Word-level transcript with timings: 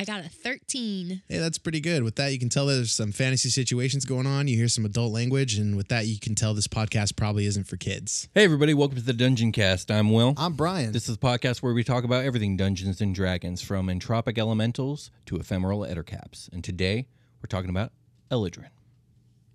I 0.00 0.04
got 0.04 0.24
a 0.24 0.28
13. 0.28 1.22
Hey, 1.28 1.38
that's 1.38 1.58
pretty 1.58 1.80
good. 1.80 2.04
With 2.04 2.14
that, 2.16 2.30
you 2.30 2.38
can 2.38 2.48
tell 2.48 2.66
there's 2.66 2.92
some 2.92 3.10
fantasy 3.10 3.48
situations 3.48 4.04
going 4.04 4.28
on. 4.28 4.46
You 4.46 4.56
hear 4.56 4.68
some 4.68 4.84
adult 4.84 5.12
language, 5.12 5.58
and 5.58 5.76
with 5.76 5.88
that, 5.88 6.06
you 6.06 6.20
can 6.20 6.36
tell 6.36 6.54
this 6.54 6.68
podcast 6.68 7.16
probably 7.16 7.46
isn't 7.46 7.64
for 7.64 7.76
kids. 7.76 8.28
Hey, 8.32 8.44
everybody, 8.44 8.74
welcome 8.74 8.96
to 8.96 9.02
the 9.02 9.12
Dungeon 9.12 9.50
Cast. 9.50 9.90
I'm 9.90 10.12
Will. 10.12 10.34
I'm 10.36 10.52
Brian. 10.52 10.92
This 10.92 11.08
is 11.08 11.16
a 11.16 11.18
podcast 11.18 11.64
where 11.64 11.74
we 11.74 11.82
talk 11.82 12.04
about 12.04 12.24
everything 12.24 12.56
Dungeons 12.56 13.00
and 13.00 13.12
Dragons, 13.12 13.60
from 13.60 13.88
entropic 13.88 14.38
elementals 14.38 15.10
to 15.26 15.34
ephemeral 15.34 15.80
ettercaps. 15.80 16.48
And 16.52 16.62
today, 16.62 17.08
we're 17.42 17.48
talking 17.48 17.70
about 17.70 17.90
Eladrin, 18.30 18.70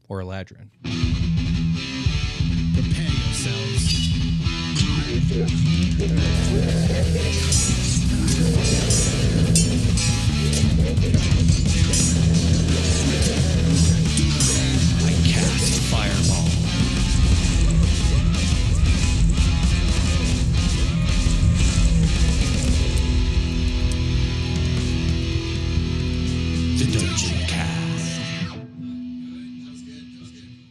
or 0.09 0.19
Eladrin. 0.19 0.71
Prepare 2.73 3.03
yourselves. 3.05 3.93
Dungeon 26.93 27.47
Cast. 27.47 28.21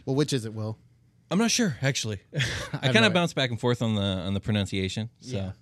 Well, 0.07 0.17
which 0.17 0.33
is 0.33 0.45
it, 0.45 0.55
Will? 0.55 0.79
I'm 1.31 1.39
not 1.39 1.51
sure, 1.51 1.77
actually. 1.83 2.21
I 2.73 2.93
kind 2.93 3.05
of 3.05 3.13
bounce 3.13 3.33
back 3.33 3.51
and 3.51 3.59
forth 3.59 3.83
on 3.83 3.95
the 3.95 4.03
on 4.03 4.35
the 4.35 4.41
pronunciation. 4.41 5.11
So 5.21 5.37
Yeah. 5.37 5.53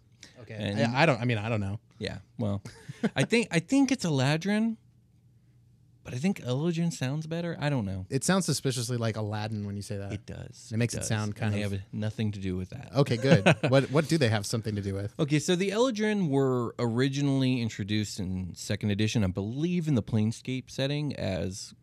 Okay. 0.42 0.54
And- 0.58 0.94
I, 0.96 1.02
I 1.02 1.06
don't, 1.06 1.20
I 1.20 1.24
mean, 1.24 1.38
I 1.38 1.48
don't 1.48 1.60
know. 1.60 1.78
Yeah. 1.98 2.18
Well, 2.38 2.62
I 3.16 3.24
think 3.24 3.48
I 3.50 3.60
think 3.60 3.92
it's 3.92 4.04
Eladrin, 4.04 4.76
but 6.10 6.16
I 6.16 6.18
think 6.20 6.40
Eladrin 6.42 6.92
sounds 6.92 7.26
better. 7.26 7.56
I 7.60 7.70
don't 7.70 7.84
know. 7.84 8.04
It 8.10 8.24
sounds 8.24 8.44
suspiciously 8.46 8.96
like 8.96 9.16
Aladdin 9.16 9.64
when 9.64 9.76
you 9.76 9.82
say 9.82 9.96
that. 9.98 10.12
It 10.12 10.26
does. 10.26 10.70
It 10.72 10.76
makes 10.76 10.94
it 10.94 10.98
does. 10.98 11.08
sound 11.08 11.36
kind 11.36 11.54
and 11.54 11.62
of- 11.64 11.70
They 11.70 11.76
have 11.76 11.86
nothing 11.92 12.32
to 12.32 12.38
do 12.38 12.56
with 12.56 12.70
that. 12.70 12.90
Okay, 12.96 13.16
good. 13.16 13.44
what 13.68 13.90
what 13.90 14.08
do 14.08 14.18
they 14.18 14.28
have 14.28 14.44
something 14.44 14.74
to 14.74 14.82
do 14.82 14.94
with? 14.94 15.14
Okay, 15.18 15.38
so 15.38 15.54
the 15.56 15.70
Eladrin 15.70 16.28
were 16.28 16.74
originally 16.78 17.60
introduced 17.62 18.18
in 18.18 18.54
second 18.54 18.90
edition, 18.90 19.22
I 19.24 19.28
believe, 19.28 19.86
in 19.88 19.94
the 19.94 20.02
Planescape 20.02 20.70
setting 20.70 21.14
as 21.16 21.74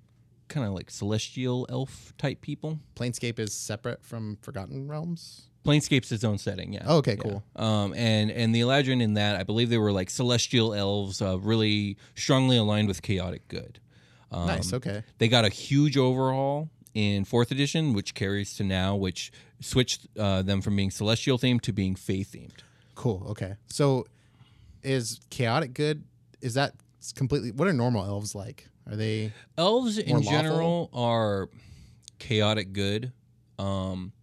kind 0.49 0.65
of 0.67 0.73
like 0.73 0.89
celestial 0.89 1.65
elf 1.69 2.13
type 2.17 2.41
people. 2.41 2.79
Planescape 2.95 3.39
is 3.39 3.53
separate 3.53 4.03
from 4.05 4.37
Forgotten 4.41 4.87
Realms. 4.87 5.43
Planescape's 5.65 6.09
its 6.13 6.23
own 6.23 6.37
setting, 6.37 6.71
yeah. 6.71 6.83
Oh, 6.85 6.97
okay, 6.99 7.17
Yeah. 7.17 7.23
cool. 7.23 7.43
Um, 7.57 7.93
and 7.93 8.31
and 8.31 8.55
the 8.55 8.61
Eladrin 8.61 9.01
in 9.01 9.15
that, 9.15 9.35
I 9.35 9.43
believe 9.43 9.69
they 9.69 9.77
were 9.77 9.91
like 9.91 10.09
celestial 10.09 10.73
elves, 10.73 11.21
uh, 11.21 11.37
really 11.39 11.97
strongly 12.15 12.55
aligned 12.55 12.87
with 12.87 13.01
chaotic 13.01 13.45
good. 13.49 13.79
Um, 14.31 14.47
nice. 14.47 14.73
Okay. 14.73 15.03
They 15.17 15.27
got 15.27 15.45
a 15.45 15.49
huge 15.49 15.97
overhaul 15.97 16.69
in 16.93 17.25
fourth 17.25 17.51
edition, 17.51 17.93
which 17.93 18.13
carries 18.13 18.55
to 18.55 18.63
now, 18.63 18.95
which 18.95 19.31
switched 19.61 20.07
uh, 20.17 20.41
them 20.41 20.61
from 20.61 20.75
being 20.75 20.91
celestial 20.91 21.37
themed 21.37 21.61
to 21.61 21.73
being 21.73 21.95
fey 21.95 22.21
themed. 22.23 22.59
Cool. 22.95 23.25
Okay. 23.29 23.55
So, 23.67 24.07
is 24.83 25.19
chaotic 25.29 25.73
good? 25.73 26.03
Is 26.41 26.55
that 26.55 26.73
completely? 27.15 27.51
What 27.51 27.67
are 27.67 27.73
normal 27.73 28.03
elves 28.03 28.33
like? 28.35 28.67
Are 28.89 28.95
they? 28.95 29.31
Elves 29.57 29.97
in 29.97 30.17
lawful? 30.17 30.31
general 30.31 30.89
are 30.93 31.49
chaotic 32.19 32.73
good. 32.73 33.11
Um, 33.59 34.13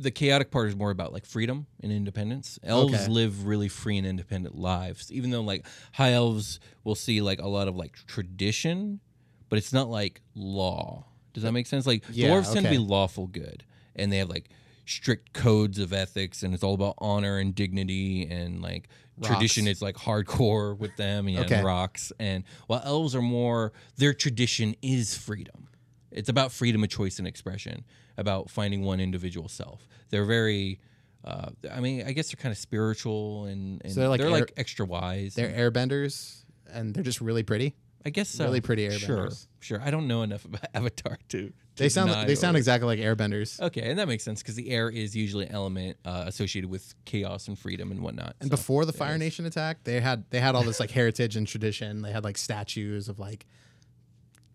the 0.00 0.10
chaotic 0.10 0.50
part 0.50 0.68
is 0.68 0.76
more 0.76 0.90
about 0.90 1.12
like 1.12 1.26
freedom 1.26 1.66
and 1.82 1.92
independence. 1.92 2.58
Elves 2.62 2.94
Okay. 2.94 3.12
live 3.12 3.46
really 3.46 3.68
free 3.68 3.98
and 3.98 4.06
independent 4.06 4.56
lives, 4.56 5.12
even 5.12 5.30
though 5.30 5.42
like 5.42 5.66
high 5.92 6.12
elves 6.12 6.58
will 6.84 6.94
see 6.94 7.20
like 7.20 7.40
a 7.40 7.46
lot 7.48 7.68
of 7.68 7.76
like 7.76 7.92
tradition, 8.06 9.00
but 9.48 9.58
it's 9.58 9.72
not 9.72 9.88
like 9.88 10.20
law. 10.34 11.06
Does 11.34 11.42
that 11.42 11.52
make 11.52 11.66
sense? 11.66 11.86
Like 11.86 12.04
Yeah, 12.10 12.28
dwarves 12.30 12.52
tend 12.52 12.64
to 12.66 12.70
be 12.70 12.78
lawful 12.78 13.26
good, 13.26 13.64
and 13.94 14.10
they 14.10 14.18
have 14.18 14.28
like 14.30 14.48
strict 14.86 15.32
codes 15.32 15.78
of 15.78 15.92
ethics, 15.92 16.42
and 16.42 16.54
it's 16.54 16.64
all 16.64 16.74
about 16.74 16.94
honor 16.98 17.38
and 17.38 17.54
dignity, 17.54 18.26
and 18.26 18.62
like 18.62 18.88
tradition 19.22 19.68
is 19.68 19.82
like 19.82 19.96
hardcore 19.96 20.76
with 20.76 20.96
them, 20.96 21.28
and 21.28 21.38
Okay. 21.40 21.62
rocks. 21.62 22.12
And 22.18 22.44
while 22.66 22.80
elves 22.84 23.14
are 23.14 23.22
more, 23.22 23.72
their 23.96 24.14
tradition 24.14 24.74
is 24.82 25.16
freedom. 25.16 25.68
It's 26.10 26.28
about 26.28 26.52
freedom 26.52 26.82
of 26.82 26.90
choice 26.90 27.18
and 27.18 27.26
expression, 27.28 27.84
about 28.16 28.50
finding 28.50 28.82
one 28.82 29.00
individual 29.00 29.48
self. 29.48 29.86
They're 30.10 30.24
very, 30.24 30.80
uh, 31.24 31.50
I 31.70 31.80
mean, 31.80 32.04
I 32.06 32.12
guess 32.12 32.30
they're 32.30 32.42
kind 32.42 32.52
of 32.52 32.58
spiritual 32.58 33.44
and, 33.44 33.80
and 33.84 33.92
So 33.92 34.00
they're 34.00 34.08
like 34.08 34.20
air- 34.20 34.30
like 34.30 34.52
extra 34.56 34.84
wise. 34.86 35.34
They're 35.34 35.70
airbenders, 35.70 36.44
and 36.72 36.94
they're 36.94 37.04
just 37.04 37.20
really 37.20 37.42
pretty. 37.42 37.74
I 38.04 38.08
guess 38.08 38.30
so. 38.30 38.44
really 38.44 38.62
pretty 38.62 38.88
airbenders. 38.88 38.98
sure. 39.06 39.28
sure. 39.60 39.82
I 39.82 39.90
don't 39.90 40.08
know 40.08 40.22
enough 40.22 40.46
about 40.46 40.64
Avatar 40.74 41.18
to. 41.28 41.48
to 41.48 41.52
They 41.76 41.90
sound 41.90 42.26
they 42.26 42.34
sound 42.34 42.56
exactly 42.56 42.86
like 42.86 42.98
airbenders. 42.98 43.60
Okay, 43.60 43.90
and 43.90 43.98
that 43.98 44.08
makes 44.08 44.24
sense 44.24 44.42
because 44.42 44.54
the 44.54 44.70
air 44.70 44.88
is 44.88 45.14
usually 45.14 45.46
an 45.46 45.52
element 45.52 45.98
uh, 46.06 46.24
associated 46.26 46.70
with 46.70 46.94
chaos 47.04 47.46
and 47.46 47.58
freedom 47.58 47.90
and 47.90 48.00
whatnot. 48.00 48.36
And 48.40 48.48
so 48.48 48.56
before 48.56 48.86
the 48.86 48.92
Fire. 48.94 49.18
Nation 49.18 49.44
attack, 49.44 49.84
they 49.84 50.00
had 50.00 50.24
they 50.30 50.40
had 50.40 50.54
all 50.54 50.62
this 50.62 50.80
like 50.80 50.90
heritage 50.90 51.36
and 51.36 51.46
tradition. 51.46 52.00
They 52.00 52.10
had 52.10 52.24
like 52.24 52.38
statues 52.38 53.10
of 53.10 53.18
like 53.18 53.46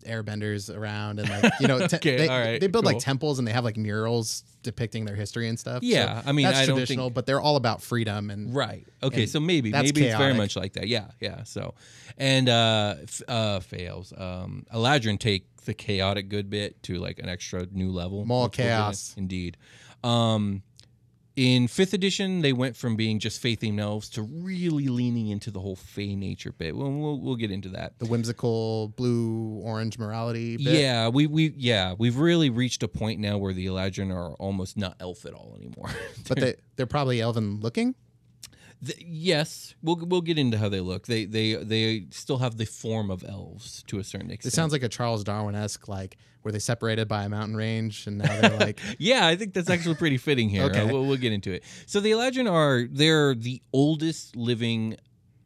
airbenders 0.06 0.74
around 0.74 1.18
and 1.20 1.28
like 1.28 1.52
you 1.60 1.68
know 1.68 1.78
te- 1.88 1.96
Okay, 1.96 2.16
they, 2.16 2.28
right, 2.28 2.60
they 2.60 2.66
build 2.66 2.84
like 2.84 2.98
temples 2.98 3.38
and 3.38 3.46
they 3.46 3.52
have 3.52 3.64
like 3.64 3.76
murals 3.76 4.44
depicting 4.62 5.04
their 5.04 5.14
history 5.14 5.48
and 5.48 5.58
stuff. 5.58 5.82
So 5.82 5.88
Yeah, 5.88 6.22
I 6.26 6.32
mean, 6.32 6.44
that's 6.46 6.58
I 6.58 6.66
don't 6.66 6.76
traditional, 6.76 7.06
think- 7.06 7.14
but 7.14 7.26
they're 7.26 7.40
all 7.40 7.56
about 7.56 7.82
freedom 7.82 8.30
and 8.30 8.54
Right. 8.54 8.86
Okay. 9.02 9.22
And 9.22 9.30
so 9.30 9.38
maybe 9.40 9.70
maybe 9.70 10.06
it's 10.06 10.16
very 10.16 10.34
much 10.34 10.56
like 10.56 10.72
that. 10.74 10.88
Yeah. 10.88 11.08
Yeah. 11.20 11.44
So, 11.44 11.74
and 12.18 12.48
uh, 12.48 12.96
f- 13.02 13.22
uh 13.28 13.60
fails. 13.60 14.12
Um, 14.16 14.66
Eladrin 14.74 15.18
take 15.18 15.46
the 15.64 15.74
chaotic 15.74 16.28
good 16.28 16.48
bit 16.50 16.82
to 16.84 16.98
like 16.98 17.18
an 17.18 17.28
extra 17.28 17.66
new 17.70 17.90
level. 17.90 18.24
More 18.24 18.48
chaos. 18.48 19.14
Indeed. 19.16 19.56
Um, 20.02 20.62
in 21.36 21.68
fifth 21.68 21.92
edition, 21.92 22.40
they 22.40 22.54
went 22.54 22.76
from 22.76 22.96
being 22.96 23.18
just 23.18 23.40
fey 23.42 23.54
themed 23.54 23.78
elves 23.78 24.08
to 24.10 24.22
really 24.22 24.88
leaning 24.88 25.28
into 25.28 25.50
the 25.50 25.60
whole 25.60 25.76
fey 25.76 26.16
nature 26.16 26.50
bit. 26.50 26.74
We'll, 26.74 26.90
we'll, 26.90 27.20
we'll 27.20 27.36
get 27.36 27.50
into 27.50 27.68
that. 27.70 27.98
the 27.98 28.06
whimsical 28.06 28.88
blue 28.96 29.60
orange 29.62 29.98
morality. 29.98 30.56
Bit. 30.56 30.80
Yeah, 30.80 31.08
we 31.08 31.26
we 31.26 31.52
yeah 31.56 31.94
we've 31.98 32.16
really 32.16 32.48
reached 32.48 32.82
a 32.82 32.88
point 32.88 33.20
now 33.20 33.36
where 33.36 33.52
the 33.52 33.66
Eladrin 33.66 34.10
are 34.10 34.32
almost 34.36 34.78
not 34.78 34.96
elf 34.98 35.26
at 35.26 35.34
all 35.34 35.54
anymore. 35.56 35.90
but 36.26 36.40
they 36.40 36.54
they're 36.76 36.86
probably 36.86 37.20
elven 37.20 37.60
looking. 37.60 37.94
Th- 38.84 38.98
yes, 39.06 39.74
we'll 39.82 39.96
we'll 39.96 40.20
get 40.20 40.38
into 40.38 40.58
how 40.58 40.68
they 40.68 40.80
look. 40.80 41.06
They 41.06 41.24
they 41.24 41.54
they 41.54 42.06
still 42.10 42.38
have 42.38 42.56
the 42.56 42.66
form 42.66 43.10
of 43.10 43.24
elves 43.24 43.82
to 43.88 43.98
a 43.98 44.04
certain 44.04 44.30
extent. 44.30 44.52
It 44.52 44.56
sounds 44.56 44.72
like 44.72 44.82
a 44.82 44.88
Charles 44.88 45.24
Darwin 45.24 45.54
esque, 45.54 45.88
like 45.88 46.16
were 46.42 46.52
they 46.52 46.58
separated 46.60 47.08
by 47.08 47.24
a 47.24 47.28
mountain 47.28 47.56
range 47.56 48.06
and 48.06 48.18
now 48.18 48.40
they're 48.40 48.56
like, 48.58 48.78
Yeah, 49.00 49.26
I 49.26 49.34
think 49.34 49.52
that's 49.52 49.68
actually 49.68 49.96
pretty 49.96 50.16
fitting 50.16 50.48
here. 50.48 50.62
Okay. 50.64 50.80
Uh, 50.82 50.86
we'll, 50.86 51.04
we'll 51.04 51.16
get 51.16 51.32
into 51.32 51.50
it. 51.52 51.64
So 51.86 51.98
the 51.98 52.12
Eladrin 52.12 52.48
are 52.50 52.86
they're 52.88 53.34
the 53.34 53.60
oldest 53.72 54.36
living 54.36 54.96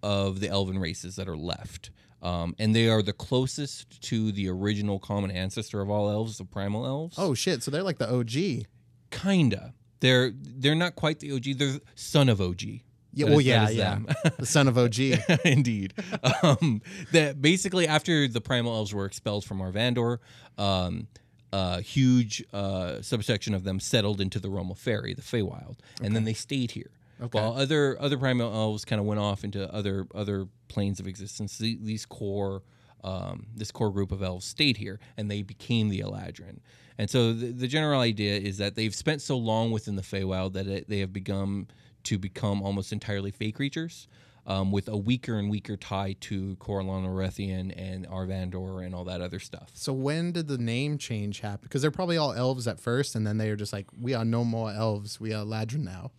of 0.03 0.41
the 0.41 0.49
elven 0.50 0.79
races 0.79 1.17
that 1.17 1.27
are 1.29 1.37
left. 1.38 1.91
Um, 2.23 2.55
and 2.59 2.75
they 2.77 2.87
are 2.91 3.00
the 3.00 3.15
closest 3.15 4.03
to 4.03 4.31
the 4.31 4.47
original 4.50 4.99
common 4.99 5.31
ancestor 5.31 5.81
of 5.81 5.88
all 5.88 6.11
elves, 6.11 6.37
the 6.37 6.44
primal 6.44 6.85
elves. 6.85 7.15
oh 7.19 7.32
shit, 7.32 7.62
so 7.62 7.71
they're 7.71 7.82
like 7.82 7.97
the 7.97 8.12
OG. 8.15 8.67
kinda. 9.11 9.73
They're 10.00 10.31
they're 10.35 10.75
not 10.75 10.97
quite 10.97 11.21
the 11.21 11.32
OG. 11.32 11.56
They're 11.59 11.81
son 11.94 12.29
of 12.29 12.41
OG. 12.41 12.62
Yeah, 13.12 13.26
well, 13.26 13.40
yeah, 13.40 13.68
yeah. 13.68 13.98
the 14.38 14.46
son 14.46 14.68
of 14.68 14.78
OG. 14.78 14.98
Indeed. 15.44 15.94
Um, 16.42 16.82
that 17.12 17.40
basically 17.42 17.86
after 17.88 18.28
the 18.28 18.40
primal 18.40 18.74
elves 18.74 18.94
were 18.94 19.04
expelled 19.04 19.44
from 19.44 19.58
Arvandor, 19.60 20.18
um, 20.58 21.08
a 21.52 21.80
huge 21.80 22.44
uh, 22.52 23.02
subsection 23.02 23.54
of 23.54 23.64
them 23.64 23.80
settled 23.80 24.20
into 24.20 24.38
the 24.38 24.48
realm 24.48 24.70
of 24.70 24.78
fairy, 24.78 25.14
the 25.14 25.22
Feywild, 25.22 25.78
and 26.02 26.14
then 26.14 26.24
they 26.24 26.34
stayed 26.34 26.70
here. 26.72 26.90
While 27.32 27.52
other 27.52 28.00
other 28.00 28.16
primal 28.16 28.50
elves 28.54 28.86
kind 28.86 28.98
of 28.98 29.04
went 29.04 29.20
off 29.20 29.44
into 29.44 29.70
other 29.74 30.06
other 30.14 30.46
planes 30.68 31.00
of 31.00 31.06
existence, 31.06 31.58
the, 31.58 31.78
these 31.82 32.06
core 32.06 32.62
um, 33.04 33.46
this 33.54 33.70
core 33.70 33.90
group 33.90 34.10
of 34.12 34.22
elves 34.22 34.46
stayed 34.46 34.78
here, 34.78 35.00
and 35.16 35.30
they 35.30 35.42
became 35.42 35.88
the 35.90 36.00
Eladrin. 36.00 36.60
And 36.98 37.10
so 37.10 37.32
the, 37.32 37.52
the 37.52 37.68
general 37.68 38.00
idea 38.00 38.38
is 38.38 38.58
that 38.58 38.74
they've 38.74 38.94
spent 38.94 39.22
so 39.22 39.36
long 39.36 39.70
within 39.70 39.96
the 39.96 40.02
Feywild 40.02 40.52
that 40.54 40.66
it, 40.66 40.88
they 40.88 41.00
have 41.00 41.12
begun 41.12 41.68
to 42.05 42.19
become 42.19 42.62
almost 42.62 42.93
entirely 42.93 43.31
fey 43.31 43.52
creatures, 43.52 44.08
um, 44.47 44.73
with 44.73 44.88
a 44.88 44.97
weaker 44.97 45.38
and 45.38 45.50
weaker 45.50 45.76
tie 45.76 46.17
to 46.20 46.56
Corellon 46.56 47.05
Larethian 47.06 47.73
and 47.76 48.06
Arvandor 48.08 48.85
and 48.85 48.94
all 48.94 49.05
that 49.05 49.20
other 49.20 49.38
stuff. 49.38 49.70
So 49.75 49.93
when 49.93 50.32
did 50.32 50.49
the 50.49 50.58
name 50.58 50.99
change 50.99 51.41
happen? 51.41 51.61
Because 51.64 51.82
they're 51.82 51.91
probably 51.91 52.17
all 52.17 52.32
elves 52.32 52.67
at 52.67 52.81
first, 52.81 53.14
and 53.14 53.26
then 53.26 53.38
they 53.38 53.50
are 53.50 53.56
just 53.56 53.73
like, 53.73 53.87
we 54.00 54.14
are 54.14 54.25
no 54.25 54.44
more 54.44 54.70
elves. 54.73 55.20
We 55.20 55.32
are 55.35 55.44
Ladrin 55.44 55.85
now. 55.85 56.11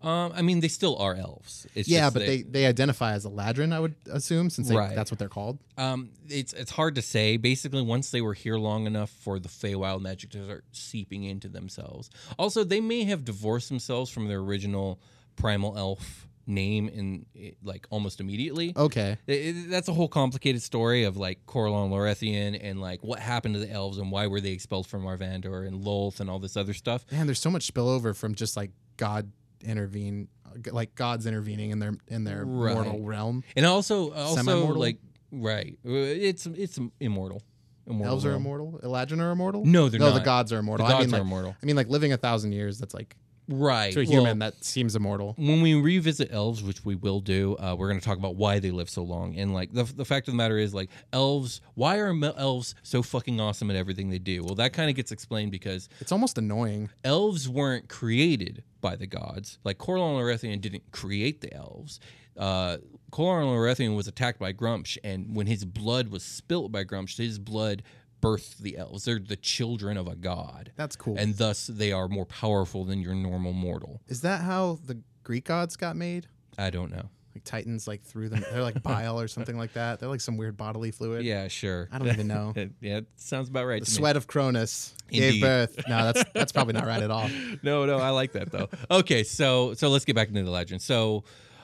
Um, 0.00 0.32
I 0.32 0.42
mean, 0.42 0.60
they 0.60 0.68
still 0.68 0.96
are 0.98 1.16
elves. 1.16 1.66
It's 1.74 1.88
yeah, 1.88 2.08
but 2.10 2.20
they, 2.20 2.42
they 2.42 2.66
identify 2.66 3.14
as 3.14 3.24
a 3.24 3.30
Ladrin, 3.30 3.72
I 3.72 3.80
would 3.80 3.96
assume, 4.08 4.48
since 4.48 4.68
they, 4.68 4.76
Right. 4.76 4.94
that's 4.94 5.10
what 5.10 5.18
they're 5.18 5.28
called. 5.28 5.58
Um, 5.76 6.10
it's 6.28 6.52
it's 6.52 6.70
hard 6.70 6.94
to 6.94 7.02
say. 7.02 7.36
Basically, 7.36 7.82
once 7.82 8.10
they 8.12 8.20
were 8.20 8.34
here 8.34 8.58
long 8.58 8.86
enough 8.86 9.10
for 9.10 9.40
the 9.40 9.48
Feywild 9.48 10.00
magic 10.00 10.30
to 10.30 10.44
start 10.44 10.64
seeping 10.70 11.24
into 11.24 11.48
themselves. 11.48 12.10
Also, 12.38 12.62
they 12.62 12.80
may 12.80 13.04
have 13.04 13.24
divorced 13.24 13.68
themselves 13.70 14.08
from 14.08 14.28
their 14.28 14.38
original 14.38 15.00
primal 15.38 15.76
elf 15.76 16.26
name 16.46 16.88
in 16.88 17.26
like 17.62 17.86
almost 17.90 18.20
immediately. 18.20 18.72
Okay. 18.74 19.18
It- 19.26 19.32
it- 19.32 19.70
that's 19.70 19.88
a 19.88 19.92
whole 19.92 20.08
complicated 20.08 20.62
story 20.62 21.04
of 21.04 21.16
like 21.18 21.44
Corellon 21.46 21.90
Larethian 21.90 22.58
and 22.62 22.80
like 22.80 23.02
what 23.04 23.18
happened 23.18 23.54
to 23.54 23.60
the 23.60 23.70
elves 23.70 23.98
and 23.98 24.10
why 24.10 24.26
were 24.28 24.40
they 24.40 24.52
expelled 24.52 24.86
from 24.86 25.02
Arvandor 25.04 25.66
and 25.66 25.84
Lolth 25.84 26.20
and 26.20 26.30
all 26.30 26.38
this 26.38 26.56
other 26.56 26.72
stuff. 26.72 27.04
Man, 27.12 27.26
there's 27.26 27.38
so 27.40 27.50
much 27.50 27.72
spillover 27.72 28.16
from 28.16 28.34
just 28.34 28.56
like 28.56 28.70
God 28.96 29.30
intervene, 29.62 30.28
like 30.70 30.94
God's 30.94 31.26
intervening 31.26 31.70
in 31.70 31.80
their 31.80 31.94
in 32.06 32.24
their 32.24 32.44
Right. 32.46 32.74
mortal 32.74 33.02
realm. 33.02 33.44
And 33.54 33.66
also, 33.66 34.12
also 34.12 34.36
Semi-mortal? 34.36 34.80
like 34.80 34.98
right, 35.30 35.78
it's 35.84 36.46
it's 36.46 36.78
immortal. 37.00 37.42
immortal 37.86 38.12
Elves 38.12 38.24
are 38.24 38.30
realm. 38.30 38.42
immortal. 38.42 38.80
Eladrin 38.82 39.20
are 39.20 39.32
immortal. 39.32 39.64
No, 39.66 39.88
they're 39.90 40.00
no, 40.00 40.12
the 40.12 40.20
gods 40.20 40.50
are 40.52 40.58
immortal. 40.58 40.86
The 40.86 40.94
I 40.94 40.96
gods 40.98 41.06
mean, 41.08 41.14
are 41.14 41.18
like, 41.18 41.26
immortal. 41.26 41.56
I 41.62 41.66
mean, 41.66 41.76
like 41.76 41.88
living 41.88 42.12
a 42.14 42.16
thousand 42.16 42.52
years. 42.52 42.78
That's 42.78 42.94
like 42.94 43.16
Right. 43.48 43.92
to 43.94 44.00
a 44.00 44.04
Well, 44.04 44.12
human 44.12 44.38
that 44.40 44.62
seems 44.64 44.94
immortal. 44.94 45.34
when 45.38 45.62
we 45.62 45.74
revisit 45.74 46.28
elves, 46.32 46.62
which 46.62 46.84
we 46.84 46.94
will 46.94 47.20
do, 47.20 47.56
uh, 47.58 47.74
we're 47.78 47.88
going 47.88 47.98
to 47.98 48.04
talk 48.04 48.18
about 48.18 48.36
why 48.36 48.58
they 48.58 48.70
live 48.70 48.90
so 48.90 49.02
long. 49.02 49.36
And 49.36 49.54
like 49.54 49.72
the, 49.72 49.84
the 49.84 50.04
fact 50.04 50.28
of 50.28 50.32
the 50.34 50.36
matter 50.36 50.58
is, 50.58 50.74
like 50.74 50.90
elves, 51.12 51.60
why 51.74 51.98
are 51.98 52.14
elves 52.36 52.74
so 52.82 53.02
fucking 53.02 53.40
awesome 53.40 53.70
at 53.70 53.76
everything 53.76 54.10
they 54.10 54.18
do? 54.18 54.44
Well, 54.44 54.54
that 54.56 54.72
kind 54.72 54.90
of 54.90 54.96
gets 54.96 55.12
explained 55.12 55.50
because 55.50 55.88
It's 56.00 56.12
almost 56.12 56.36
annoying. 56.38 56.90
elves 57.04 57.48
weren't 57.48 57.88
created 57.88 58.62
by 58.80 58.96
the 58.96 59.06
gods. 59.06 59.58
Like 59.64 59.78
Corellon 59.78 60.16
Larethian 60.18 60.60
didn't 60.60 60.90
create 60.92 61.40
the 61.40 61.52
elves. 61.54 62.00
Uh, 62.36 62.76
Corellon 63.10 63.46
Larethian 63.56 63.96
was 63.96 64.06
attacked 64.06 64.38
by 64.38 64.52
Gruumsh, 64.52 64.96
and 65.02 65.34
when 65.34 65.46
his 65.48 65.64
blood 65.64 66.08
was 66.08 66.22
spilt 66.22 66.70
by 66.70 66.84
Gruumsh, 66.84 67.16
his 67.16 67.38
blood 67.38 67.82
birthed 68.20 68.58
the 68.58 68.76
elves. 68.76 69.04
They're 69.04 69.18
the 69.18 69.36
children 69.36 69.96
of 69.96 70.06
a 70.08 70.16
god. 70.16 70.72
That's 70.76 70.96
cool. 70.96 71.16
And 71.18 71.36
thus, 71.36 71.66
they 71.66 71.92
are 71.92 72.08
more 72.08 72.26
powerful 72.26 72.84
than 72.84 73.00
your 73.00 73.14
normal 73.14 73.52
mortal. 73.52 74.00
Is 74.08 74.22
that 74.22 74.42
how 74.42 74.78
the 74.84 75.00
Greek 75.22 75.44
gods 75.44 75.76
got 75.76 75.96
made? 75.96 76.26
I 76.56 76.70
don't 76.70 76.90
know. 76.90 77.08
Like 77.34 77.44
Titans, 77.44 77.86
like 77.86 78.02
threw 78.02 78.28
them, 78.28 78.44
they're 78.50 78.62
like 78.62 78.82
bile 78.82 79.20
or 79.20 79.28
something 79.28 79.56
like 79.56 79.74
that. 79.74 80.00
They're 80.00 80.08
like 80.08 80.20
some 80.20 80.36
weird 80.36 80.56
bodily 80.56 80.90
fluid. 80.90 81.24
Yeah, 81.24 81.46
sure. 81.46 81.88
I 81.92 81.98
don't 81.98 82.08
even 82.08 82.26
know. 82.26 82.52
yeah, 82.80 82.96
it 82.98 83.06
sounds 83.16 83.48
about 83.48 83.66
right. 83.66 83.80
The 83.80 83.86
to 83.86 83.92
me. 83.92 83.96
sweat 83.96 84.16
of 84.16 84.26
Cronus 84.26 84.94
Indeed. 85.10 85.32
gave 85.32 85.40
birth. 85.42 85.80
No, 85.88 86.10
that's 86.10 86.24
that's 86.34 86.52
probably 86.52 86.72
not 86.72 86.86
right 86.86 87.02
at 87.02 87.10
all. 87.12 87.28
no, 87.62 87.86
no, 87.86 87.98
I 87.98 88.10
like 88.10 88.32
that 88.32 88.50
though. 88.50 88.68
Okay, 88.90 89.22
so 89.22 89.74
so 89.74 89.88
let's 89.88 90.04
get 90.04 90.16
back 90.16 90.28
into 90.28 90.42
the 90.42 90.50
legend. 90.50 90.82
So, 90.82 91.22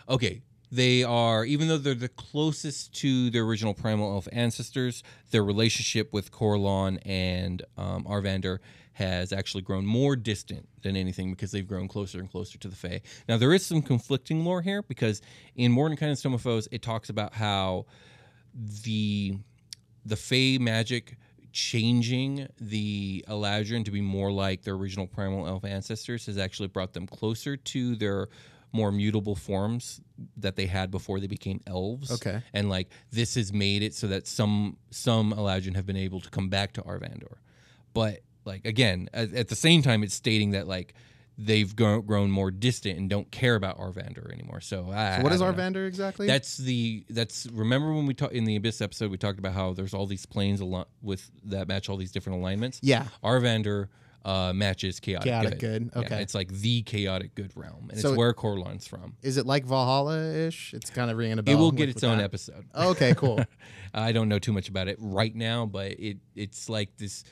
okay, 0.09 0.43
they 0.71 1.05
are 1.05 1.45
even 1.45 1.69
though 1.69 1.79
they're 1.79 1.95
the 1.95 2.09
closest 2.09 2.93
to 2.95 3.31
their 3.31 3.43
original 3.45 3.75
primal 3.75 4.13
elf 4.13 4.29
ancestors, 4.33 5.03
their 5.31 5.45
relationship 5.45 6.13
with 6.13 6.31
Corellon 6.31 6.99
and 7.05 7.63
um, 7.77 8.05
Arvandor 8.05 8.59
has 8.95 9.33
actually 9.33 9.63
grown 9.63 9.85
more 9.85 10.15
distant 10.15 10.69
than 10.83 10.97
anything 10.97 11.31
because 11.31 11.51
they've 11.51 11.67
grown 11.67 11.89
closer 11.89 12.21
and 12.21 12.31
closer 12.31 12.59
to 12.59 12.69
the 12.69 12.77
Fae. 12.77 13.03
Now 13.29 13.37
there 13.37 13.53
is 13.53 13.67
some 13.67 13.83
conflicting 13.83 14.45
lore 14.45 14.63
here 14.63 14.83
because 14.83 15.21
in 15.57 15.73
Mordenkainen's 15.73 16.23
Tome 16.23 16.35
of 16.35 16.43
Foes 16.43 16.69
it 16.71 16.83
talks 16.83 17.09
about 17.09 17.35
how 17.35 17.87
the 18.85 19.37
the 20.07 20.17
Fey 20.17 20.59
magic 20.59 21.17
changing 21.53 22.49
the 22.61 23.25
Eladrin 23.29 23.85
to 23.85 23.93
be 23.93 24.01
more 24.01 24.33
like 24.33 24.63
their 24.63 24.75
original 24.75 25.07
primal 25.07 25.47
elf 25.47 25.65
ancestors 25.65 26.27
has 26.27 26.37
actually 26.37 26.69
brought 26.69 26.93
them 26.93 27.07
closer 27.07 27.57
to 27.57 27.95
their 27.95 28.29
more 28.75 28.91
mutable 28.91 29.37
forms 29.37 30.01
that 30.37 30.57
they 30.57 30.67
had 30.67 30.91
before 30.91 31.21
they 31.21 31.29
became 31.29 31.61
elves. 31.67 32.11
Okay. 32.11 32.43
And 32.53 32.69
like 32.69 32.89
this 33.13 33.37
has 33.37 33.53
made 33.53 33.83
it 33.85 33.95
so 33.95 34.09
that 34.09 34.27
some 34.27 34.77
some 34.91 35.33
Eladrin 35.33 35.77
have 35.77 35.87
been 35.87 35.97
able 35.97 36.21
to 36.21 36.29
come 36.29 36.49
back 36.49 36.73
to 36.75 36.83
Arvandor. 36.83 37.37
But 37.95 38.21
like 38.45 38.65
again, 38.67 39.09
at, 39.15 39.33
at 39.33 39.49
the 39.49 39.55
same 39.55 39.81
time 39.83 40.03
it's 40.03 40.15
stating 40.15 40.51
that 40.51 40.67
like 40.67 40.95
they've 41.39 41.75
grown, 41.75 42.03
grown 42.03 42.31
more 42.31 42.51
distant 42.51 42.99
and 42.99 43.09
don't 43.09 43.31
care 43.31 43.55
about 43.55 43.79
Arvandor 43.79 44.33
anymore. 44.33 44.61
So, 44.61 44.91
I, 44.91 45.21
What 45.21 45.33
I 45.33 45.35
is 45.35 45.41
don't 45.41 45.57
know. 45.57 45.85
Exactly? 45.85 46.27
That's 46.27 46.57
the 46.57 47.05
that's 47.09 47.47
remember 47.53 47.93
when 47.93 48.07
we 48.07 48.15
talked 48.15 48.35
in 48.35 48.45
the 48.45 48.57
Abyss 48.57 48.81
episode 48.81 49.11
we 49.13 49.19
talked 49.19 49.39
about 49.39 49.53
how 49.53 49.73
there's 49.73 49.95
all 49.95 50.07
these 50.07 50.27
planes 50.27 50.61
al- 50.61 50.89
with 51.01 51.31
that 51.45 51.69
match 51.69 51.89
all 51.89 51.97
these 51.97 52.13
different 52.13 52.41
alignments. 52.41 52.81
yeah. 52.83 53.07
Arvandor 53.23 53.87
uh, 54.25 54.53
matches 54.55 55.01
chaotic, 55.01 55.27
Chaotic 55.27 55.59
good. 55.59 55.91
good, 55.91 55.91
Yeah, 55.95 56.07
okay. 56.07 56.23
it's 56.23 56.35
like 56.35 56.49
the 56.49 56.83
chaotic 56.83 57.35
good 57.35 57.53
realm, 57.55 57.89
and 57.91 58.01
So- 58.01 58.09
it's 58.11 58.17
where 58.19 58.33
Corellon's 58.33 58.87
from. 58.87 59.17
Is 59.23 59.37
it 59.37 59.47
like 59.47 59.65
Valhalla 59.67 60.33
ish? 60.33 60.73
It's 60.73 60.89
kind 60.91 61.11
of 61.11 61.17
ringing 61.19 61.39
a 61.39 61.43
bell. 61.43 61.55
It 61.55 61.59
will 61.59 61.73
get 61.73 61.89
its 61.89 62.03
own 62.03 62.19
that. 62.19 62.25
episode. 62.25 62.65
Oh, 62.75 62.91
okay, 62.91 63.15
cool. 63.15 63.39
I 63.95 64.13
don't 64.13 64.29
know 64.29 64.39
too 64.39 64.53
much 64.53 64.69
about 64.69 64.89
it 64.89 64.97
right 65.01 65.35
now, 65.35 65.67
but 65.67 65.93
it 65.93 66.19
it's 66.35 66.69
like 66.69 66.97
this 66.97 67.23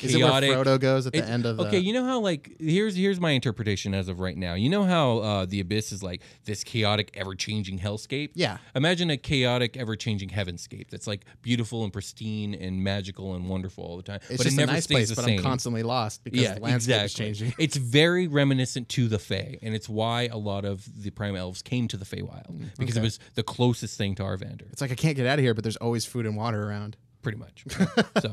Is 0.00 0.14
it 0.14 0.18
where 0.18 0.28
chaotic. 0.28 0.50
Frodo 0.50 0.80
goes 0.80 1.06
at 1.06 1.12
the 1.12 1.24
end 1.24 1.46
of 1.46 1.56
the? 1.56 1.64
okay, 1.66 1.78
you 1.78 1.92
know 1.92 2.04
how 2.04 2.20
like 2.20 2.56
here's 2.58 2.96
here's 2.96 3.20
my 3.20 3.30
interpretation 3.30 3.94
as 3.94 4.08
of 4.08 4.20
right 4.20 4.36
now. 4.36 4.54
You 4.54 4.68
know 4.68 4.84
how 4.84 5.18
uh, 5.18 5.46
the 5.46 5.60
abyss 5.60 5.92
is 5.92 6.02
like 6.02 6.22
this 6.44 6.64
chaotic, 6.64 7.10
ever 7.14 7.34
changing 7.34 7.78
hellscape. 7.78 8.30
Yeah. 8.34 8.58
Imagine 8.74 9.10
a 9.10 9.16
chaotic, 9.16 9.76
ever 9.76 9.96
changing 9.96 10.30
heavenscape 10.30 10.90
that's 10.90 11.06
like 11.06 11.24
beautiful 11.42 11.84
and 11.84 11.92
pristine 11.92 12.54
and 12.54 12.82
magical 12.82 13.34
and 13.34 13.48
wonderful 13.48 13.84
all 13.84 13.96
the 13.96 14.02
time. 14.02 14.20
It's 14.28 14.38
but 14.38 14.44
just 14.44 14.56
it 14.56 14.60
never 14.60 14.70
a 14.72 14.74
nice 14.74 14.84
stays 14.84 14.94
place, 14.96 15.08
the 15.10 15.14
but 15.16 15.24
same. 15.24 15.38
I'm 15.38 15.44
constantly 15.44 15.82
lost 15.82 16.24
because 16.24 16.40
yeah, 16.40 16.54
the 16.54 16.60
landscape 16.60 17.02
exactly. 17.02 17.28
is 17.30 17.38
changing. 17.38 17.54
It's 17.64 17.76
very 17.76 18.26
reminiscent 18.26 18.88
to 18.90 19.08
the 19.08 19.18
Fae, 19.18 19.58
and 19.62 19.74
it's 19.74 19.88
why 19.88 20.26
a 20.26 20.36
lot 20.36 20.64
of 20.64 20.84
the 21.02 21.10
Prime 21.10 21.36
Elves 21.36 21.62
came 21.62 21.88
to 21.88 21.96
the 21.96 22.04
Feywild 22.04 22.70
because 22.78 22.96
it 22.96 23.00
Mm, 23.00 23.04
was 23.04 23.18
the 23.34 23.42
closest 23.42 23.96
thing 23.98 24.14
to 24.16 24.22
Arvandor 24.22 24.70
It's 24.72 24.80
like 24.80 24.90
I 24.90 24.94
can't 24.94 25.16
get 25.16 25.26
out 25.26 25.38
of 25.38 25.42
here, 25.44 25.54
but 25.54 25.62
there's 25.64 25.76
always 25.76 26.04
food 26.04 26.26
and 26.26 26.36
water 26.36 26.68
around. 26.68 26.96
Pretty 27.24 27.38
much. 27.38 27.64
so, 28.20 28.32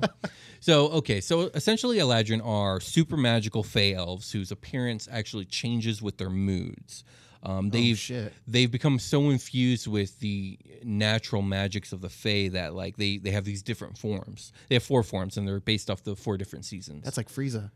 so 0.60 0.88
okay, 0.90 1.20
so 1.22 1.50
essentially, 1.56 1.98
Eladrin 1.98 2.46
are 2.46 2.80
super 2.80 3.18
magical 3.18 3.64
Fey 3.64 3.96
elves 3.96 4.32
whose 4.32 4.52
appearance 4.52 5.08
actually 5.12 5.46
changes 5.46 6.02
with 6.02 6.18
their 6.18 6.30
moods. 6.30 7.04
Um, 7.44 7.72
they've 7.72 7.98
shit. 7.98 8.34
they've 8.48 8.70
become 8.72 9.00
so 9.00 9.32
infused 9.32 9.88
with 9.88 10.20
the 10.20 10.60
natural 10.84 11.42
magics 11.42 11.92
of 11.92 12.02
the 12.02 12.10
Fae 12.10 12.50
that 12.50 12.76
like 12.76 12.98
they 12.98 13.18
they 13.18 13.32
have 13.32 13.46
these 13.46 13.64
different 13.64 13.98
forms. 13.98 14.54
They 14.70 14.76
have 14.76 14.84
four 14.84 15.02
forms, 15.02 15.38
and 15.38 15.48
they're 15.48 15.60
based 15.60 15.90
off 15.90 16.04
the 16.04 16.16
four 16.16 16.38
different 16.38 16.66
seasons. 16.66 17.04
That's 17.04 17.18
like 17.18 17.30
Frieza. 17.30 17.72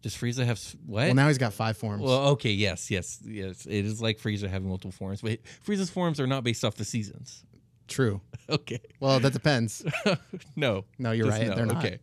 Does 0.00 0.14
Frieza 0.14 0.44
have 0.46 0.58
s- 0.58 0.76
what? 0.86 1.06
Well, 1.06 1.14
now 1.14 1.26
he's 1.26 1.38
got 1.38 1.52
five 1.52 1.76
forms. 1.76 2.02
Well, 2.04 2.28
okay, 2.28 2.52
yes, 2.52 2.88
yes, 2.88 3.18
yes. 3.24 3.66
It 3.66 3.84
is 3.84 4.00
like 4.00 4.18
Frieza 4.20 4.48
having 4.48 4.68
multiple 4.68 4.92
forms, 4.92 5.22
but 5.22 5.40
Frieza's 5.66 5.90
forms 5.90 6.20
are 6.20 6.26
not 6.28 6.44
based 6.44 6.64
off 6.64 6.76
the 6.76 6.84
seasons. 6.84 7.42
True. 7.88 8.20
Okay. 8.50 8.80
Well, 8.98 9.20
that 9.20 9.34
depends. 9.34 9.84
no. 10.56 10.86
No, 10.98 11.12
you're 11.12 11.28
right. 11.28 11.48
no. 11.48 11.54
They're 11.54 11.66
not. 11.66 11.84
Okay. 11.84 11.98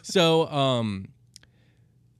so, 0.00 0.46
um, 0.48 1.08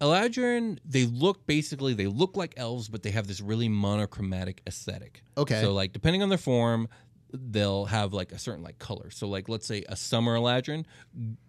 Eladrin, 0.03 0.79
they 0.85 1.07
look 1.07 1.47
basically 1.47 1.95
they 1.95 2.07
look 2.07 2.37
like 2.37 2.53
elves, 2.59 2.89
but 2.89 3.03
they 3.03 3.11
have 3.11 3.27
this 3.27 3.41
really 3.41 3.71
monochromatic 3.71 4.61
aesthetic. 4.67 5.23
Okay. 5.39 5.63
So 5.63 5.73
like 5.73 5.95
depending 5.95 6.23
on 6.23 6.29
their 6.29 6.37
form, 6.37 6.89
they'll 7.33 7.85
have 7.87 8.13
like 8.13 8.33
a 8.33 8.39
certain 8.39 8.63
like 8.63 8.79
color. 8.79 9.11
So 9.11 9.29
like 9.29 9.49
let's 9.49 9.67
say 9.67 9.85
a 9.89 9.97
summer 9.97 10.37
Eladrin, 10.37 10.85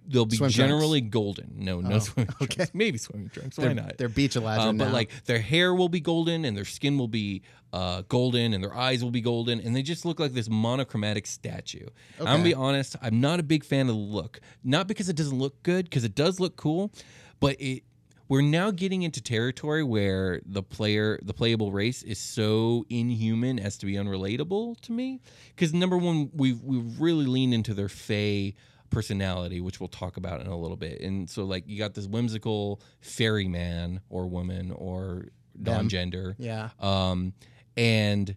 they'll 0.07 0.25
be 0.25 0.35
Swim 0.38 0.47
trunks. 0.50 0.55
generally 0.55 1.01
golden. 1.01 1.53
No, 1.55 1.81
no 1.81 1.95
Oh, 1.95 2.00
swimming 2.00 2.33
okay. 2.41 2.55
trunks. 2.55 2.71
Maybe 2.73 2.97
swimming 2.97 3.29
trunks. 3.29 3.57
Why 3.57 3.65
They're, 3.65 3.73
not? 3.75 3.97
they're 3.97 4.09
beach 4.09 4.35
Eladrin 4.35 4.59
Uh, 4.59 4.73
but 4.73 4.85
now. 4.88 4.93
like 4.93 5.11
their 5.25 5.39
hair 5.39 5.73
will 5.73 5.89
be 5.89 6.00
golden 6.00 6.45
and 6.45 6.55
their 6.55 6.65
skin 6.65 6.97
will 6.97 7.07
be 7.07 7.41
uh, 7.73 8.03
golden 8.09 8.53
and 8.53 8.63
their 8.63 8.75
eyes 8.75 9.03
will 9.03 9.11
be 9.11 9.21
golden 9.21 9.59
and 9.61 9.75
they 9.75 9.81
just 9.81 10.03
look 10.05 10.19
like 10.19 10.33
this 10.33 10.50
monochromatic 10.50 11.25
statue. 11.27 11.88
I'm 12.19 12.25
gonna 12.25 12.43
be 12.43 12.53
honest, 12.53 12.95
I'm 13.01 13.21
not 13.21 13.39
a 13.39 13.43
big 13.43 13.63
fan 13.63 13.81
of 13.89 13.95
the 13.95 14.01
look. 14.01 14.39
Not 14.63 14.88
because 14.88 15.07
it 15.09 15.15
doesn't 15.15 15.38
look 15.39 15.61
good, 15.63 15.85
because 15.85 16.03
it 16.03 16.13
does 16.15 16.39
look 16.39 16.55
cool, 16.57 16.91
but 17.39 17.55
it 17.61 17.83
we're 18.31 18.41
now 18.41 18.71
getting 18.71 19.01
into 19.01 19.21
territory 19.21 19.83
where 19.83 20.39
the 20.45 20.63
player 20.63 21.19
the 21.21 21.33
playable 21.33 21.73
race 21.73 22.01
is 22.01 22.17
so 22.17 22.85
inhuman 22.89 23.59
as 23.59 23.77
to 23.77 23.85
be 23.85 23.95
unrelatable 23.95 24.79
to 24.79 24.93
me. 24.93 25.19
Because 25.53 25.73
number 25.73 25.97
one, 25.97 26.29
we've 26.33 26.63
we've 26.63 26.97
really 27.01 27.25
leaned 27.25 27.53
into 27.53 27.73
their 27.73 27.89
Fey 27.89 28.55
personality, 28.89 29.59
which 29.59 29.81
we'll 29.81 29.89
talk 29.89 30.15
about 30.15 30.39
in 30.39 30.47
a 30.47 30.57
little 30.57 30.77
bit. 30.77 31.01
And 31.01 31.29
so 31.29 31.43
like 31.43 31.67
you 31.67 31.77
got 31.77 31.93
this 31.93 32.07
whimsical 32.07 32.81
fairy 33.01 33.50
man 33.50 34.00
or 34.09 34.27
woman 34.27 34.71
or 34.71 35.25
non-gender. 35.59 36.38
yeah. 36.39 36.69
Um, 36.79 37.33
and 37.75 38.33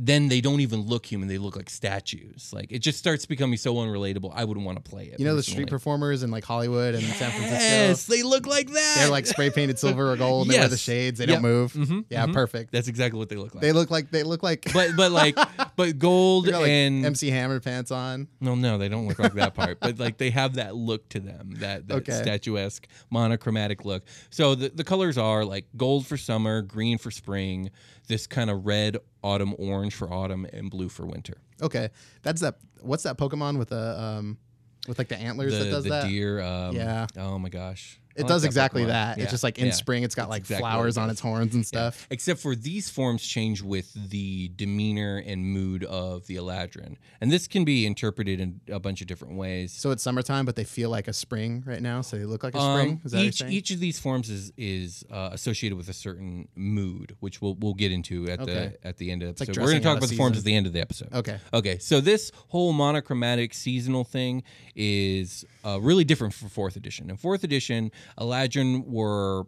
then 0.00 0.28
they 0.28 0.40
don't 0.40 0.60
even 0.60 0.82
look 0.82 1.04
human; 1.06 1.26
they 1.28 1.38
look 1.38 1.56
like 1.56 1.68
statues. 1.68 2.52
Like 2.52 2.70
it 2.70 2.78
just 2.78 2.98
starts 2.98 3.26
becoming 3.26 3.56
so 3.58 3.74
unrelatable. 3.74 4.32
I 4.32 4.44
wouldn't 4.44 4.64
want 4.64 4.82
to 4.82 4.88
play 4.88 5.06
it. 5.06 5.18
You 5.18 5.26
know 5.26 5.34
the 5.34 5.42
street 5.42 5.68
performers 5.68 6.22
in 6.22 6.30
like 6.30 6.44
Hollywood 6.44 6.94
and 6.94 7.02
San 7.02 7.30
Francisco. 7.32 7.54
Yes, 7.58 8.06
they 8.06 8.22
look 8.22 8.46
like 8.46 8.68
that. 8.70 8.94
They're 8.98 9.08
like 9.10 9.26
spray 9.26 9.50
painted 9.50 9.78
silver 9.78 10.12
or 10.12 10.16
gold. 10.16 10.46
and 10.46 10.54
They 10.54 10.58
wear 10.60 10.68
the 10.68 10.76
shades. 10.76 11.18
They 11.18 11.26
Yep. 11.26 11.34
don't 11.34 11.42
move. 11.42 11.72
Mhm, 11.72 12.04
Yeah, 12.10 12.26
mhm. 12.26 12.32
perfect. 12.32 12.70
That's 12.72 12.86
exactly 12.86 13.18
what 13.18 13.28
they 13.28 13.36
look 13.36 13.54
like. 13.54 13.62
They 13.62 13.72
look 13.72 13.90
like 13.90 14.10
they 14.12 14.22
look 14.22 14.42
like. 14.44 14.72
but 14.72 14.90
but 14.96 15.10
like 15.10 15.36
but 15.76 15.98
gold 15.98 16.46
got, 16.46 16.60
like 16.62 16.70
and 16.70 17.04
MC 17.04 17.30
Hammer 17.30 17.58
pants 17.58 17.90
on. 17.90 18.28
no 18.40 18.54
no 18.54 18.78
they 18.78 18.88
don't 18.88 19.08
look 19.08 19.18
like 19.18 19.34
that 19.34 19.54
part. 19.54 19.80
But 19.80 19.98
like 19.98 20.18
they 20.18 20.30
have 20.30 20.54
that 20.54 20.76
look 20.76 21.08
to 21.10 21.18
them 21.20 21.54
that 21.58 21.88
that 21.88 21.96
Okay. 21.98 22.12
statuesque 22.22 22.86
monochromatic 23.10 23.84
look. 23.84 24.04
So 24.30 24.54
the 24.54 24.68
the 24.68 24.84
colors 24.84 25.18
are 25.18 25.44
like 25.44 25.66
gold 25.76 26.06
for 26.06 26.16
summer, 26.16 26.62
green 26.62 26.98
for 26.98 27.10
spring, 27.10 27.70
this 28.06 28.26
kind 28.26 28.48
of 28.50 28.64
red 28.64 28.96
autumn, 29.22 29.54
orange 29.58 29.94
for 29.94 30.12
autumn, 30.12 30.46
and 30.52 30.70
blue 30.70 30.88
for 30.88 31.06
winter. 31.06 31.38
Okay, 31.60 31.90
that's 32.22 32.40
that. 32.40 32.58
What's 32.80 33.02
that 33.02 33.18
Pokemon 33.18 33.58
with 33.58 33.70
the 33.70 34.00
um, 34.00 34.38
with 34.86 34.98
like 34.98 35.08
the 35.08 35.16
antlers 35.18 35.52
the 35.58 35.64
that 35.64 35.70
does 35.70 35.84
the 35.84 35.90
that? 35.90 36.08
deer. 36.08 36.40
Um, 36.40 36.74
Yeah. 36.76 37.06
Oh 37.16 37.38
my 37.38 37.48
gosh. 37.48 38.00
I 38.18 38.20
It 38.20 38.24
like 38.24 38.28
does 38.28 38.42
that 38.42 38.48
exactly 38.48 38.82
Pokemon. 38.82 38.86
that. 38.88 39.16
Yeah, 39.18 39.22
It's 39.24 39.30
just 39.32 39.44
like 39.44 39.58
in 39.58 39.66
yeah. 39.66 39.72
spring, 39.72 40.02
it's 40.02 40.14
got 40.14 40.24
It's 40.24 40.30
like 40.30 40.40
exactly 40.40 40.62
flowers 40.62 40.96
it 40.96 41.00
on 41.00 41.10
its 41.10 41.20
horns 41.20 41.54
and 41.54 41.62
Yeah. 41.64 41.68
stuff. 41.68 42.06
Except 42.10 42.40
for 42.40 42.54
these 42.56 42.90
forms 42.90 43.22
change 43.26 43.62
with 43.62 43.92
the 44.10 44.48
demeanor 44.56 45.22
and 45.24 45.44
mood 45.46 45.84
of 45.84 46.26
the 46.26 46.36
Eladrin. 46.36 46.96
And 47.20 47.30
this 47.30 47.46
can 47.46 47.64
be 47.64 47.86
interpreted 47.86 48.40
in 48.40 48.60
a 48.68 48.80
bunch 48.80 49.00
of 49.00 49.06
different 49.06 49.36
ways. 49.36 49.72
So 49.72 49.90
it's 49.90 50.02
summertime, 50.02 50.44
but 50.44 50.56
they 50.56 50.64
feel 50.64 50.90
like 50.90 51.08
a 51.08 51.12
spring 51.12 51.62
right 51.66 51.80
now. 51.82 52.00
So 52.00 52.16
they 52.18 52.24
look 52.24 52.42
like 52.42 52.54
a 52.54 52.58
Um, 52.58 52.78
spring. 52.78 53.00
Is 53.04 53.12
that 53.12 53.22
each 53.24 53.42
each 53.42 53.70
of 53.70 53.80
these 53.80 53.98
forms 53.98 54.28
is 54.30 54.52
is 54.56 55.04
uh, 55.10 55.30
associated 55.32 55.76
with 55.76 55.88
a 55.88 55.92
certain 55.92 56.48
mood, 56.56 57.16
which 57.20 57.40
we'll 57.40 57.54
we'll 57.54 57.74
get 57.74 57.92
into 57.92 58.28
at 58.28 58.40
Okay. 58.40 58.72
the 58.82 58.86
at 58.86 58.96
the 58.98 59.10
end 59.10 59.22
of 59.22 59.34
the 59.36 59.42
like 59.42 59.48
episode. 59.50 59.60
We're 59.62 59.70
going 59.70 59.82
to 59.82 59.88
talk 59.88 59.98
about 59.98 60.08
the 60.10 60.16
forms 60.16 60.38
at 60.38 60.44
the 60.44 60.54
end 60.54 60.66
of 60.66 60.72
the 60.72 60.80
episode. 60.80 61.12
Okay. 61.12 61.38
Okay. 61.52 61.78
So 61.78 62.00
this 62.00 62.32
whole 62.48 62.72
monochromatic 62.72 63.54
seasonal 63.54 64.04
thing 64.04 64.42
is 64.74 65.44
uh, 65.64 65.78
really 65.80 66.04
different 66.04 66.32
for 66.34 66.48
fourth 66.48 66.76
edition. 66.76 67.10
In 67.10 67.16
fourth 67.16 67.44
edition, 67.44 67.90
Eladrin 68.18 68.84
were 68.86 69.44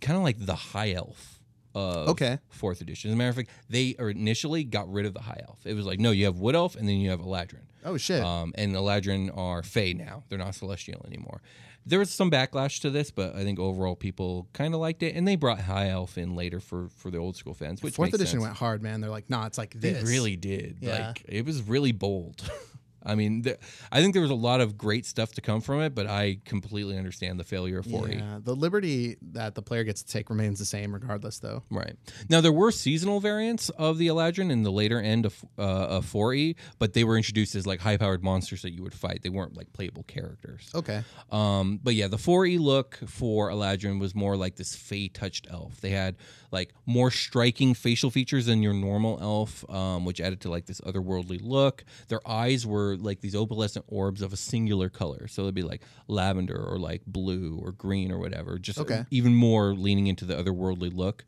kind 0.00 0.16
of 0.16 0.22
like 0.22 0.44
the 0.44 0.54
high 0.54 0.92
elf. 0.92 1.38
Of 1.74 2.10
Okay. 2.10 2.38
Fourth 2.50 2.82
edition. 2.82 3.10
As 3.10 3.14
a 3.14 3.16
matter 3.16 3.30
of 3.30 3.36
fact, 3.36 3.50
they 3.70 3.94
initially 3.98 4.62
got 4.64 4.92
rid 4.92 5.06
of 5.06 5.14
the 5.14 5.20
high 5.22 5.40
elf. 5.48 5.64
It 5.64 5.72
was 5.74 5.86
like, 5.86 5.98
no, 5.98 6.10
you 6.10 6.26
have 6.26 6.38
wood 6.38 6.54
elf 6.54 6.76
and 6.76 6.86
then 6.86 6.96
you 6.96 7.08
have 7.10 7.20
Eladrin. 7.20 7.62
Oh 7.84 7.96
shit. 7.96 8.22
Um, 8.22 8.52
and 8.56 8.74
Eladrin 8.74 9.34
are 9.36 9.62
Fey 9.62 9.94
now. 9.94 10.24
They're 10.28 10.38
not 10.38 10.54
Celestial 10.54 11.02
anymore. 11.06 11.40
There 11.86 11.98
was 11.98 12.10
some 12.10 12.30
backlash 12.30 12.80
to 12.82 12.90
this, 12.90 13.10
but 13.10 13.34
I 13.34 13.42
think 13.42 13.58
overall 13.58 13.96
people 13.96 14.46
kind 14.52 14.72
of 14.72 14.78
liked 14.80 15.02
it, 15.02 15.16
and 15.16 15.26
they 15.26 15.34
brought 15.34 15.58
High 15.62 15.88
Elf 15.88 16.16
in 16.16 16.36
later 16.36 16.60
for 16.60 16.88
for 16.90 17.10
the 17.10 17.18
old 17.18 17.36
school 17.36 17.54
fans. 17.54 17.82
Which 17.82 17.94
Fourth 17.94 18.10
edition 18.14 18.38
sense. 18.38 18.42
went 18.44 18.56
hard, 18.56 18.82
man. 18.84 19.00
They're 19.00 19.10
like, 19.10 19.28
nah, 19.28 19.46
it's 19.46 19.58
like 19.58 19.74
They 19.74 19.94
this. 19.94 20.08
really 20.08 20.36
did. 20.36 20.76
Yeah. 20.80 21.08
Like 21.08 21.24
it 21.26 21.44
was 21.44 21.60
really 21.62 21.90
bold. 21.90 22.48
I 23.04 23.14
mean, 23.14 23.42
th- 23.42 23.58
I 23.90 24.00
think 24.00 24.12
there 24.14 24.22
was 24.22 24.30
a 24.30 24.34
lot 24.34 24.60
of 24.60 24.76
great 24.78 25.06
stuff 25.06 25.32
to 25.32 25.40
come 25.40 25.60
from 25.60 25.80
it, 25.80 25.94
but 25.94 26.06
I 26.06 26.38
completely 26.44 26.96
understand 26.96 27.38
the 27.38 27.44
failure 27.44 27.78
of 27.78 27.86
4E. 27.86 28.18
Yeah, 28.18 28.38
the 28.42 28.54
liberty 28.54 29.16
that 29.32 29.54
the 29.54 29.62
player 29.62 29.84
gets 29.84 30.02
to 30.02 30.12
take 30.12 30.30
remains 30.30 30.58
the 30.58 30.64
same 30.64 30.92
regardless, 30.92 31.38
though. 31.38 31.62
Right. 31.70 31.94
Now 32.28 32.40
there 32.40 32.52
were 32.52 32.70
seasonal 32.70 33.20
variants 33.20 33.68
of 33.70 33.98
the 33.98 34.08
Eladrin 34.08 34.50
in 34.50 34.62
the 34.62 34.72
later 34.72 35.00
end 35.00 35.26
of 35.26 35.44
uh, 35.58 35.62
of 35.62 36.06
4E, 36.06 36.56
but 36.78 36.92
they 36.92 37.04
were 37.04 37.16
introduced 37.16 37.54
as 37.54 37.66
like 37.66 37.80
high-powered 37.80 38.22
monsters 38.22 38.62
that 38.62 38.72
you 38.72 38.82
would 38.82 38.94
fight. 38.94 39.22
They 39.22 39.28
weren't 39.30 39.56
like 39.56 39.72
playable 39.72 40.04
characters. 40.04 40.70
Okay. 40.74 41.02
Um, 41.30 41.80
but 41.82 41.94
yeah, 41.94 42.08
the 42.08 42.16
4E 42.16 42.58
look 42.58 42.98
for 43.06 43.50
Eladrin 43.50 44.00
was 44.00 44.14
more 44.14 44.36
like 44.36 44.56
this 44.56 44.74
Fey 44.74 45.08
touched 45.08 45.46
elf. 45.50 45.80
They 45.80 45.90
had 45.90 46.16
like 46.50 46.72
more 46.86 47.10
striking 47.10 47.74
facial 47.74 48.10
features 48.10 48.46
than 48.46 48.62
your 48.62 48.74
normal 48.74 49.18
elf, 49.20 49.68
um, 49.70 50.04
which 50.04 50.20
added 50.20 50.40
to 50.42 50.50
like 50.50 50.66
this 50.66 50.80
otherworldly 50.82 51.40
look. 51.42 51.84
Their 52.08 52.20
eyes 52.28 52.66
were 52.66 52.91
like 52.96 53.20
these 53.20 53.34
opalescent 53.34 53.84
orbs 53.88 54.22
of 54.22 54.32
a 54.32 54.36
singular 54.36 54.88
color. 54.88 55.26
So 55.28 55.42
it'd 55.42 55.54
be 55.54 55.62
like 55.62 55.82
lavender 56.08 56.56
or 56.62 56.78
like 56.78 57.02
blue 57.06 57.58
or 57.62 57.72
green 57.72 58.10
or 58.12 58.18
whatever. 58.18 58.58
Just 58.58 58.78
Okay. 58.78 59.04
even 59.10 59.34
more 59.34 59.74
leaning 59.74 60.06
into 60.06 60.24
the 60.24 60.34
otherworldly 60.34 60.94
look. 60.94 61.24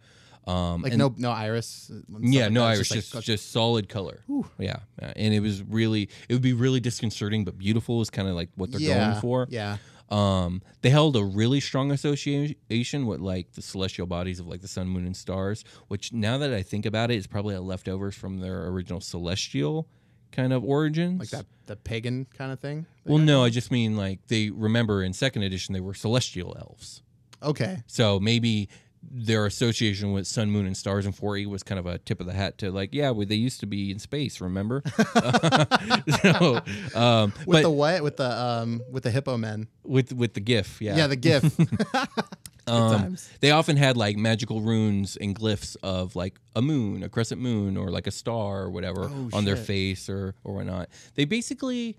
Um, 0.47 0.83
Like 0.83 0.94
no 0.94 1.14
no 1.16 1.30
iris. 1.30 1.90
yeah, 2.21 2.42
like 2.44 2.52
no 2.52 2.64
iris, 2.64 2.80
It's 2.80 2.90
just 2.90 3.14
like- 3.14 3.25
just, 3.25 3.50
solid 3.50 3.88
color. 3.88 4.21
Yeah, 4.59 4.76
yeah, 5.00 5.12
and 5.16 5.33
it 5.33 5.40
was 5.40 5.62
really, 5.62 6.11
it 6.28 6.35
would 6.35 6.42
be 6.42 6.52
really 6.52 6.80
disconcerting, 6.80 7.44
but 7.47 7.56
beautiful 7.56 8.02
is 8.02 8.11
kind 8.11 8.28
of 8.28 8.35
like 8.35 8.50
what 8.54 8.71
they're 8.71 8.80
yeah, 8.80 9.09
going 9.11 9.21
for. 9.23 9.47
Yeah. 9.50 9.78
Um, 10.11 10.61
they 10.83 10.90
held 10.90 11.16
a 11.16 11.25
really 11.25 11.61
strong 11.61 11.90
association 11.90 13.06
with 13.06 13.21
like 13.21 13.52
the 13.52 13.62
celestial 13.62 14.06
bodies 14.06 14.38
of 14.38 14.47
like 14.47 14.61
the 14.61 14.68
sun, 14.68 14.87
moon, 14.88 15.06
and 15.06 15.16
stars. 15.16 15.64
Which 15.88 16.12
now 16.12 16.37
that 16.38 16.52
I 16.52 16.62
think 16.62 16.85
about 16.85 17.11
it, 17.11 17.16
is 17.16 17.26
probably 17.26 17.54
a 17.54 17.62
leftovers 17.62 18.14
from 18.14 18.40
their 18.40 18.66
original 18.68 19.00
celestial 19.00 19.88
kind 20.35 20.53
of 20.53 20.64
origins. 20.64 21.21
Like 21.21 21.31
that 21.31 21.47
the 21.67 21.76
pagan 21.76 22.26
kind 22.37 22.53
of 22.53 22.61
thing. 22.61 22.87
Well, 23.05 23.19
no, 23.19 23.43
I 23.45 23.50
just 23.50 23.71
mean 23.71 23.97
like 23.97 24.26
they 24.29 24.50
remember 24.50 25.03
in 25.03 25.12
second 25.12 25.43
edition 25.43 25.73
they 25.73 25.81
were 25.81 25.95
celestial 25.95 26.57
elves. 26.59 27.03
Okay. 27.43 27.79
So 27.87 28.19
maybe 28.21 28.69
their 29.11 29.45
association 29.47 30.12
with 30.12 30.26
sun, 30.26 30.50
moon, 30.50 30.67
and 30.67 30.76
stars 30.76 31.05
in 31.05 31.12
4E 31.12 31.47
was 31.47 31.62
kind 31.62 31.79
of 31.79 31.85
a 31.87 31.99
tip 31.99 32.21
of 32.21 32.26
the 32.26 32.33
hat 32.33 32.57
to 32.59 32.71
like, 32.71 32.95
yeah, 32.95 33.11
well, 33.11 33.26
they 33.26 33.35
used 33.35 33.61
to 33.61 33.67
be 33.67 33.91
in 33.91 33.99
space, 33.99 34.41
remember? 34.41 34.83
so, 36.23 36.61
um, 36.95 37.33
With 37.47 37.47
but 37.47 37.62
the 37.62 37.71
what? 37.71 38.03
With 38.03 38.17
the 38.17 38.31
um 38.31 38.83
with 38.91 39.03
the 39.03 39.11
hippo 39.11 39.37
men. 39.37 39.69
with 39.85 40.12
with 40.12 40.35
the 40.35 40.41
GIF, 40.41 40.81
yeah, 40.81 40.97
Yeah, 40.97 41.07
the 41.07 41.17
GIF. 41.17 41.45
Um, 42.66 43.16
they 43.40 43.50
often 43.50 43.76
had 43.76 43.97
like 43.97 44.16
magical 44.16 44.61
runes 44.61 45.16
and 45.16 45.38
glyphs 45.38 45.76
of 45.83 46.16
like 46.16 46.38
a 46.56 46.62
moon, 46.62 47.02
a 47.02 47.09
crescent 47.09 47.40
moon, 47.40 47.76
or 47.76 47.90
like 47.90 48.06
a 48.06 48.11
star 48.11 48.62
or 48.62 48.71
whatever 48.71 49.11
Oh, 49.12 49.30
on 49.33 49.44
their 49.44 49.56
face 49.56 50.09
or 50.09 50.35
or 50.44 50.54
whatnot. 50.54 50.88
They 51.14 51.25
basically. 51.25 51.97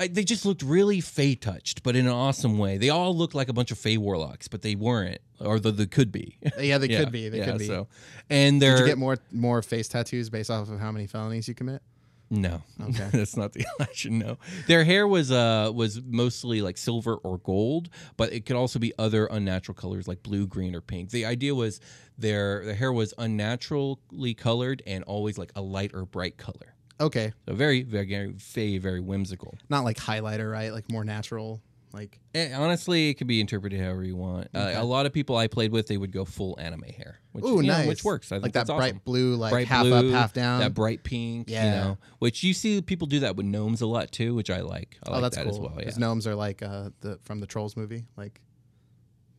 I, 0.00 0.06
they 0.06 0.22
just 0.22 0.46
looked 0.46 0.62
really 0.62 1.00
Fey 1.00 1.34
touched, 1.34 1.82
but 1.82 1.96
in 1.96 2.06
an 2.06 2.12
awesome 2.12 2.56
way. 2.56 2.78
They 2.78 2.88
all 2.88 3.16
looked 3.16 3.34
like 3.34 3.48
a 3.48 3.52
bunch 3.52 3.72
of 3.72 3.78
Fey 3.80 3.96
warlocks, 3.96 4.46
but 4.46 4.62
they 4.62 4.76
weren't, 4.76 5.18
or 5.40 5.58
the, 5.58 5.72
they 5.72 5.86
could 5.86 6.12
be. 6.12 6.36
yeah, 6.56 6.78
they 6.78 6.86
Yeah, 6.88 7.00
could 7.00 7.10
be. 7.10 7.28
They 7.28 7.38
yeah, 7.38 7.46
could 7.46 7.58
be. 7.58 7.66
So, 7.66 7.88
and 8.30 8.62
they're 8.62 8.76
Did 8.76 8.82
you 8.82 8.86
get 8.86 8.98
more 8.98 9.18
more 9.32 9.60
face 9.60 9.88
tattoos 9.88 10.30
based 10.30 10.50
off 10.52 10.70
of 10.70 10.78
how 10.78 10.92
many 10.92 11.08
felonies 11.08 11.48
you 11.48 11.54
commit? 11.54 11.82
No, 12.30 12.62
Okay. 12.80 13.08
that's 13.12 13.36
not 13.36 13.52
the 13.52 13.64
election. 13.78 14.18
No, 14.18 14.38
their 14.66 14.84
hair 14.84 15.06
was 15.06 15.30
uh 15.30 15.70
was 15.74 16.00
mostly 16.04 16.62
like 16.62 16.76
silver 16.76 17.14
or 17.14 17.38
gold, 17.38 17.88
but 18.16 18.32
it 18.32 18.44
could 18.46 18.56
also 18.56 18.78
be 18.78 18.92
other 18.98 19.26
unnatural 19.26 19.74
colors 19.74 20.06
like 20.08 20.22
blue, 20.22 20.46
green, 20.46 20.74
or 20.74 20.80
pink. 20.80 21.10
The 21.10 21.24
idea 21.24 21.54
was 21.54 21.80
their 22.16 22.64
their 22.64 22.74
hair 22.74 22.92
was 22.92 23.14
unnaturally 23.18 24.34
colored 24.34 24.82
and 24.86 25.04
always 25.04 25.38
like 25.38 25.52
a 25.56 25.60
light 25.60 25.92
or 25.94 26.04
bright 26.04 26.36
color. 26.36 26.74
Okay. 27.00 27.32
So 27.46 27.54
very, 27.54 27.82
very, 27.82 28.32
very 28.32 28.78
very 28.78 29.00
whimsical. 29.00 29.56
Not 29.68 29.84
like 29.84 29.96
highlighter, 29.96 30.50
right? 30.50 30.72
Like 30.72 30.90
more 30.90 31.04
natural. 31.04 31.60
Like 31.92 32.20
Eh, 32.34 32.52
honestly, 32.54 33.08
it 33.08 33.14
could 33.14 33.26
be 33.26 33.40
interpreted 33.40 33.80
however 33.80 34.04
you 34.04 34.16
want. 34.16 34.48
Uh, 34.54 34.74
a 34.76 34.84
lot 34.84 35.06
of 35.06 35.12
people 35.12 35.36
I 35.36 35.46
played 35.46 35.72
with, 35.72 35.86
they 35.86 35.96
would 35.96 36.12
go 36.12 36.24
full 36.24 36.58
anime 36.60 36.82
hair, 36.82 37.20
which 37.32 37.44
ooh, 37.44 37.56
you 37.56 37.68
know, 37.68 37.78
nice. 37.78 37.88
which 37.88 38.04
works. 38.04 38.30
I 38.30 38.36
think 38.36 38.44
like 38.44 38.52
that 38.52 38.66
that's 38.66 38.76
bright 38.76 38.92
awesome. 38.94 39.02
blue, 39.04 39.36
like 39.36 39.50
bright 39.52 39.66
half 39.68 39.84
blue, 39.84 39.94
up, 39.94 40.14
half 40.14 40.32
down. 40.32 40.60
That 40.60 40.74
bright 40.74 41.02
pink, 41.02 41.48
you 41.48 41.56
Yeah. 41.56 41.74
know, 41.74 41.98
which 42.18 42.42
you 42.42 42.52
see 42.54 42.82
people 42.82 43.06
do 43.06 43.20
that 43.20 43.36
with 43.36 43.46
gnomes 43.46 43.80
a 43.80 43.86
lot 43.86 44.12
too, 44.12 44.34
which 44.34 44.50
I 44.50 44.60
like. 44.60 44.98
I 45.04 45.08
oh, 45.08 45.12
like 45.14 45.22
that's 45.22 45.36
that 45.36 45.44
cool. 45.44 45.54
as 45.54 45.58
well. 45.60 45.70
Yeah. 45.72 45.78
Because 45.78 45.98
gnomes 45.98 46.26
are 46.26 46.34
like 46.34 46.62
uh 46.62 46.90
the 47.00 47.18
from 47.22 47.40
the 47.40 47.46
Trolls 47.46 47.76
movie, 47.76 48.04
like 48.16 48.40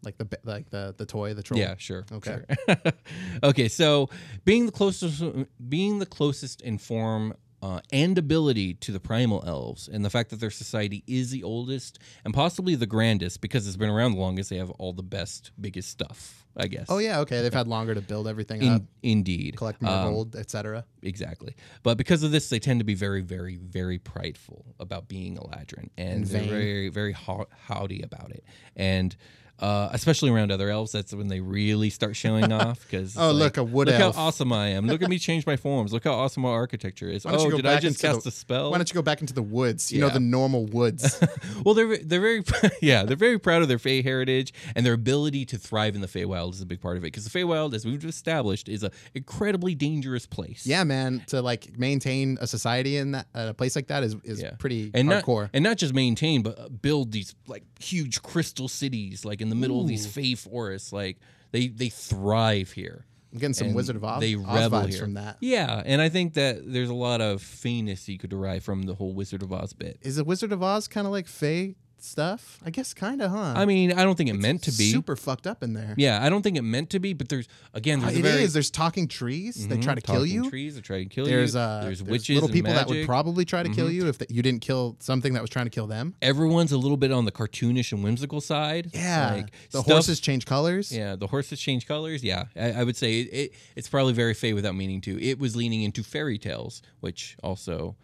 like 0.03 0.17
the 0.17 0.27
like 0.43 0.69
the 0.69 0.95
the 0.97 1.05
toy, 1.05 1.33
the 1.33 1.43
troll. 1.43 1.59
Yeah, 1.59 1.75
sure. 1.77 2.05
Okay. 2.11 2.39
sure. 2.67 2.77
okay, 3.43 3.67
so 3.67 4.09
being 4.45 4.65
the 4.65 4.71
closest, 4.71 5.23
being 5.67 5.99
the 5.99 6.05
closest 6.05 6.61
in 6.61 6.77
form 6.77 7.33
uh, 7.61 7.81
and 7.91 8.17
ability 8.17 8.73
to 8.75 8.91
the 8.91 8.99
primal 8.99 9.43
elves, 9.45 9.87
and 9.87 10.03
the 10.05 10.09
fact 10.09 10.29
that 10.29 10.39
their 10.39 10.49
society 10.51 11.03
is 11.07 11.31
the 11.31 11.43
oldest 11.43 11.99
and 12.23 12.33
possibly 12.33 12.75
the 12.75 12.85
grandest 12.87 13.41
because 13.41 13.67
it's 13.67 13.75
been 13.77 13.89
around 13.89 14.13
the 14.13 14.19
longest. 14.19 14.49
They 14.49 14.57
have 14.57 14.69
all 14.71 14.93
the 14.93 15.03
best, 15.03 15.51
biggest 15.59 15.89
stuff, 15.89 16.45
I 16.55 16.67
guess. 16.67 16.85
Oh 16.89 16.99
yeah, 16.99 17.19
okay. 17.19 17.41
They've 17.41 17.53
had 17.53 17.67
longer 17.67 17.93
to 17.95 18.01
build 18.01 18.27
everything 18.27 18.61
In- 18.61 18.73
up, 18.73 18.81
indeed. 19.03 19.57
collect 19.57 19.81
more 19.81 19.91
Um, 19.93 20.13
gold, 20.13 20.35
etc. 20.35 20.85
Exactly. 21.03 21.53
But 21.83 21.97
because 21.97 22.23
of 22.23 22.31
this, 22.31 22.47
they 22.49 22.59
tend 22.59 22.79
to 22.79 22.85
be 22.85 22.95
very, 22.95 23.21
very, 23.21 23.57
very 23.57 23.99
prideful 23.99 24.65
about 24.79 25.07
being 25.07 25.35
Eladrin. 25.37 25.89
And, 25.97 26.23
And 26.23 26.25
they're 26.27 26.43
very, 26.43 26.89
very 26.89 27.11
how- 27.13 27.47
howdy 27.67 28.01
about 28.01 28.31
it. 28.31 28.43
And 28.75 29.15
uh, 29.59 29.89
especially 29.93 30.29
around 30.29 30.51
other 30.51 30.69
elves, 30.69 30.91
that's 30.91 31.13
when 31.13 31.27
they 31.27 31.39
really 31.39 31.89
start 31.89 32.15
showing 32.15 32.51
off. 32.61 32.81
Because 32.83 33.17
Oh, 33.17 33.31
look, 33.31 33.57
a 33.57 33.63
wood 33.63 33.87
look 33.87 33.99
elf. 33.99 34.15
how 34.15 34.21
awesome 34.27 34.51
I 34.53 34.69
am! 34.69 34.87
Look 34.87 35.01
at 35.01 35.09
me 35.09 35.19
change 35.19 35.45
my 35.45 35.55
forms! 35.57 35.91
Look 35.93 36.03
how 36.05 36.13
awesome 36.13 36.45
our 36.45 36.53
architecture 36.53 37.09
is! 37.09 37.25
Why 37.25 37.31
don't 37.31 37.41
you 37.47 37.53
Oh, 37.53 37.57
did 37.57 37.65
I 37.65 37.79
just 37.79 38.01
cast 38.01 38.23
the- 38.23 38.29
a 38.29 38.31
spell? 38.31 38.71
Why 38.71 38.77
don't 38.77 38.89
you 38.89 38.93
go 38.95 39.01
back 39.01 39.21
into 39.21 39.33
the 39.33 39.41
woods? 39.41 39.91
You 39.91 40.01
know 40.01 40.09
the 40.09 40.19
normal 40.19 40.65
woods. 40.65 41.21
well, 41.65 41.73
they're 41.75 41.97
they're 41.97 42.21
very 42.21 42.43
yeah 42.81 43.03
they're 43.03 43.17
very 43.17 43.39
proud 43.39 43.61
of 43.61 43.67
their 43.67 43.79
Fey 43.79 44.01
heritage 44.01 44.53
and 44.75 44.85
their 44.85 44.93
ability 44.93 45.45
to 45.45 45.57
thrive 45.57 45.95
in 45.95 46.01
the 46.01 46.07
fey 46.07 46.19
Feywild 46.23 46.53
is 46.53 46.61
a 46.61 46.65
big 46.65 46.81
part 46.81 46.97
of 46.97 47.03
it 47.03 47.07
because 47.07 47.23
the 47.23 47.29
fey 47.29 47.39
Feywild, 47.43 47.73
as 47.73 47.85
we've 47.85 48.03
established, 48.03 48.67
is 48.67 48.83
a 48.83 48.91
incredibly 49.13 49.73
dangerous 49.75 50.25
place. 50.25 50.65
yeah, 50.67 50.83
man. 50.83 51.23
To 51.27 51.41
like 51.41 51.77
maintain 51.77 52.37
a 52.41 52.47
society 52.47 52.97
in 52.97 53.11
that 53.11 53.27
uh, 53.33 53.47
a 53.49 53.53
place 53.53 53.75
like 53.75 53.87
that 53.87 54.03
is 54.03 54.15
is 54.23 54.41
Yeah. 54.41 54.51
pretty 54.59 54.91
and 54.93 55.09
hardcore. 55.09 55.43
Not, 55.43 55.49
and 55.53 55.63
not 55.63 55.77
just 55.77 55.93
maintain, 55.93 56.41
but 56.43 56.59
uh, 56.59 56.69
build 56.69 57.11
these 57.11 57.35
like 57.47 57.63
huge 57.79 58.21
crystal 58.21 58.67
cities, 58.67 59.23
like 59.25 59.41
in 59.41 59.48
the 59.49 59.55
middle 59.55 59.81
of 59.81 59.87
these 59.87 60.07
fey 60.07 60.35
forests. 60.35 60.93
Like 60.93 61.17
they 61.51 61.67
they 61.67 61.89
thrive 61.89 62.71
here. 62.71 63.05
I'm 63.31 63.37
getting 63.37 63.53
some 63.53 63.67
and 63.67 63.75
Wizard 63.75 63.95
of 63.95 64.03
Oz, 64.03 64.21
They 64.21 64.35
Oz 64.35 64.43
revel 64.43 64.79
vibes 64.79 64.89
here 64.89 65.01
from 65.01 65.13
that. 65.13 65.37
Yeah, 65.39 65.83
and 65.85 66.01
I 66.01 66.09
think 66.09 66.33
that 66.33 66.61
there's 66.65 66.89
a 66.89 66.95
lot 66.95 67.21
of 67.21 67.41
feyness 67.41 68.07
you 68.07 68.17
could 68.17 68.31
derive 68.31 68.63
from 68.63 68.83
the 68.83 68.95
whole 68.95 69.13
Wizard 69.13 69.43
of 69.43 69.53
Oz 69.53 69.73
bit. 69.73 69.99
Is 70.01 70.15
the 70.15 70.23
Wizard 70.23 70.51
of 70.51 70.63
Oz 70.63 70.87
kind 70.87 71.05
of 71.05 71.11
like 71.11 71.27
Fey 71.27 71.75
stuff? 72.03 72.59
I 72.65 72.69
guess 72.69 72.93
kind 72.93 73.21
of, 73.21 73.31
huh? 73.31 73.53
I 73.55 73.65
mean, 73.65 73.91
I 73.91 74.03
don't 74.03 74.15
think 74.17 74.29
it 74.29 74.33
meant 74.35 74.63
to 74.63 74.71
be. 74.71 74.91
super 74.91 75.15
fucked 75.15 75.45
up 75.47 75.63
in 75.63 75.73
there. 75.73 75.93
Yeah, 75.97 76.23
I 76.23 76.29
don't 76.29 76.41
think 76.41 76.57
it 76.57 76.61
meant 76.63 76.89
to 76.91 76.99
be. 76.99 77.13
But 77.13 77.29
there's 77.29 77.47
again, 77.73 77.99
Uh, 78.01 78.07
there's 78.07 78.17
It 78.17 78.21
very, 78.21 78.43
is. 78.43 78.53
There's 78.53 78.69
talking 78.71 79.07
trees. 79.07 79.67
They 79.67 79.77
Mhm, 79.77 79.81
try 79.83 79.95
to 79.95 80.01
kill 80.01 80.25
you. 80.25 80.49
Trees 80.49 80.75
that 80.75 80.83
try 80.83 80.99
to 81.03 81.05
kill 81.09 81.25
There's 81.25 81.53
you. 81.53 81.59
uh, 81.59 81.83
there's 81.83 81.99
there's 81.99 82.09
witches 82.09 82.29
little 82.35 82.47
and 82.49 82.53
people 82.53 82.73
that 82.73 82.87
would. 82.87 82.97
Mm-hmm. 82.97 83.05
probably 83.05 83.45
try 83.45 83.63
to 83.63 83.69
kill 83.69 83.91
you 83.91 84.07
if 84.07 84.17
that 84.19 84.31
you 84.31 84.41
didn't 84.41 84.61
kill 84.61 84.95
something 84.99 85.33
that 85.33 85.41
was 85.41 85.49
trying 85.49 85.65
to 85.65 85.69
kill 85.71 85.87
them. 85.87 86.15
Everyone's 86.21 86.71
a 86.71 86.77
little 86.77 86.97
bit 86.97 87.11
on 87.11 87.25
the 87.25 87.31
cartoonish 87.31 87.91
and 87.91 88.03
whimsical 88.03 88.41
side. 88.41 88.91
Yeah, 88.93 89.33
like 89.33 89.51
the 89.71 89.79
stuff- 89.79 89.85
horses 89.85 90.19
change 90.19 90.45
colors. 90.45 90.91
Yeah, 90.91 91.15
the 91.15 91.27
horses 91.27 91.59
change 91.59 91.87
colors. 91.87 92.23
Yeah, 92.23 92.45
I, 92.55 92.71
I 92.71 92.83
would 92.83 92.95
say 92.97 93.21
it, 93.21 93.33
it, 93.33 93.53
It's 93.75 93.87
probably 93.89 94.13
very 94.13 94.33
fey 94.33 94.53
without 94.53 94.75
meaning 94.75 95.01
to. 95.01 95.21
It 95.21 95.39
was 95.39 95.55
leaning 95.55 95.83
into 95.83 96.03
fairy 96.03 96.37
tales, 96.37 96.81
which 96.99 97.35
also 97.43 97.95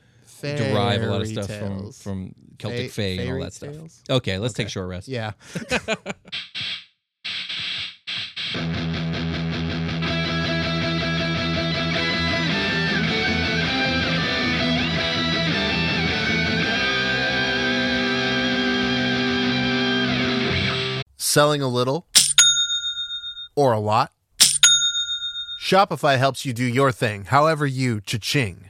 derive 0.42 1.02
a 1.02 1.06
lot 1.08 1.22
of 1.22 1.28
stuff 1.28 1.48
from 1.48 1.80
tales. 1.80 2.02
from 2.02 2.36
Celtic 2.58 2.90
Fa- 2.92 2.96
fae 2.96 3.04
and 3.04 3.20
all 3.22 3.26
fairy 3.28 3.44
that 3.44 3.54
stuff. 3.54 3.72
tales? 3.74 4.04
Okay, 4.10 4.38
let's 4.38 4.54
take 4.54 4.66
Okay. 4.66 4.68
a 4.68 4.72
short 4.72 4.90
rest. 4.90 5.08
Yeah. 5.08 5.32
Selling 21.18 21.62
a 21.62 21.68
little 21.68 22.08
or 23.56 23.74
a 23.74 23.80
lot? 23.80 24.12
Shopify 25.62 26.18
helps 26.18 26.46
you 26.46 26.54
do 26.54 26.64
your 26.64 26.92
thing, 26.92 27.26
however 27.26 27.66
you 27.66 28.00
cha-ching. 28.02 28.70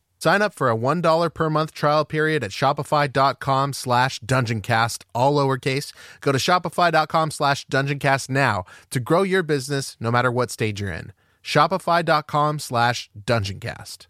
Sign 0.21 0.43
up 0.43 0.53
for 0.53 0.69
a 0.69 0.75
$1 0.75 1.33
per 1.33 1.49
month 1.49 1.73
trial 1.73 2.05
period 2.05 2.43
at 2.43 2.51
shopify.com 2.51 3.73
slash 3.73 4.19
dungeoncast, 4.19 5.03
all 5.15 5.33
lowercase. 5.33 5.93
Go 6.19 6.31
to 6.31 6.37
shopify.com 6.37 7.31
slash 7.31 7.65
dungeoncast 7.65 8.29
now 8.29 8.63
to 8.91 8.99
grow 8.99 9.23
your 9.23 9.41
business 9.41 9.97
no 9.99 10.11
matter 10.11 10.31
what 10.31 10.51
stage 10.51 10.79
you're 10.79 10.91
in. 10.91 11.11
Shopify.com 11.43 12.59
slash 12.59 13.09
dungeoncast. 13.19 14.05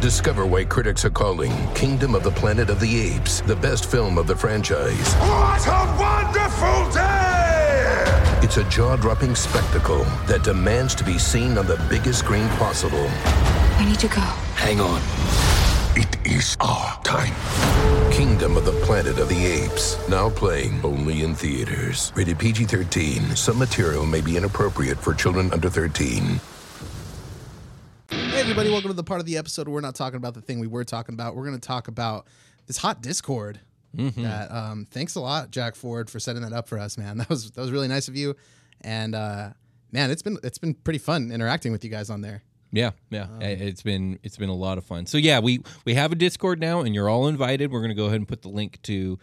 Discover 0.00 0.46
why 0.46 0.64
critics 0.64 1.04
are 1.04 1.10
calling 1.10 1.52
Kingdom 1.74 2.14
of 2.14 2.22
the 2.22 2.30
Planet 2.30 2.70
of 2.70 2.80
the 2.80 2.98
Apes 3.12 3.42
the 3.42 3.56
best 3.56 3.90
film 3.90 4.16
of 4.16 4.26
the 4.26 4.36
franchise. 4.36 5.14
What 5.16 5.66
a 5.66 5.96
wonderful 6.00 6.92
day! 6.92 7.17
It's 8.40 8.56
a 8.56 8.62
jaw 8.70 8.94
dropping 8.94 9.34
spectacle 9.34 10.04
that 10.26 10.44
demands 10.44 10.94
to 10.94 11.04
be 11.04 11.18
seen 11.18 11.58
on 11.58 11.66
the 11.66 11.76
biggest 11.90 12.20
screen 12.20 12.48
possible. 12.50 13.10
We 13.80 13.86
need 13.86 13.98
to 13.98 14.06
go. 14.06 14.20
Hang 14.54 14.80
on. 14.80 15.02
It 15.96 16.24
is 16.24 16.56
our 16.60 17.02
time. 17.02 17.34
Kingdom 18.12 18.56
of 18.56 18.64
the 18.64 18.72
Planet 18.84 19.18
of 19.18 19.28
the 19.28 19.44
Apes, 19.44 19.98
now 20.08 20.30
playing 20.30 20.80
only 20.84 21.24
in 21.24 21.34
theaters. 21.34 22.12
Rated 22.14 22.38
PG 22.38 22.66
13. 22.66 23.34
Some 23.34 23.58
material 23.58 24.06
may 24.06 24.20
be 24.20 24.36
inappropriate 24.36 24.98
for 24.98 25.14
children 25.14 25.52
under 25.52 25.68
13. 25.68 26.38
Hey, 28.08 28.40
everybody, 28.40 28.70
welcome 28.70 28.90
to 28.90 28.94
the 28.94 29.02
part 29.02 29.18
of 29.18 29.26
the 29.26 29.36
episode 29.36 29.66
where 29.66 29.74
we're 29.74 29.80
not 29.80 29.96
talking 29.96 30.16
about 30.16 30.34
the 30.34 30.42
thing 30.42 30.60
we 30.60 30.68
were 30.68 30.84
talking 30.84 31.12
about. 31.12 31.34
We're 31.34 31.44
going 31.44 31.58
to 31.58 31.66
talk 31.66 31.88
about 31.88 32.28
this 32.68 32.76
hot 32.76 33.02
Discord. 33.02 33.58
That 33.94 34.50
um, 34.52 34.86
thanks 34.90 35.14
a 35.14 35.20
lot, 35.20 35.50
Jack 35.50 35.74
Ford, 35.74 36.08
for 36.10 36.20
setting 36.20 36.42
that 36.42 36.52
up 36.52 36.68
for 36.68 36.78
us, 36.78 36.96
man. 36.98 37.16
That 37.18 37.28
was 37.30 37.50
that 37.52 37.60
was 37.60 37.70
really 37.72 37.88
nice 37.88 38.08
of 38.08 38.16
you, 38.16 38.34
and 38.82 39.14
uh, 39.14 39.50
man, 39.92 40.10
it's 40.10 40.22
been 40.22 40.38
it's 40.42 40.58
been 40.58 40.74
pretty 40.74 40.98
fun 40.98 41.30
interacting 41.32 41.72
with 41.72 41.84
you 41.84 41.90
guys 41.90 42.10
on 42.10 42.20
there. 42.20 42.42
Yeah, 42.70 42.90
yeah. 43.10 43.28
I- 43.40 43.44
it's 43.46 43.82
been 43.82 44.18
it's 44.22 44.36
been 44.36 44.50
a 44.50 44.54
lot 44.54 44.76
of 44.78 44.84
fun. 44.84 45.06
So 45.06 45.16
yeah, 45.18 45.40
we 45.40 45.62
we 45.84 45.94
have 45.94 46.12
a 46.12 46.14
Discord 46.14 46.60
now, 46.60 46.80
and 46.80 46.94
you're 46.94 47.08
all 47.08 47.26
invited. 47.28 47.72
We're 47.72 47.80
gonna 47.80 47.94
go 47.94 48.04
ahead 48.06 48.16
and 48.16 48.28
put 48.28 48.42
the 48.42 48.50
link 48.50 48.80
to 48.82 49.18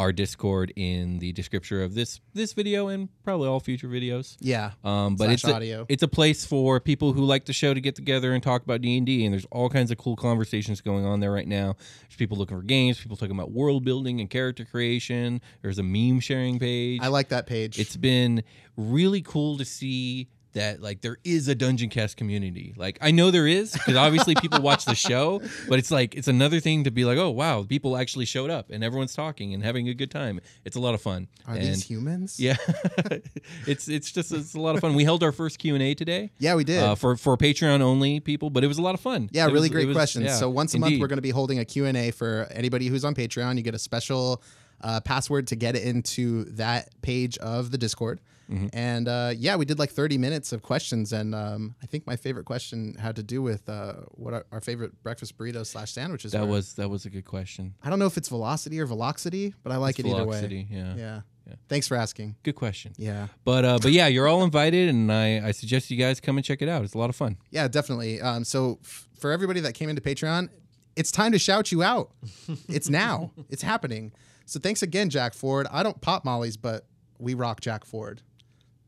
our 0.00 0.12
Discord 0.12 0.72
in 0.76 1.18
the 1.18 1.30
description 1.32 1.82
of 1.82 1.94
this 1.94 2.20
this 2.32 2.54
video 2.54 2.88
and 2.88 3.08
probably 3.22 3.46
all 3.48 3.60
future 3.60 3.86
videos. 3.86 4.36
Yeah, 4.40 4.72
Um, 4.82 5.16
but 5.16 5.30
it's 5.30 5.44
a, 5.44 5.54
audio. 5.54 5.84
it's 5.90 6.02
a 6.02 6.08
place 6.08 6.46
for 6.46 6.80
people 6.80 7.12
who 7.12 7.22
like 7.24 7.44
the 7.44 7.52
show 7.52 7.74
to 7.74 7.80
get 7.80 7.94
together 7.96 8.32
and 8.32 8.42
talk 8.42 8.62
about 8.62 8.80
D 8.80 8.96
and 8.96 9.04
D. 9.06 9.24
And 9.26 9.32
there's 9.34 9.46
all 9.52 9.68
kinds 9.68 9.90
of 9.90 9.98
cool 9.98 10.16
conversations 10.16 10.80
going 10.80 11.04
on 11.04 11.20
there 11.20 11.30
right 11.30 11.46
now. 11.46 11.76
There's 12.02 12.16
people 12.16 12.38
looking 12.38 12.56
for 12.56 12.62
games, 12.62 12.98
people 12.98 13.16
talking 13.18 13.34
about 13.34 13.50
world 13.52 13.84
building 13.84 14.20
and 14.20 14.30
character 14.30 14.64
creation. 14.64 15.42
There's 15.60 15.78
a 15.78 15.82
meme 15.82 16.20
sharing 16.20 16.58
page. 16.58 17.00
I 17.02 17.08
like 17.08 17.28
that 17.28 17.46
page. 17.46 17.78
It's 17.78 17.96
been 17.96 18.42
really 18.76 19.20
cool 19.20 19.58
to 19.58 19.64
see 19.66 20.28
that 20.52 20.80
like 20.82 21.00
there 21.00 21.18
is 21.24 21.46
a 21.48 21.54
dungeon 21.54 21.88
cast 21.88 22.16
community 22.16 22.74
like 22.76 22.98
i 23.00 23.10
know 23.10 23.30
there 23.30 23.46
is 23.46 23.72
because 23.72 23.96
obviously 23.96 24.34
people 24.36 24.60
watch 24.60 24.84
the 24.84 24.94
show 24.94 25.40
but 25.68 25.78
it's 25.78 25.90
like 25.90 26.14
it's 26.14 26.28
another 26.28 26.58
thing 26.60 26.84
to 26.84 26.90
be 26.90 27.04
like 27.04 27.18
oh 27.18 27.30
wow 27.30 27.62
people 27.62 27.96
actually 27.96 28.24
showed 28.24 28.50
up 28.50 28.70
and 28.70 28.82
everyone's 28.82 29.14
talking 29.14 29.54
and 29.54 29.62
having 29.62 29.88
a 29.88 29.94
good 29.94 30.10
time 30.10 30.40
it's 30.64 30.76
a 30.76 30.80
lot 30.80 30.94
of 30.94 31.00
fun 31.00 31.28
Are 31.46 31.54
and 31.54 31.62
these 31.62 31.84
humans? 31.84 32.40
yeah 32.40 32.56
it's 33.66 33.88
it's 33.88 34.10
just 34.12 34.32
it's 34.32 34.54
a 34.54 34.60
lot 34.60 34.74
of 34.74 34.80
fun 34.80 34.94
we 34.94 35.04
held 35.04 35.22
our 35.22 35.32
first 35.32 35.58
q&a 35.58 35.94
today 35.94 36.30
yeah, 36.38 36.54
we 36.54 36.64
did. 36.64 36.82
uh, 36.82 36.94
for 36.94 37.16
for 37.16 37.36
patreon 37.36 37.80
only 37.80 38.20
people 38.20 38.50
but 38.50 38.64
it 38.64 38.66
was 38.66 38.78
a 38.78 38.82
lot 38.82 38.94
of 38.94 39.00
fun 39.00 39.28
Yeah, 39.32 39.44
It 39.46 39.52
really 39.52 39.62
was- 39.62 39.70
great 39.70 39.86
was- 39.86 39.94
questions. 39.96 40.26
yeah, 40.26 40.34
so 40.34 40.48
once 40.50 40.74
a 40.74 40.78
month 40.78 40.98
we're 40.98 41.06
going 41.06 41.18
to 41.18 41.22
be 41.22 41.30
holding 41.30 41.58
a 41.58 41.64
Q&A 41.64 42.10
for 42.10 42.46
anybody 42.50 42.86
who's 42.88 43.04
on 43.04 43.14
Patreon. 43.14 43.56
You 43.56 43.62
get 43.62 43.74
a 43.74 43.78
special 43.78 44.42
uh, 44.82 45.00
password 45.00 45.46
to 45.48 45.56
get 45.56 45.76
into 45.76 46.44
that 46.56 46.88
page 47.02 47.36
of 47.38 47.70
the 47.70 47.78
Discord. 47.78 48.20
Mm-hmm. 48.50 48.66
And 48.72 49.06
uh, 49.08 49.32
yeah, 49.36 49.56
we 49.56 49.64
did 49.64 49.78
like 49.78 49.90
30 49.90 50.18
minutes 50.18 50.52
of 50.52 50.62
questions, 50.62 51.12
and 51.12 51.34
um, 51.34 51.74
I 51.82 51.86
think 51.86 52.06
my 52.06 52.16
favorite 52.16 52.44
question 52.46 52.94
had 52.98 53.16
to 53.16 53.22
do 53.22 53.42
with 53.42 53.68
uh, 53.68 53.94
what 54.12 54.34
our, 54.34 54.44
our 54.50 54.60
favorite 54.60 55.00
breakfast 55.02 55.38
burritos 55.38 55.66
slash 55.66 55.92
sandwiches. 55.92 56.32
That 56.32 56.42
were. 56.42 56.54
was 56.54 56.74
that 56.74 56.88
was 56.90 57.04
a 57.06 57.10
good 57.10 57.24
question. 57.24 57.74
I 57.82 57.90
don't 57.90 57.98
know 57.98 58.06
if 58.06 58.16
it's 58.16 58.28
velocity 58.28 58.80
or 58.80 58.86
velocity, 58.86 59.54
but 59.62 59.72
I 59.72 59.76
like 59.76 59.98
It's 59.98 60.08
it 60.08 60.10
either 60.12 60.24
velocity, 60.24 60.66
way. 60.70 60.76
yeah. 60.78 60.94
yeah, 60.96 61.20
Thanks 61.68 61.86
for 61.88 61.96
asking. 61.96 62.36
Good 62.42 62.54
question. 62.56 62.92
Yeah, 62.96 63.28
But 63.44 63.64
uh, 63.64 63.78
but 63.80 63.92
yeah, 63.92 64.06
you're 64.08 64.26
all 64.28 64.42
invited, 64.44 64.88
and 64.88 65.10
I, 65.12 65.48
I 65.48 65.50
suggest 65.52 65.90
you 65.90 65.96
guys 65.96 66.20
come 66.20 66.36
and 66.36 66.44
check 66.44 66.60
it 66.62 66.68
out. 66.68 66.84
It's 66.84 66.94
a 66.94 66.98
lot 66.98 67.10
of 67.10 67.16
fun. 67.16 67.36
yeah, 67.50 67.68
definitely. 67.68 68.20
Um, 68.20 68.44
so 68.44 68.78
f- 68.84 69.08
for 69.18 69.30
everybody 69.32 69.60
that 69.60 69.74
came 69.74 69.88
into 69.88 70.00
Patreon, 70.02 70.48
it's 70.96 71.12
time 71.12 71.30
to 71.32 71.38
shout 71.38 71.70
you 71.72 71.82
out. 71.82 72.10
it's 72.68 72.88
now. 72.88 73.30
It's 73.48 73.62
happening. 73.62 74.12
So 74.46 74.58
thanks 74.58 74.82
again, 74.82 75.08
Jack 75.10 75.34
Ford. 75.34 75.66
I 75.70 75.82
don't 75.84 76.00
pop 76.00 76.24
mollies, 76.24 76.56
but 76.56 76.86
we 77.18 77.34
rock 77.34 77.60
Jack 77.60 77.84
Ford. 77.84 78.22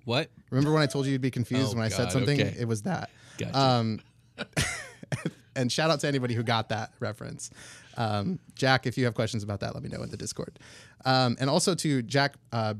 What? 0.04 0.30
Remember 0.50 0.72
when 0.72 0.82
I 0.82 0.86
told 0.86 1.06
you 1.06 1.12
you'd 1.12 1.20
be 1.20 1.30
confused 1.30 1.72
Oh, 1.72 1.76
when 1.76 1.84
I 1.84 1.88
said 1.88 2.10
something? 2.12 2.40
okay. 2.40 2.54
It 2.58 2.66
was 2.66 2.82
that. 2.82 3.10
Gotcha. 3.38 3.58
Um, 3.58 4.00
and 5.56 5.70
shout 5.70 5.90
out 5.90 6.00
to 6.00 6.08
anybody 6.08 6.34
who 6.34 6.42
got 6.42 6.68
that 6.70 6.92
reference. 7.00 7.50
Um, 7.96 8.38
Jack, 8.54 8.86
if 8.86 8.96
you 8.96 9.04
have 9.04 9.14
questions 9.14 9.42
about 9.42 9.60
that, 9.60 9.74
let 9.74 9.82
me 9.82 9.88
know 9.88 10.02
in 10.02 10.10
the 10.10 10.16
Discord. 10.16 10.58
Um, 11.04 11.36
and 11.40 11.50
also 11.50 11.74
to 11.74 12.02
Jack 12.02 12.34
uh, 12.52 12.74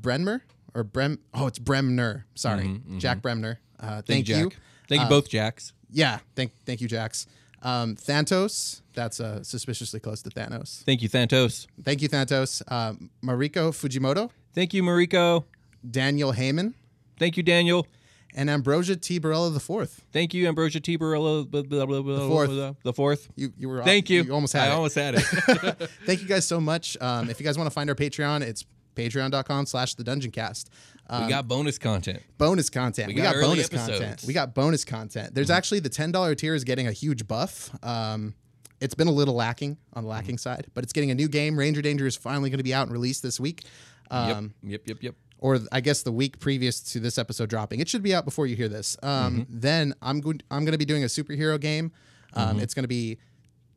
or 0.75 0.85
Brem. 0.85 1.19
Oh, 1.35 1.47
it's 1.47 1.59
Bremner. 1.59 2.27
Sorry, 2.35 2.81
Jack 2.99 3.21
Bremner. 3.23 3.61
Uh, 3.79 3.87
thank, 4.03 4.07
Thank, 4.07 4.29
you, 4.29 4.37
you. 4.37 4.51
Jack. 4.51 4.59
Thank 4.89 5.03
you 5.03 5.09
both, 5.09 5.29
Jacks. 5.29 5.73
Yeah, 5.91 6.19
thank 6.37 6.53
thank 6.65 6.81
you, 6.81 6.89
Jacks. 6.89 7.27
Um, 7.63 7.97
Thantos. 7.97 8.81
That's 8.95 9.21
uh, 9.21 9.43
suspiciously 9.43 10.01
close 10.01 10.23
to 10.23 10.31
Thanos. 10.31 10.83
Thank 10.85 11.03
you, 11.03 11.09
Thantos. 11.09 11.67
Thank 11.83 12.03
you, 12.03 12.09
Thantos. 12.09 12.63
Um, 12.71 13.11
Mariko 13.25 13.71
Fujimoto, 13.73 14.31
Thank 14.55 14.75
you, 14.75 14.83
Mariko. 14.83 15.45
Daniel 15.89 16.33
Heyman, 16.33 16.75
Thank 17.23 17.37
you, 17.37 17.43
Daniel. 17.43 17.87
and 18.35 18.49
Ambrosia 18.51 18.97
T. 18.97 19.21
Barella 19.21 19.53
the 19.53 19.61
fourth. 19.61 20.03
Thank 20.13 20.35
you, 20.35 20.49
Ambrosia 20.49 20.81
T. 20.81 20.99
Barilla. 20.99 21.49
blah, 21.49 21.63
blah, 21.63 21.87
blah, 21.87 22.01
blah, 22.03 22.27
fourth. 22.29 22.51
The 22.83 22.93
fourth. 22.93 23.29
You 23.37 23.53
you 23.57 23.69
were 23.69 23.83
Thank 23.83 24.11
you. 24.11 24.23
You 24.25 24.33
almost 24.35 24.55
had 24.55 24.65
I 24.65 24.67
it. 24.67 24.71
I 24.71 24.75
almost 24.75 24.95
had 24.97 25.15
it. 25.17 25.21
Thank 26.07 26.23
you 26.23 26.27
guys 26.27 26.47
so 26.47 26.59
much. 26.61 26.97
Um, 27.01 27.31
if 27.31 27.39
you 27.39 27.45
guys 27.45 27.57
want 27.59 27.67
to 27.67 27.75
find 27.75 27.89
our 27.91 27.95
Patreon, 27.97 28.41
it's 28.43 28.65
patreon.com 28.97 29.67
slash 29.67 29.95
the 29.95 30.05
dungeon 30.05 30.31
cast. 30.31 30.71
Um, 31.09 31.25
we 31.25 31.29
got 31.31 31.47
bonus 31.49 31.79
content. 31.79 32.23
bonus 32.39 32.71
content. 32.71 33.09
We, 33.09 33.15
got 33.15 33.35
got, 33.35 33.43
bonus 33.43 33.67
episodes. 33.67 33.91
Mm-hmm. 33.91 34.01
content. 34.03 34.25
We 34.27 34.33
got 34.35 34.55
bonus 34.55 34.85
content. 34.85 35.35
There's 35.35 35.51
actually 35.51 35.81
the 35.81 35.91
$10 35.91 36.37
tier 36.37 36.55
is 36.55 36.65
getting 36.65 36.87
a 36.87 36.93
huge 36.93 37.27
buff. 37.29 37.71
Um, 37.85 38.35
it's 38.81 38.95
been 38.95 39.09
a 39.09 39.13
little 39.13 39.35
lacking 39.35 39.77
on 39.93 40.05
the 40.05 40.09
lacking 40.11 40.37
Mm-hmm. 40.37 40.57
side, 40.57 40.67
but 40.75 40.85
it's 40.85 40.93
getting 40.93 41.11
a 41.11 41.15
new 41.15 41.29
game. 41.29 41.59
Ranger 41.59 41.83
Danger 41.83 42.07
is 42.07 42.17
finally 42.17 42.51
going 42.51 42.59
to 42.59 42.65
be 42.65 42.75
out 42.75 42.85
and 42.87 42.93
released 42.93 43.23
this 43.23 43.39
week. 43.39 43.63
Um, 44.11 44.55
yep, 44.63 44.83
yep, 44.87 45.03
yep. 45.03 45.15
Or 45.43 45.59
I 45.73 45.81
guess 45.81 46.03
the 46.03 46.13
week 46.13 46.39
previous 46.39 46.79
to 46.93 47.01
this 47.01 47.19
episode 47.19 47.51
dropping. 47.51 47.81
It 47.81 47.89
should 47.89 48.03
be 48.03 48.15
out 48.15 48.25
before 48.25 48.47
you 48.47 48.55
hear 48.55 48.69
this. 48.69 48.97
Um, 49.03 49.45
Then 49.51 49.93
I'm 50.01 50.21
going. 50.21 50.41
I'm 50.51 50.65
going 50.65 50.73
to 50.73 50.79
be 50.79 50.85
doing 50.85 51.03
a 51.03 51.09
superhero 51.09 51.61
game. 51.61 51.91
Um, 52.35 52.61
It's 52.61 52.75
going 52.75 52.85
to 52.85 52.89
be 52.89 53.19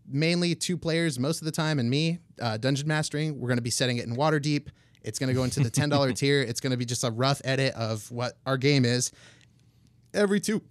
mainly 0.08 0.54
two 0.54 0.78
players 0.78 1.17
most 1.17 1.41
of 1.41 1.45
the 1.45 1.51
time, 1.51 1.80
and 1.80 1.89
me 1.89 2.19
uh, 2.39 2.58
dungeon 2.58 2.88
mastering. 2.88 3.39
We're 3.39 3.47
going 3.47 3.58
to 3.58 3.63
be 3.63 3.71
setting 3.71 3.97
it 3.97 4.06
in 4.06 4.15
Waterdeep. 4.15 4.67
It's 5.01 5.17
going 5.19 5.30
to 5.30 5.34
go 5.34 5.43
into 5.43 5.60
the 5.60 5.71
ten 5.71 5.89
dollar 5.89 6.13
tier. 6.21 6.41
It's 6.41 6.60
going 6.60 6.71
to 6.71 6.78
be 6.78 6.86
just 6.86 7.04
a 7.04 7.10
rough 7.10 7.41
edit 7.43 7.73
of 7.73 8.10
what 8.12 8.38
our 8.45 8.58
game 8.58 8.86
is 8.86 9.12
every 10.13 10.39
two, 10.39 10.62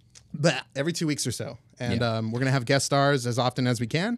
every 0.75 0.93
two 0.93 1.07
weeks 1.07 1.27
or 1.27 1.31
so, 1.31 1.57
and 1.79 1.99
Yeah. 2.01 2.17
um, 2.17 2.31
we're 2.31 2.39
going 2.39 2.47
to 2.47 2.51
have 2.51 2.65
guest 2.65 2.85
stars 2.85 3.27
as 3.27 3.37
often 3.37 3.67
as 3.67 3.79
we 3.81 3.87
can. 3.87 4.17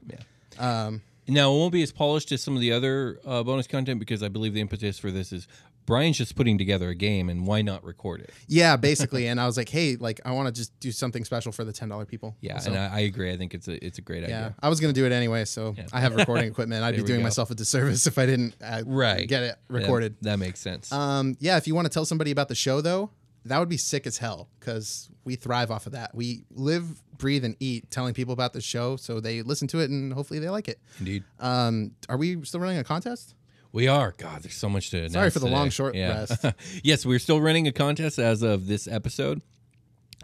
Um, 0.60 1.02
Now, 1.28 1.52
it 1.54 1.58
won't 1.58 1.74
be 1.74 1.84
as 1.84 1.92
polished 1.92 2.32
as 2.32 2.42
some 2.42 2.56
of 2.56 2.62
the 2.62 2.72
other 2.72 3.20
uh, 3.26 3.44
bonus 3.44 3.68
content 3.68 4.00
because 4.00 4.24
I 4.24 4.30
believe 4.30 4.54
the 4.54 4.62
impetus 4.62 4.98
for 4.98 5.12
this 5.12 5.32
is 5.34 5.48
Brian's 5.88 6.18
just 6.20 6.36
putting 6.36 6.60
together 6.60 6.90
a 6.90 6.96
game, 6.96 7.30
and 7.30 7.48
why 7.48 7.64
not 7.64 7.84
record 7.84 8.22
it? 8.22 8.32
yeah, 8.48 8.76
basically. 8.90 9.26
and 9.28 9.42
I 9.42 9.48
was 9.48 9.58
like, 9.58 9.70
hey, 9.70 9.96
like 9.96 10.22
I 10.24 10.34
want 10.34 10.48
to 10.48 10.52
just 10.54 10.80
do 10.80 10.92
something 10.92 11.26
special 11.26 11.52
for 11.52 11.64
the 11.64 11.74
ten 11.74 11.90
dollar 11.90 12.06
people. 12.06 12.36
Yeah, 12.42 12.60
So- 12.60 12.70
and 12.72 12.80
I, 12.80 12.98
I 12.98 13.00
agree. 13.00 13.32
I 13.34 13.38
think 13.38 13.56
it's 13.56 13.68
a 13.68 13.84
it's 13.84 13.98
a 13.98 14.02
great 14.02 14.20
Yeah, 14.22 14.26
idea. 14.28 14.56
I 14.62 14.70
was 14.70 14.80
gonna 14.80 14.94
do 14.94 15.06
it 15.08 15.12
anyway, 15.12 15.46
so 15.46 15.76
I 15.92 16.00
have 16.02 16.16
recording 16.16 16.48
equipment. 16.52 16.84
I'd 16.84 16.96
be 16.96 17.02
doing 17.02 17.22
go. 17.22 17.24
myself 17.24 17.50
a 17.50 17.56
disservice 17.56 18.06
if 18.06 18.18
I 18.20 18.26
didn't 18.28 18.54
uh, 18.62 18.84
Right. 18.86 19.28
get 19.28 19.42
it 19.42 19.56
Yeah, 19.72 19.76
recorded. 19.78 20.18
that 20.22 20.38
makes 20.38 20.60
sense. 20.60 20.92
Um, 20.92 21.36
yeah, 21.40 21.58
if 21.58 21.66
you 21.68 21.74
want 21.74 21.86
to 21.86 21.90
tell 21.92 22.06
somebody 22.06 22.30
about 22.32 22.50
the 22.50 22.56
show 22.56 22.82
though, 22.82 23.10
that 23.46 23.60
would 23.60 23.70
be 23.70 23.78
sick 23.78 24.06
as 24.06 24.18
hell 24.18 24.50
because 24.60 25.10
we 25.24 25.36
thrive 25.36 25.72
off 25.72 25.86
of 25.86 25.94
that. 25.94 26.14
We 26.14 26.44
live, 26.52 27.02
breathe, 27.18 27.46
and 27.46 27.56
eat 27.62 27.90
telling 27.90 28.14
people 28.14 28.34
about 28.34 28.52
the 28.52 28.60
show, 28.60 28.98
so 28.98 29.22
they 29.22 29.42
listen 29.42 29.70
to 29.70 29.80
it 29.80 29.90
and 29.90 30.12
hopefully 30.12 30.40
they 30.40 30.50
like 30.50 30.68
it. 30.68 30.82
Indeed. 31.00 31.24
Um, 31.40 31.92
are 32.10 32.18
we 32.18 32.44
still 32.44 32.60
running 32.60 32.78
a 32.78 32.84
contest? 32.84 33.36
We 33.78 33.88
are. 33.88 34.16
God, 34.18 34.42
there's 34.42 34.56
so 34.56 34.70
much 34.70 34.90
to 34.90 34.98
announce. 34.98 35.14
Sorry 35.14 35.30
for 35.30 35.38
the 35.38 35.46
today. 35.46 35.56
long, 35.56 35.70
short 35.70 35.94
yeah. 35.94 36.26
rest. 36.26 36.46
yes, 36.84 37.06
we're 37.06 37.20
still 37.20 37.40
running 37.40 37.68
a 37.68 37.72
contest 37.72 38.18
as 38.18 38.42
of 38.42 38.66
this 38.66 38.88
episode. 38.88 39.40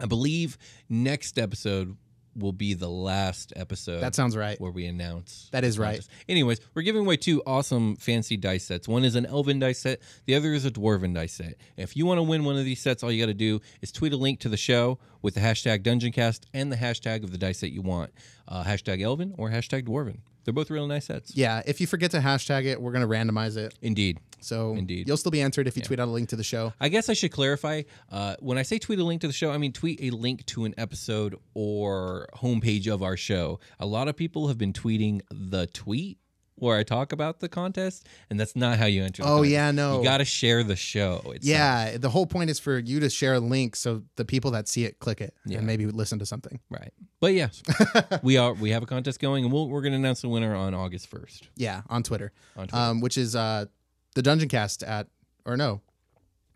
I 0.00 0.06
believe 0.06 0.58
next 0.88 1.38
episode 1.38 1.96
will 2.34 2.50
be 2.50 2.74
the 2.74 2.88
last 2.88 3.52
episode. 3.54 4.00
That 4.00 4.16
sounds 4.16 4.36
right. 4.36 4.60
Where 4.60 4.72
we 4.72 4.86
announce. 4.86 5.50
That 5.52 5.62
is 5.62 5.78
right. 5.78 6.04
Anyways, 6.28 6.60
we're 6.74 6.82
giving 6.82 7.02
away 7.02 7.16
two 7.16 7.44
awesome 7.46 7.94
fancy 7.94 8.36
dice 8.36 8.64
sets. 8.64 8.88
One 8.88 9.04
is 9.04 9.14
an 9.14 9.24
elven 9.24 9.60
dice 9.60 9.78
set, 9.78 10.00
the 10.24 10.34
other 10.34 10.52
is 10.52 10.64
a 10.64 10.70
dwarven 10.72 11.14
dice 11.14 11.34
set. 11.34 11.54
If 11.76 11.96
you 11.96 12.06
want 12.06 12.18
to 12.18 12.24
win 12.24 12.42
one 12.44 12.56
of 12.56 12.64
these 12.64 12.80
sets, 12.80 13.04
all 13.04 13.12
you 13.12 13.22
got 13.22 13.28
to 13.28 13.34
do 13.34 13.60
is 13.82 13.92
tweet 13.92 14.12
a 14.12 14.16
link 14.16 14.40
to 14.40 14.48
the 14.48 14.56
show 14.56 14.98
with 15.22 15.34
the 15.34 15.40
hashtag 15.40 15.84
DungeonCast 15.84 16.40
and 16.52 16.72
the 16.72 16.76
hashtag 16.76 17.22
of 17.22 17.30
the 17.30 17.38
dice 17.38 17.60
set 17.60 17.70
you 17.70 17.82
want. 17.82 18.10
Uh, 18.48 18.64
hashtag 18.64 19.00
elven 19.00 19.32
or 19.38 19.50
hashtag 19.50 19.86
dwarven. 19.86 20.22
They're 20.44 20.54
both 20.54 20.70
really 20.70 20.88
nice 20.88 21.06
sets. 21.06 21.36
Yeah, 21.36 21.62
if 21.66 21.80
you 21.80 21.86
forget 21.86 22.10
to 22.12 22.18
hashtag 22.18 22.64
it, 22.66 22.80
we're 22.80 22.92
gonna 22.92 23.08
randomize 23.08 23.56
it. 23.56 23.74
Indeed. 23.82 24.18
So 24.40 24.74
Indeed. 24.74 25.08
you'll 25.08 25.16
still 25.16 25.30
be 25.30 25.40
entered 25.40 25.66
if 25.66 25.76
you 25.76 25.82
tweet 25.82 25.98
out 25.98 26.08
a 26.08 26.10
link 26.10 26.28
to 26.28 26.36
the 26.36 26.44
show. 26.44 26.72
I 26.78 26.90
guess 26.90 27.08
I 27.08 27.14
should 27.14 27.32
clarify. 27.32 27.82
Uh, 28.12 28.36
when 28.40 28.58
I 28.58 28.62
say 28.62 28.78
tweet 28.78 28.98
a 28.98 29.04
link 29.04 29.22
to 29.22 29.26
the 29.26 29.32
show, 29.32 29.50
I 29.50 29.58
mean 29.58 29.72
tweet 29.72 30.00
a 30.02 30.10
link 30.10 30.44
to 30.46 30.66
an 30.66 30.74
episode 30.76 31.36
or 31.54 32.28
homepage 32.36 32.92
of 32.92 33.02
our 33.02 33.16
show. 33.16 33.58
A 33.80 33.86
lot 33.86 34.08
of 34.08 34.16
people 34.16 34.48
have 34.48 34.58
been 34.58 34.72
tweeting 34.74 35.22
the 35.30 35.66
tweet 35.68 36.18
where 36.56 36.76
I 36.78 36.82
talk 36.84 37.12
about 37.12 37.40
the 37.40 37.48
contest, 37.48 38.06
and 38.30 38.38
that's 38.38 38.54
not 38.54 38.78
how 38.78 38.86
you 38.86 39.02
enter. 39.02 39.22
The 39.22 39.28
Oh, 39.28 39.32
contest. 39.36 39.52
yeah, 39.52 39.70
no. 39.72 39.98
You 39.98 40.04
got 40.04 40.18
to 40.18 40.24
share 40.24 40.62
the 40.62 40.76
show. 40.76 41.16
Itself. 41.26 41.38
Yeah, 41.42 41.96
the 41.98 42.10
whole 42.10 42.26
point 42.26 42.50
is 42.50 42.58
for 42.60 42.78
you 42.78 43.00
to 43.00 43.10
share 43.10 43.34
a 43.34 43.40
link 43.40 43.74
so 43.76 44.02
the 44.16 44.24
people 44.24 44.50
that 44.52 44.68
see 44.68 44.84
it 44.84 44.98
click 45.00 45.20
it 45.20 45.34
Yeah. 45.44 45.58
and 45.58 45.66
maybe 45.66 45.86
listen 45.86 46.18
to 46.20 46.26
something. 46.26 46.60
right. 46.70 46.92
But 47.20 47.32
yes, 47.34 47.62
we 48.22 48.36
are. 48.36 48.52
We 48.52 48.70
have 48.70 48.82
a 48.82 48.86
contest 48.86 49.18
going, 49.18 49.44
and 49.44 49.52
we'll, 49.52 49.68
we're 49.68 49.80
going 49.82 49.92
to 49.92 49.98
announce 49.98 50.20
the 50.20 50.28
winner 50.28 50.54
on 50.54 50.74
August 50.74 51.08
first. 51.08 51.48
Yeah, 51.56 51.82
on 51.88 52.02
Twitter. 52.02 52.32
On 52.56 52.68
Twitter. 52.68 52.82
Um, 52.84 53.00
which 53.00 53.16
is 53.18 53.34
uh 53.34 53.64
the 54.14 54.22
Dungeon 54.22 54.48
Cast 54.48 54.82
at 54.82 55.08
or 55.46 55.56
no. 55.56 55.80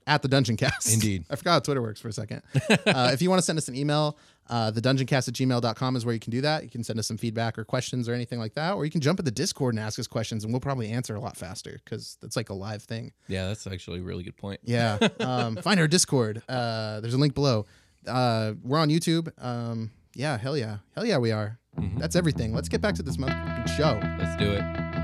At 0.09 0.23
the 0.23 0.29
Dungeon 0.29 0.57
Cast. 0.57 0.93
Indeed. 0.95 1.25
I 1.31 1.37
forgot 1.37 1.53
how 1.53 1.59
Twitter 1.61 1.83
works 1.83 2.01
for 2.01 2.09
a 2.09 2.13
second. 2.13 2.43
uh, 2.87 3.11
if 3.13 3.21
you 3.23 3.29
want 3.29 3.39
to 3.39 3.45
send 3.45 3.59
us 3.59 3.69
an 3.69 3.77
email, 3.77 4.17
uh, 4.49 4.71
the 4.71 4.81
dungeoncast 4.81 5.29
at 5.29 5.35
gmail.com 5.35 5.97
is 5.97 6.07
where 6.07 6.15
you 6.15 6.19
can 6.19 6.31
do 6.31 6.41
that. 6.41 6.65
You 6.65 6.71
can 6.71 6.83
send 6.83 6.99
us 6.99 7.07
some 7.07 7.19
feedback 7.19 7.59
or 7.59 7.65
questions 7.65 8.09
or 8.09 8.15
anything 8.15 8.39
like 8.39 8.55
that. 8.55 8.73
Or 8.73 8.87
you 8.87 8.91
can 8.91 9.03
jump 9.03 9.19
in 9.19 9.27
the 9.27 9.31
Discord 9.31 9.75
and 9.75 9.85
ask 9.85 9.99
us 9.99 10.07
questions 10.07 10.45
and 10.45 10.53
we'll 10.53 10.61
probably 10.61 10.89
answer 10.91 11.15
a 11.15 11.21
lot 11.21 11.37
faster 11.37 11.79
because 11.85 12.17
that's 12.23 12.37
like 12.37 12.49
a 12.49 12.55
live 12.55 12.83
thing. 12.83 13.13
Yeah, 13.29 13.49
that's 13.49 13.67
actually 13.67 14.01
a 14.01 14.03
really 14.03 14.25
good 14.25 14.37
point. 14.37 14.61
Yeah. 14.65 14.99
Um, 15.21 15.57
find 15.57 15.79
our 15.79 15.89
Discord. 15.89 16.43
Uh, 16.49 17.01
there's 17.01 17.13
a 17.15 17.19
link 17.19 17.35
below. 17.35 17.67
Uh, 18.07 18.55
we're 18.63 18.79
on 18.79 18.89
YouTube. 18.89 19.31
Um, 19.45 19.91
yeah, 20.15 20.39
hell 20.39 20.57
yeah. 20.57 20.79
Hell 20.95 21.05
yeah, 21.05 21.19
we 21.19 21.33
are. 21.33 21.59
That's 21.99 22.17
everything. 22.17 22.55
Let's 22.55 22.69
get 22.69 22.81
back 22.81 22.95
to 22.97 23.03
this 23.03 23.19
motherfucking 23.19 23.69
show. 23.77 24.01
Let's 24.19 24.37
do 24.37 24.51
it. 24.53 24.98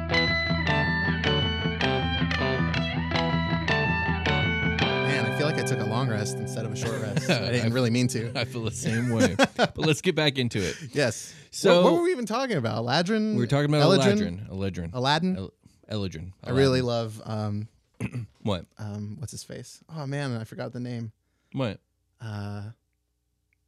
Took 5.67 5.81
a 5.81 5.85
long 5.85 6.09
rest 6.09 6.37
instead 6.37 6.65
of 6.67 6.73
a 6.73 6.77
short 6.77 7.01
rest. 7.01 7.31
I 7.31 7.51
didn't 7.51 7.73
really 7.73 7.91
mean 7.91 8.07
to. 8.09 8.31
I 8.39 8.45
feel 8.45 8.63
the 8.65 8.71
same 8.71 9.11
way. 9.11 9.35
but 9.57 9.79
let's 9.79 10.01
get 10.01 10.15
back 10.15 10.39
into 10.39 10.59
it. 10.59 10.77
Yes. 10.93 11.35
So- 11.51 11.83
what, 11.83 11.85
what 11.85 11.99
were 11.99 12.03
we 12.05 12.11
even 12.13 12.27
talking 12.27 12.57
about? 12.57 12.85
Eladrin? 12.85 13.33
We 13.33 13.39
were 13.39 13.47
talking 13.47 13.73
about 13.73 13.83
Eladrin? 13.83 14.49
Eladrin. 14.51 14.91
Aladdin? 14.93 15.37
El- 15.37 15.53
Eladrin. 15.91 16.33
I 16.43 16.51
really 16.51 16.81
love 16.83 17.21
um 17.25 17.69
What? 18.43 18.67
um 18.79 19.17
what's 19.21 19.33
his 19.33 19.45
face? 19.45 19.81
Oh 19.95 20.07
man, 20.07 20.37
I 20.37 20.45
forgot 20.45 20.73
the 20.73 20.81
name. 20.81 21.13
What? 21.53 21.81
Uh 22.21 22.63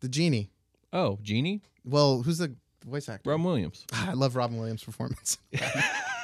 the 0.01 0.09
genie. 0.09 0.51
Oh, 0.93 1.19
Genie? 1.23 1.63
Well, 1.85 2.23
who's 2.23 2.39
the 2.39 2.55
voice 2.85 3.09
actor? 3.09 3.29
Robin 3.31 3.45
Williams. 3.45 3.85
Ah, 3.93 4.11
I 4.11 4.13
love 4.15 4.35
Robin 4.37 4.57
Williams' 4.57 4.83
performance. 4.85 5.39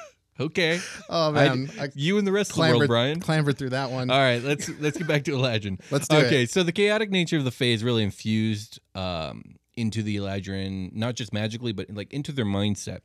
Okay. 0.43 0.81
oh 1.09 1.33
man, 1.33 1.71
I, 1.81 1.89
you 1.95 2.19
and 2.19 2.27
the 2.27 2.33
rest 2.33 2.51
of 2.51 2.57
the 2.57 2.61
clambered, 2.61 2.79
world, 2.81 2.89
Brian. 2.89 3.21
clambered 3.21 3.59
through 3.59 3.71
that 3.71 3.91
one. 3.91 4.11
All 4.11 4.19
right, 4.19 4.43
let's 4.43 4.69
let's 4.81 4.99
get 4.99 5.07
back 5.07 5.25
to 5.25 5.33
Eladrin. 5.33 5.81
Let's 5.91 6.09
do 6.09 6.17
it. 6.19 6.27
okay, 6.27 6.47
so 6.47 6.63
the 6.63 6.73
chaotic 6.73 7.11
nature 7.11 7.37
of 7.37 7.45
the 7.45 7.51
Fae 7.51 7.67
is 7.67 7.85
really 7.85 8.03
infused 8.03 8.81
um, 8.95 9.57
into 9.77 10.03
the 10.03 10.17
Eladrin, 10.17 10.93
not 10.95 11.15
just 11.15 11.33
magically, 11.33 11.73
but 11.73 11.91
like 11.91 12.13
into 12.13 12.33
their 12.33 12.45
mindset, 12.45 13.01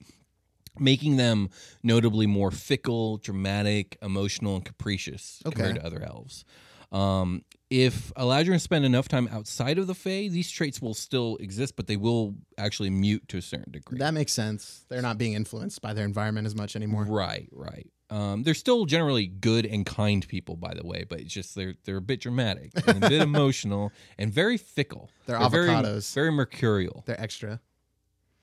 making 0.80 1.18
them 1.18 1.50
notably 1.84 2.28
more 2.28 2.52
fickle, 2.52 3.18
dramatic, 3.18 3.98
emotional, 4.02 4.56
and 4.56 4.66
capricious 4.66 5.42
compared 5.44 5.76
to 5.76 5.86
other 5.86 6.04
elves. 6.04 6.46
Um, 6.92 7.44
if 7.70 8.14
Eladrin 8.16 8.62
spend 8.62 8.86
enough 8.86 9.08
time 9.08 9.28
outside 9.32 9.78
of 9.78 9.88
the 9.88 9.96
Fae, 9.96 10.30
these 10.30 10.50
traits 10.50 10.82
will 10.82 10.94
still 10.94 11.38
exist, 11.40 11.76
but 11.76 11.88
they 11.88 11.98
will 11.98 12.36
actually 12.58 12.90
mute 12.90 13.28
to 13.28 13.38
a 13.38 13.42
certain 13.42 13.72
degree. 13.72 14.00
That 14.00 14.14
makes 14.14 14.34
sense. 14.34 14.86
They're 14.90 15.02
not 15.02 15.18
being 15.18 15.34
influenced 15.34 15.82
by 15.82 15.94
their 15.94 16.06
environment 16.06 16.48
as 16.48 16.56
much 16.56 16.76
anymore. 16.76 17.04
Right, 17.04 17.50
right. 17.52 17.88
Um, 18.10 18.44
they're 18.44 18.54
still 18.54 18.86
generally 18.86 19.28
good 19.28 19.66
and 19.66 19.86
kind 19.86 20.26
people, 20.26 20.56
by 20.56 20.74
the 20.74 20.86
way, 20.86 21.06
but 21.10 21.20
it's 21.20 21.34
just 21.34 21.56
they're 21.56 21.76
they're 21.84 21.98
a 21.98 22.02
bit 22.02 22.22
dramatic, 22.22 22.72
and 22.88 23.04
a 23.04 23.10
bit 23.10 23.22
emotional, 23.22 23.92
and 24.18 24.32
very 24.32 24.58
fickle. 24.58 25.10
They're 25.26 25.38
very, 25.50 25.68
avocados. 25.68 26.14
very 26.14 26.32
mercurial. 26.32 27.04
They're 27.06 27.20
extra. 27.20 27.60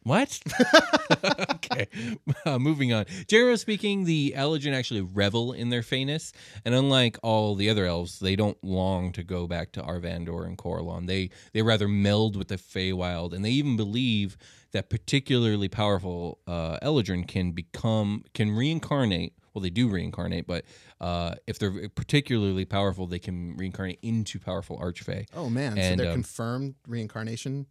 What? 0.05 0.39
okay, 1.51 1.89
uh, 2.45 2.59
moving 2.59 2.93
on. 2.93 3.07
Generally 3.27 3.57
speaking, 3.57 4.05
the 4.05 4.35
Eladrin 4.37 4.75
actually 4.75 5.01
revel 5.01 5.55
in 5.55 5.71
their 5.71 5.81
feyness, 5.81 6.33
and 6.63 6.75
unlike 6.75 7.17
all 7.23 7.55
the 7.55 7.71
other 7.71 7.87
elves, 7.87 8.19
they 8.19 8.37
don't 8.37 8.63
long 8.63 9.13
to 9.13 9.23
go 9.23 9.47
back 9.47 9.73
to 9.73 9.83
Arvandor 9.83 10.47
and 10.47 10.59
Corellon. 10.59 11.07
They 11.07 11.31
they 11.55 11.63
rather 11.63 11.89
meld 11.89 12.37
with 12.37 12.49
the 12.49 12.57
Feywild, 12.57 13.33
and 13.33 13.43
they 13.43 13.51
even 13.51 13.79
believe 13.79 14.37
that 14.73 14.91
particularly 14.91 15.69
powerful 15.69 16.39
uh, 16.47 16.79
Eladrin 16.81 17.27
can 17.27 17.53
become 17.53 18.25
can 18.35 18.51
reincarnate. 18.51 19.33
Well, 19.55 19.63
they 19.63 19.71
do 19.71 19.89
reincarnate, 19.89 20.47
but 20.47 20.67
uh, 21.01 21.37
if 21.47 21.59
they're 21.59 21.89
particularly 21.89 22.67
powerful, 22.67 23.07
they 23.07 23.21
can 23.21 23.57
reincarnate 23.57 24.01
into 24.03 24.39
powerful 24.39 24.79
Archfey. 24.79 25.27
Oh 25.35 25.49
man, 25.49 25.77
so 25.77 25.97
they're 25.97 26.09
um, 26.09 26.13
confirmed 26.13 26.75
reincarnation. 26.87 27.67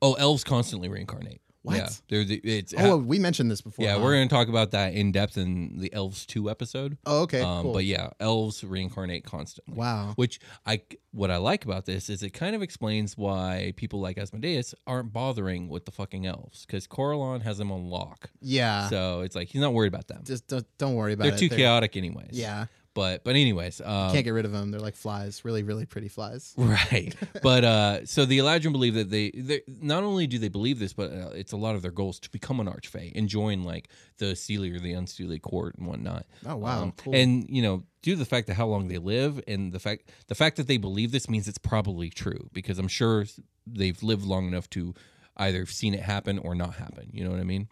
Oh, 0.00 0.14
elves 0.14 0.44
constantly 0.44 0.88
reincarnate. 0.88 1.42
What? 1.62 1.76
Yeah, 1.76 1.88
they're 2.08 2.24
the, 2.24 2.36
it's 2.42 2.72
Oh, 2.76 2.96
we 2.96 3.18
mentioned 3.18 3.50
this 3.50 3.60
before. 3.60 3.84
yeah. 3.84 3.94
huh? 3.96 4.00
We're 4.02 4.14
going 4.14 4.26
to 4.28 4.34
talk 4.34 4.48
about 4.48 4.70
that 4.70 4.94
in 4.94 5.12
depth 5.12 5.36
in 5.36 5.78
the 5.78 5.92
Elves 5.92 6.24
two 6.24 6.48
episode. 6.50 6.96
Oh, 7.04 7.22
okay, 7.22 7.42
Um, 7.42 7.64
cool. 7.64 7.72
But 7.74 7.84
yeah, 7.84 8.10
elves 8.18 8.64
reincarnate 8.64 9.24
constantly. 9.24 9.74
Wow. 9.74 10.14
Which 10.16 10.40
I 10.64 10.80
what 11.12 11.30
I 11.30 11.36
like 11.36 11.64
about 11.66 11.84
this 11.86 12.08
is 12.08 12.22
it 12.22 12.30
kind 12.30 12.54
of 12.56 12.62
explains 12.62 13.18
why 13.18 13.74
people 13.76 14.00
like 14.00 14.16
Asmodeus 14.16 14.74
aren't 14.86 15.12
bothering 15.12 15.68
with 15.68 15.84
the 15.84 15.90
fucking 15.90 16.24
elves 16.24 16.64
because 16.64 16.86
Corellon 16.86 17.42
has 17.42 17.58
them 17.58 17.70
on 17.72 17.90
lock. 17.90 18.30
Yeah. 18.40 18.88
So 18.88 19.20
it's 19.20 19.36
like 19.36 19.48
he's 19.48 19.60
not 19.60 19.74
worried 19.74 19.88
about 19.92 20.06
them. 20.08 20.22
just 20.24 20.46
don't, 20.46 20.66
don't 20.78 20.94
worry 20.94 21.12
about 21.12 21.26
it. 21.26 21.30
They're 21.36 21.44
it. 21.44 21.50
too 21.50 21.54
chaotic 21.56 21.96
anyways. 21.96 22.30
Yeah. 22.32 22.66
But 22.94 23.22
but 23.22 23.36
anyways, 23.36 23.80
um, 23.80 24.12
Can't 24.12 24.24
get 24.24 24.32
rid 24.32 24.44
of 24.44 24.52
them. 24.52 24.70
They're 24.70 24.80
like 24.80 24.96
flies. 24.96 25.44
Really, 25.44 25.62
really 25.62 25.86
pretty 25.86 26.08
flies. 26.08 26.54
Right. 26.58 27.14
but 27.42 27.64
uh 27.64 28.06
so 28.06 28.24
the 28.24 28.38
Eladrin 28.38 28.72
believe 28.72 28.94
that 28.94 29.10
they 29.10 29.30
they 29.30 29.62
not 29.80 30.02
only 30.02 30.26
do 30.26 30.38
they 30.38 30.48
believe 30.48 30.78
this, 30.78 30.92
but 30.92 31.12
uh, 31.12 31.30
it's 31.34 31.52
a 31.52 31.56
lot 31.56 31.74
of 31.74 31.82
their 31.82 31.90
goals 31.90 32.18
to 32.20 32.30
become 32.30 32.58
an 32.60 32.66
archfey 32.66 33.12
and 33.14 33.28
join 33.28 33.62
like 33.62 33.88
the 34.18 34.26
Seelie 34.34 34.74
or 34.74 34.80
the 34.80 34.92
Unseelie 34.92 35.40
court 35.40 35.76
and 35.76 35.86
whatnot. 35.86 36.26
Oh, 36.46 36.56
wow. 36.56 36.92
Cool. 36.96 37.14
And 37.14 37.48
you 37.48 37.62
know, 37.62 37.84
due 38.02 38.12
to 38.14 38.18
the 38.18 38.24
fact 38.24 38.46
that 38.48 38.54
how 38.54 38.66
long 38.66 38.88
they 38.88 38.98
live 38.98 39.40
and 39.46 39.72
the 39.72 39.78
fact 39.80 40.10
the 40.26 40.34
fact 40.34 40.56
that 40.56 40.66
they 40.66 40.76
believe 40.76 41.12
this 41.12 41.28
means 41.28 41.46
it's 41.48 41.58
probably 41.58 42.10
true 42.10 42.48
because 42.52 42.78
I'm 42.78 42.88
sure 42.88 43.24
they've 43.66 44.02
lived 44.02 44.24
long 44.24 44.48
enough 44.48 44.68
to 44.70 44.94
either 45.36 45.60
have 45.60 45.70
seen 45.70 45.94
it 45.94 46.00
happen 46.00 46.38
or 46.38 46.54
not 46.54 46.74
happen. 46.74 47.08
You 47.12 47.24
know 47.24 47.30
what 47.30 47.40
I 47.40 47.44
mean? 47.44 47.68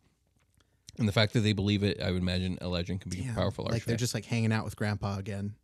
And 0.99 1.07
the 1.07 1.13
fact 1.13 1.33
that 1.35 1.41
they 1.41 1.53
believe 1.53 1.83
it, 1.85 2.01
I 2.03 2.11
would 2.11 2.21
imagine 2.23 2.59
a 2.61 2.69
legend 2.69 3.01
can 3.03 3.11
be 3.11 3.21
a 3.21 3.23
Damn, 3.25 3.35
powerful 3.35 3.65
archfey. 3.67 3.73
Like 3.73 3.85
they're 3.85 3.97
just 3.97 4.15
like 4.15 4.25
hanging 4.25 4.53
out 4.53 4.65
with 4.65 4.77
Grandpa 4.77 5.19
again. 5.19 5.55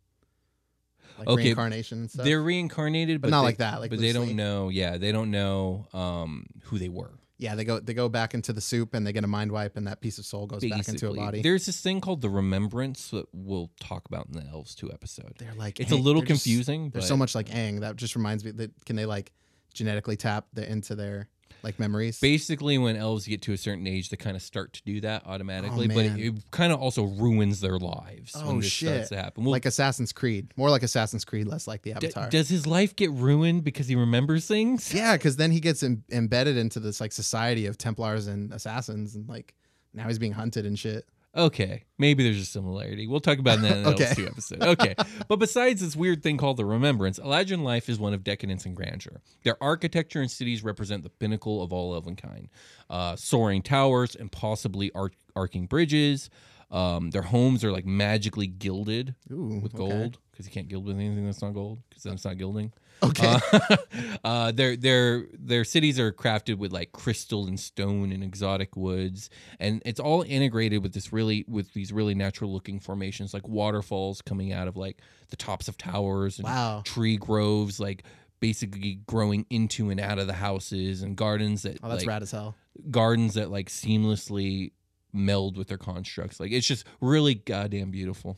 Like 1.17 1.27
Okay, 1.29 1.43
reincarnation 1.45 1.99
and 1.99 2.11
stuff. 2.11 2.25
They're 2.25 2.41
reincarnated, 2.41 3.21
but, 3.21 3.29
not 3.31 3.41
they- 3.41 3.45
like 3.45 3.57
that, 3.57 3.79
like 3.79 3.89
but 3.89 3.99
they 3.99 4.11
don't 4.11 4.35
know. 4.35 4.69
Yeah, 4.69 4.97
they 4.97 5.11
don't 5.11 5.31
know 5.31 5.87
um, 5.93 6.45
who 6.63 6.77
they 6.77 6.89
were. 6.89 7.11
yeah, 7.37 7.55
they 7.55 7.63
go 7.63 7.79
they 7.79 7.93
go 7.93 8.09
back 8.09 8.33
into 8.33 8.51
the 8.51 8.59
soup 8.61 8.93
and 8.93 9.05
they 9.07 9.13
get 9.13 9.23
a 9.23 9.27
mind 9.27 9.51
wipe 9.51 9.77
and 9.77 9.87
that 9.87 10.01
piece 10.01 10.17
of 10.19 10.25
soul 10.25 10.45
goes 10.45 10.63
back 10.65 10.87
into 10.89 11.09
a 11.09 11.13
body. 11.13 11.41
There's 11.41 11.65
this 11.65 11.79
thing 11.79 12.01
called 12.01 12.21
the 12.21 12.29
remembrance 12.29 13.09
that 13.11 13.27
we'll 13.33 13.71
talk 13.79 14.07
about 14.07 14.27
in 14.27 14.33
the 14.33 14.45
Elves 14.49 14.75
two 14.75 14.91
episode. 14.91 15.33
They're 15.37 15.53
like 15.55 15.79
it's 15.79 15.91
a 15.91 15.95
little 15.95 16.21
they're 16.21 16.27
just- 16.27 16.43
confusing. 16.43 16.89
They're 16.89 17.01
so 17.01 17.15
much 17.17 17.33
like 17.35 17.47
Aang. 17.47 17.79
That 17.81 17.95
just 17.95 18.15
reminds 18.15 18.43
me 18.43 18.51
that 18.51 18.71
can 18.85 18.95
they 18.97 19.05
like 19.05 19.31
genetically 19.73 20.17
tap 20.17 20.47
the 20.53 20.69
into 20.69 20.95
their 20.95 21.29
like 21.65 21.79
memories? 21.79 22.19
Basically, 22.21 22.77
when 22.77 22.95
elves 22.95 23.25
get 23.27 23.41
to 23.41 23.51
a 23.53 23.57
certain 23.57 23.85
age, 23.87 24.09
they 24.09 24.15
kind 24.15 24.37
of 24.37 24.41
start 24.41 24.71
to 24.73 24.83
do 24.85 25.01
that 25.01 25.25
automatically. 25.25 25.85
Oh, 25.85 25.93
but 25.93 26.05
Oh, 26.05 26.09
man. 26.09 26.19
it, 26.19 26.25
it 26.27 26.51
kind 26.51 26.71
of 26.71 26.79
also 26.79 27.03
ruins 27.03 27.59
their 27.59 27.77
lives 27.77 28.31
Oh, 28.35 28.47
when 28.47 28.59
this 28.59 28.71
shit. 28.71 28.89
starts 28.89 29.09
to 29.09 29.17
happen. 29.17 29.43
Well, 29.43 29.51
like 29.51 29.65
Assassin's 29.65 30.13
Creed. 30.13 30.53
More 30.55 30.69
like 30.69 30.83
Assassin's 30.83 31.25
Creed, 31.25 31.47
less 31.47 31.67
like 31.67 31.81
the 31.81 31.91
d- 31.95 32.07
Avatar. 32.07 32.29
does 32.29 32.47
his 32.47 32.65
life 32.65 32.95
get 32.95 33.11
ruined 33.11 33.63
because 33.65 33.87
he 33.87 33.95
remembers 33.95 34.47
things? 34.47 34.93
yeah, 34.93 35.17
because 35.17 35.35
then 35.35 35.51
he 35.51 35.59
gets 35.59 35.83
em- 35.83 36.03
embedded 36.11 36.55
into 36.55 36.79
this 36.79 37.01
like 37.01 37.11
society 37.11 37.65
of 37.65 37.77
Templars 37.77 38.27
and 38.27 38.53
assassins, 38.53 39.15
and 39.15 39.27
like 39.27 39.53
now 39.93 40.07
he's 40.07 40.19
being 40.19 40.31
hunted 40.33 40.65
and 40.65 40.77
shit. 40.79 41.05
Okay, 41.35 41.83
maybe 41.97 42.23
there's 42.23 42.39
a 42.41 42.45
similarity. 42.45 43.07
We'll 43.07 43.19
talk 43.19 43.39
about 43.39 43.61
that 43.61 43.77
in 43.77 43.83
the 43.83 43.89
Okay. 43.93 44.05
Elves 44.05 44.15
2 44.15 44.25
episode. 44.27 44.63
Okay, 44.63 44.95
but 45.27 45.37
besides 45.37 45.81
this 45.81 45.95
weird 45.95 46.23
thing 46.23 46.37
called 46.37 46.57
the 46.57 46.65
Remembrance, 46.65 47.19
Eladrin 47.19 47.61
life 47.63 47.89
is 47.89 47.99
one 47.99 48.13
of 48.13 48.23
decadence 48.23 48.65
and 48.65 48.75
grandeur. 48.75 49.21
Their 49.43 49.61
architecture 49.61 50.21
and 50.21 50.31
cities 50.31 50.63
represent 50.63 51.03
the 51.03 51.09
pinnacle 51.09 51.61
of 51.61 51.73
all 51.73 51.99
elvenkind. 51.99 52.47
Uh, 52.89 53.15
soaring 53.17 53.61
towers 53.61 54.15
and 54.15 54.31
possibly 54.31 54.91
arc- 54.93 55.15
arcing 55.35 55.65
bridges. 55.65 56.29
Um, 56.71 57.11
their 57.11 57.21
homes 57.21 57.63
are 57.63 57.71
like 57.71 57.85
magically 57.85 58.47
gilded 58.47 59.13
Ooh, 59.31 59.59
with 59.61 59.73
gold 59.73 60.17
because 60.31 60.45
you 60.45 60.51
can't 60.51 60.67
gild 60.67 60.85
with 60.85 60.95
anything 60.95 61.25
that's 61.25 61.41
not 61.41 61.53
gold 61.53 61.79
because 61.89 62.03
then 62.03 62.13
it's 62.13 62.25
not 62.25 62.37
gilding. 62.37 62.71
Okay. 63.03 63.37
Uh, 63.51 63.77
uh, 64.23 64.51
their 64.51 64.75
their 64.75 65.25
their 65.33 65.63
cities 65.63 65.99
are 65.99 66.11
crafted 66.11 66.57
with 66.57 66.71
like 66.71 66.91
crystal 66.91 67.45
and 67.47 67.59
stone 67.59 68.11
and 68.11 68.23
exotic 68.23 68.75
woods, 68.75 69.29
and 69.59 69.81
it's 69.85 69.99
all 69.99 70.23
integrated 70.23 70.81
with 70.81 70.93
this 70.93 71.11
really 71.13 71.45
with 71.47 71.73
these 71.73 71.91
really 71.91 72.15
natural 72.15 72.51
looking 72.51 72.79
formations 72.79 73.33
like 73.33 73.47
waterfalls 73.47 74.21
coming 74.21 74.53
out 74.53 74.67
of 74.67 74.77
like 74.77 74.99
the 75.29 75.35
tops 75.35 75.67
of 75.67 75.77
towers 75.77 76.39
and 76.39 76.45
Wow. 76.47 76.81
tree 76.85 77.17
groves 77.17 77.79
like 77.79 78.03
basically 78.39 78.99
growing 79.07 79.45
into 79.49 79.89
and 79.89 79.99
out 79.99 80.19
of 80.19 80.27
the 80.27 80.33
houses 80.33 81.01
and 81.01 81.15
gardens 81.15 81.63
that 81.63 81.79
Oh, 81.83 81.89
that's 81.89 82.01
like, 82.01 82.07
rad 82.07 82.21
as 82.21 82.31
hell. 82.31 82.55
gardens 82.91 83.33
that 83.35 83.49
like 83.51 83.69
seamlessly 83.69 84.71
meld 85.13 85.57
with 85.57 85.67
their 85.67 85.77
constructs. 85.77 86.39
Like 86.39 86.51
it's 86.51 86.67
just 86.67 86.85
really 87.01 87.35
goddamn 87.35 87.91
beautiful. 87.91 88.37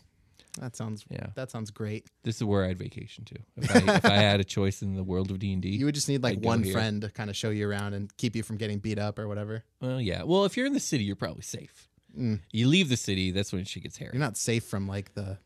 That 0.60 0.76
sounds 0.76 1.06
Yeah. 1.10 1.28
that 1.36 1.52
sounds 1.52 1.72
great. 1.72 2.08
This 2.24 2.38
is 2.38 2.44
where 2.44 2.66
I'd 2.66 2.78
vacation 2.78 3.26
to 3.26 3.36
if 3.58 3.76
I, 3.76 3.96
if 3.96 4.06
I 4.06 4.16
had 4.16 4.40
a 4.40 4.44
choice 4.44 4.82
in 4.82 4.96
the 4.96 5.04
world 5.04 5.32
of 5.32 5.40
D 5.40 5.54
and 5.54 5.62
D. 5.62 5.70
You 5.70 5.86
would 5.86 5.96
just 5.96 6.10
need 6.10 6.24
like 6.24 6.38
I'd 6.38 6.44
one 6.46 6.64
friend 6.64 7.02
to 7.02 7.10
kind 7.10 7.30
of 7.30 7.36
show 7.36 7.50
you 7.50 7.70
around 7.70 7.94
and 7.94 8.16
keep 8.18 8.36
you 8.36 8.44
from 8.44 8.58
getting 8.58 8.80
beat 8.80 9.00
up 9.00 9.20
or 9.20 9.28
whatever. 9.28 9.64
Well, 9.82 10.02
yeah. 10.02 10.24
Well, 10.24 10.46
if 10.46 10.58
you're 10.58 10.66
in 10.66 10.74
the 10.74 10.80
city, 10.80 11.04
you're 11.04 11.16
probably 11.16 11.44
safe. 11.44 11.88
Mm. 12.18 12.40
You 12.52 12.68
leave 12.68 12.90
the 12.90 12.98
city, 12.98 13.32
that's 13.32 13.54
when 13.54 13.66
she 13.66 13.80
gets 13.80 13.98
hairy. 13.98 14.12
You're 14.14 14.20
not 14.20 14.38
safe 14.38 14.64
from 14.64 14.88
like 14.88 15.14
the 15.14 15.38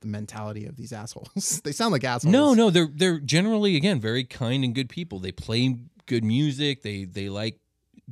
the 0.00 0.08
mentality 0.08 0.66
of 0.66 0.76
these 0.76 0.92
assholes. 0.92 1.60
they 1.64 1.72
sound 1.72 1.92
like 1.92 2.04
assholes. 2.04 2.32
no, 2.32 2.54
no, 2.54 2.70
they're 2.70 2.88
they're 2.92 3.18
generally 3.18 3.76
again 3.76 4.00
very 4.00 4.24
kind 4.24 4.64
and 4.64 4.74
good 4.74 4.88
people. 4.88 5.18
They 5.18 5.32
play 5.32 5.76
good 6.06 6.24
music. 6.24 6.82
They 6.82 7.04
they 7.04 7.28
like 7.28 7.58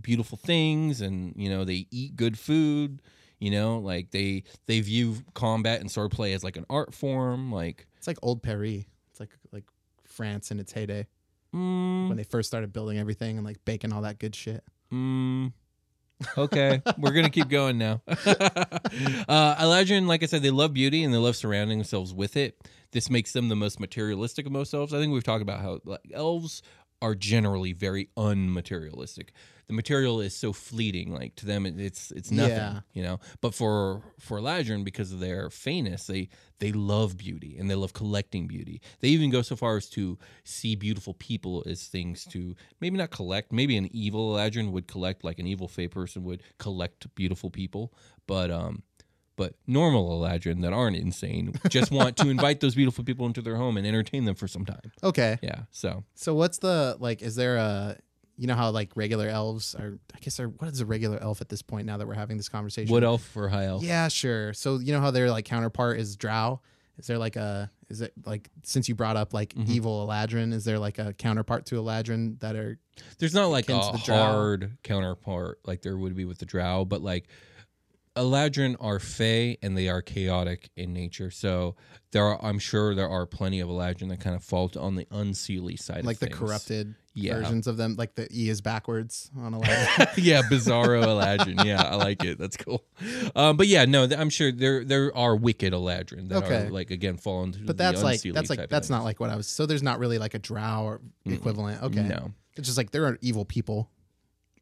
beautiful 0.01 0.39
things, 0.39 1.01
and 1.01 1.35
you 1.37 1.49
know 1.51 1.65
they 1.65 1.87
eat 1.91 2.17
good 2.17 2.39
food. 2.39 3.03
You 3.38 3.53
know, 3.53 3.79
like 3.79 4.11
they 4.11 4.44
they 4.66 4.81
view 4.81 5.16
combat 5.35 5.81
and 5.81 5.88
swordplay 5.88 6.35
as 6.35 6.42
like 6.42 6.57
an 6.57 6.66
art 6.68 6.92
form. 6.92 7.53
Like, 7.53 7.87
It's 7.96 8.07
like 8.07 8.18
old 8.22 8.42
Paris. 8.42 8.85
It's 9.11 9.20
like 9.20 9.31
like 9.53 9.64
France 10.05 10.51
in 10.51 10.59
its 10.59 10.72
heyday 10.72 11.07
mm, 11.55 12.09
when 12.09 12.16
they 12.16 12.24
first 12.24 12.48
started 12.48 12.72
building 12.72 12.98
everything 12.98 13.37
and 13.37 13.46
like 13.46 13.64
baking 13.64 13.92
all 13.92 14.03
that 14.03 14.18
good 14.18 14.35
shit. 14.35 14.64
Mm, 14.92 15.53
okay, 16.37 16.83
we're 16.98 17.12
gonna 17.12 17.31
keep 17.31 17.48
going 17.48 17.79
now. 17.79 18.03
uh, 18.09 19.55
Eladrin, 19.57 20.07
like 20.07 20.22
I 20.22 20.27
said, 20.27 20.42
they 20.42 20.51
love 20.51 20.72
beauty 20.72 21.05
and 21.05 21.12
they 21.12 21.18
love 21.18 21.37
surrounding 21.37 21.79
themselves 21.79 22.12
with 22.12 22.37
it. 22.37 22.59
This 22.90 23.11
makes 23.11 23.33
them 23.33 23.48
the 23.48 23.57
most 23.57 23.79
materialistic 23.79 24.46
of 24.46 24.53
most 24.53 24.72
elves. 24.72 24.94
I 24.94 24.98
think 24.98 25.12
we've 25.12 25.22
talked 25.24 25.42
about 25.42 25.61
how 25.61 25.81
like, 25.85 26.01
elves 26.12 26.62
are 27.01 27.15
generally 27.15 27.73
very 27.73 28.09
unmaterialistic. 28.17 29.29
The 29.69 29.75
material 29.75 30.21
is 30.23 30.35
so 30.35 30.55
fleeting, 30.55 31.13
like 31.13 31.37
to 31.37 31.47
them, 31.47 31.67
it- 31.67 31.79
it's 31.79 32.11
it's 32.11 32.31
nothing, 32.31 32.57
Yeah. 32.57 32.81
you 32.95 33.03
know. 33.03 33.21
But 33.43 33.55
for 33.55 34.03
for 34.19 34.39
Eladrin, 34.41 34.83
because 34.83 35.13
of 35.13 35.21
their 35.21 35.51
feyness, 35.51 36.07
they 36.07 36.29
they 36.59 36.73
love 36.73 37.17
beauty 37.19 37.57
and 37.59 37.69
they 37.71 37.75
love 37.75 37.93
collecting 37.93 38.47
beauty. 38.47 38.81
They 39.01 39.09
even 39.11 39.29
go 39.31 39.43
so 39.43 39.57
far 39.57 39.77
as 39.77 39.89
to 39.91 40.19
see 40.43 40.75
beautiful 40.75 41.13
people 41.15 41.63
as 41.67 41.87
things 41.87 42.25
to 42.33 42.57
maybe 42.81 42.97
not 42.97 43.11
collect. 43.11 43.53
Maybe 43.53 43.77
an 43.77 43.89
evil 43.95 44.33
Eladrin 44.35 44.73
would 44.73 44.87
collect, 44.89 45.23
like 45.23 45.39
an 45.39 45.47
evil 45.47 45.69
Fey 45.69 45.87
person 45.87 46.25
would 46.25 46.43
collect 46.59 47.15
beautiful 47.15 47.51
people, 47.51 47.93
but 48.27 48.51
um. 48.51 48.83
But 49.38 49.55
normal 49.66 50.20
Eladrin 50.20 50.61
that 50.62 50.74
aren't 50.74 50.96
insane 50.96 51.55
just 51.70 51.90
want 51.90 52.18
to 52.18 52.29
invite 52.29 52.61
those 52.61 52.74
beautiful 52.74 53.03
people 53.05 53.24
into 53.24 53.40
their 53.40 53.57
home 53.57 53.79
and 53.79 53.87
entertain 53.87 54.24
them 54.27 54.35
for 54.35 54.46
some 54.46 54.66
time. 54.66 54.92
Okay. 55.03 55.38
Yeah. 55.42 55.62
So 55.70 56.05
So 56.14 56.35
what's 56.35 56.59
the 56.59 56.96
like? 57.01 57.22
Is 57.22 57.35
there 57.37 57.57
a 57.57 57.96
you 58.37 58.46
know 58.46 58.55
how 58.55 58.70
like 58.70 58.90
regular 58.94 59.29
elves 59.29 59.74
are? 59.74 59.98
I 60.14 60.18
guess 60.20 60.37
they're 60.37 60.48
what 60.48 60.70
is 60.70 60.81
a 60.81 60.87
regular 60.87 61.18
elf 61.22 61.40
at 61.40 61.48
this 61.48 61.62
point? 61.62 61.87
Now 61.87 61.96
that 61.96 62.07
we're 62.07 62.14
having 62.14 62.37
this 62.37 62.48
conversation. 62.51 62.92
wood 62.92 63.03
elf 63.05 63.35
or 63.37 63.48
high 63.48 63.64
elf? 63.64 63.83
Yeah, 63.83 64.09
sure. 64.09 64.53
So 64.53 64.77
you 64.79 64.92
know 64.92 65.01
how 65.01 65.11
their 65.11 65.31
like 65.31 65.44
counterpart 65.46 65.98
is 65.98 66.16
Drow. 66.16 66.61
Is 66.98 67.07
there 67.07 67.18
like 67.18 67.37
a 67.37 67.70
is 67.88 68.01
it 68.01 68.12
like 68.27 68.51
since 68.64 68.88
you 68.88 68.94
brought 68.96 69.16
up 69.16 69.33
like 69.33 69.55
Mm-hmm. 69.55 69.70
evil 69.72 70.07
Eladrin? 70.07 70.53
Is 70.53 70.64
there 70.64 70.79
like 70.81 70.98
a 70.98 71.12
counterpart 71.14 71.66
to 71.66 71.77
Eladrin 71.77 72.38
that 72.40 72.55
are 72.57 72.79
There's 73.18 73.35
not 73.35 73.46
like 73.46 73.68
a 73.68 73.72
the 73.92 74.01
drow. 74.05 74.16
hard 74.16 74.79
counterpart 74.83 75.61
like 75.64 75.83
there 75.83 75.96
would 75.96 76.16
be 76.16 76.24
with 76.24 76.38
the 76.38 76.46
drow, 76.46 76.85
but 76.85 77.01
like 77.03 77.29
Eladrin 78.19 78.77
are 78.81 78.99
fey 78.99 79.57
and 79.63 79.77
they 79.77 79.89
are 79.89 80.03
chaotic 80.03 80.71
in 80.77 80.93
nature. 80.93 81.31
So 81.31 81.77
there 82.11 82.25
are, 82.25 82.45
I'm 82.45 82.59
sure 82.59 82.95
there 82.95 83.09
are 83.09 83.25
plenty 83.27 83.61
of 83.61 83.69
Eladrin 83.69 84.09
that 84.11 84.21
kind 84.21 84.35
of 84.35 84.43
fall 84.43 84.71
on 84.79 84.97
the 84.97 85.05
unseelie 85.07 85.79
side 85.79 86.05
like 86.05 86.19
the 86.19 86.27
things. 86.27 86.39
corrupted 86.39 86.95
Yeah. 87.15 87.35
versions 87.35 87.67
of 87.67 87.77
them, 87.77 87.95
like 87.97 88.15
the 88.17 88.27
E 88.33 88.49
is 88.49 88.61
backwards 88.61 89.31
on 89.39 89.55
Aladdin. 89.55 90.07
yeah, 90.25 90.43
Bizarro 90.43 91.03
Eladrin. 91.05 91.65
Yeah, 91.65 91.83
I 91.83 91.95
like 91.97 92.25
it. 92.25 92.39
That's 92.39 92.57
cool. 92.57 92.85
Um, 93.37 93.57
but 93.57 93.67
yeah, 93.69 93.85
no, 93.85 94.05
I'm 94.05 94.31
sure 94.31 94.51
there 94.53 94.85
there 94.85 95.17
are 95.17 95.37
wicked 95.37 95.73
Eladrin 95.73 96.29
that 96.31 96.45
Okay. 96.45 96.67
are 96.67 96.71
like 96.71 96.91
again 96.91 97.17
fall 97.17 97.45
into 97.45 97.61
but 97.61 97.77
the 97.77 97.85
that's 97.85 98.03
like 98.03 98.23
that's 98.23 98.51
like 98.51 98.69
that's 98.69 98.91
not 98.91 99.05
like 99.05 99.21
what 99.21 99.31
I 99.31 99.37
was. 99.37 99.47
So 99.47 99.67
there's 99.67 99.83
not 99.83 99.99
really 99.99 100.19
like 100.19 100.35
a 100.35 100.39
drow 100.39 100.99
equivalent. 101.25 101.83
Okay, 101.85 102.03
no 102.03 102.33
it's 102.57 102.67
just 102.67 102.77
like 102.79 102.91
there 102.91 103.05
are 103.07 103.17
evil 103.21 103.45
people. 103.45 103.89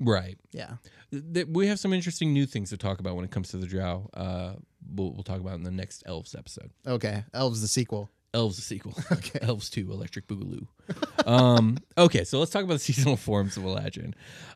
Right. 0.00 0.38
Yeah. 0.52 0.74
Th- 1.10 1.46
we 1.46 1.66
have 1.68 1.78
some 1.78 1.92
interesting 1.92 2.32
new 2.32 2.46
things 2.46 2.70
to 2.70 2.76
talk 2.76 3.00
about 3.00 3.16
when 3.16 3.24
it 3.24 3.30
comes 3.30 3.48
to 3.50 3.56
the 3.56 3.66
Drow. 3.66 4.08
Uh, 4.14 4.54
we'll, 4.94 5.12
we'll 5.12 5.22
talk 5.22 5.40
about 5.40 5.54
in 5.54 5.62
the 5.62 5.70
next 5.70 6.02
Elves 6.06 6.34
episode. 6.34 6.70
Okay, 6.86 7.24
Elves 7.34 7.60
the 7.60 7.68
sequel. 7.68 8.10
Elves 8.34 8.56
the 8.56 8.62
sequel. 8.62 8.94
Okay. 9.12 9.38
Elves 9.40 9.70
2, 9.70 9.90
Electric 9.92 10.26
Boogaloo. 10.26 10.66
um, 11.26 11.78
okay, 11.96 12.24
so 12.24 12.38
let's 12.38 12.50
talk 12.50 12.64
about 12.64 12.74
the 12.74 12.78
seasonal 12.92 13.16
forms 13.16 13.56
of 13.56 13.62
Eladrin. 13.62 14.12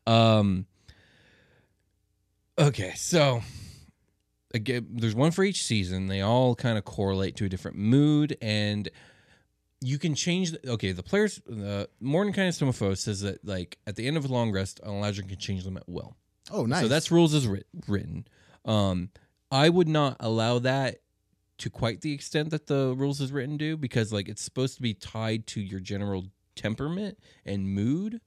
Um, 0.07 0.67
okay, 2.59 2.93
so 2.97 3.43
again, 4.53 4.87
there's 4.91 5.15
one 5.15 5.31
for 5.31 5.45
each 5.45 5.63
season. 5.63 6.09
They 6.09 6.21
all 6.21 6.55
kind 6.55 6.77
of 6.77 6.85
correlate 6.85 7.37
to 7.37 7.47
a 7.47 7.49
different 7.49 7.79
mood, 7.79 8.37
and 8.43 8.89
you 9.81 9.99
can 9.99 10.15
change. 10.15 10.53
The, 10.53 10.71
okay, 10.73 10.93
the 10.93 11.03
players, 11.03 11.41
The 11.47 11.81
uh, 11.81 11.87
Mordenkainen's 12.05 12.59
Tome 12.59 12.69
of 12.69 12.77
Foes 12.77 13.01
says 13.01 13.23
that 13.23 13.45
like 13.45 13.79
at 13.87 13.97
the 13.97 14.07
end 14.07 14.17
of 14.17 14.25
a 14.25 14.29
long 14.29 14.53
rest, 14.53 14.81
an 14.83 14.91
Eladrin 14.91 15.29
can 15.29 15.39
change 15.39 15.65
them 15.65 15.77
at 15.77 15.89
will. 15.89 16.17
Oh, 16.51 16.67
nice. 16.67 16.83
So 16.83 16.89
that's 16.89 17.11
rules 17.11 17.35
as 17.35 17.47
writ- 17.47 17.67
written. 17.87 18.27
Um, 18.65 19.11
I 19.51 19.69
would 19.69 19.89
not 19.89 20.17
allow 20.21 20.59
that 20.61 20.99
to 21.59 21.71
quite 21.71 22.01
the 22.01 22.13
extent 22.13 22.51
that 22.51 22.67
the 22.67 22.95
rules 22.97 23.21
as 23.21 23.33
written 23.33 23.57
do 23.57 23.77
because 23.77 24.13
like 24.13 24.29
it's 24.29 24.43
supposed 24.43 24.77
to 24.77 24.83
be 24.83 24.95
tied 24.95 25.47
to 25.49 25.61
your 25.61 25.81
general 25.81 26.27
temperament 26.57 27.19
and 27.45 27.69
mood. 27.69 28.21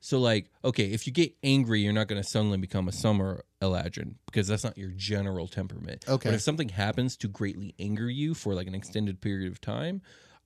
So 0.00 0.18
like, 0.18 0.50
okay, 0.64 0.84
if 0.84 1.06
you 1.06 1.12
get 1.12 1.34
angry, 1.42 1.80
you're 1.80 1.92
not 1.92 2.08
going 2.08 2.22
to 2.22 2.26
suddenly 2.26 2.56
become 2.56 2.88
a 2.88 2.92
summer 2.92 3.44
Eladrin 3.60 4.14
because 4.24 4.48
that's 4.48 4.64
not 4.64 4.78
your 4.78 4.90
general 4.90 5.46
temperament. 5.46 6.06
Okay. 6.08 6.30
But 6.30 6.34
if 6.34 6.40
something 6.40 6.70
happens 6.70 7.18
to 7.18 7.28
greatly 7.28 7.74
anger 7.78 8.08
you 8.08 8.32
for 8.32 8.54
like 8.54 8.66
an 8.66 8.74
extended 8.74 9.20
period 9.20 9.52
of 9.52 9.60
time, 9.60 10.00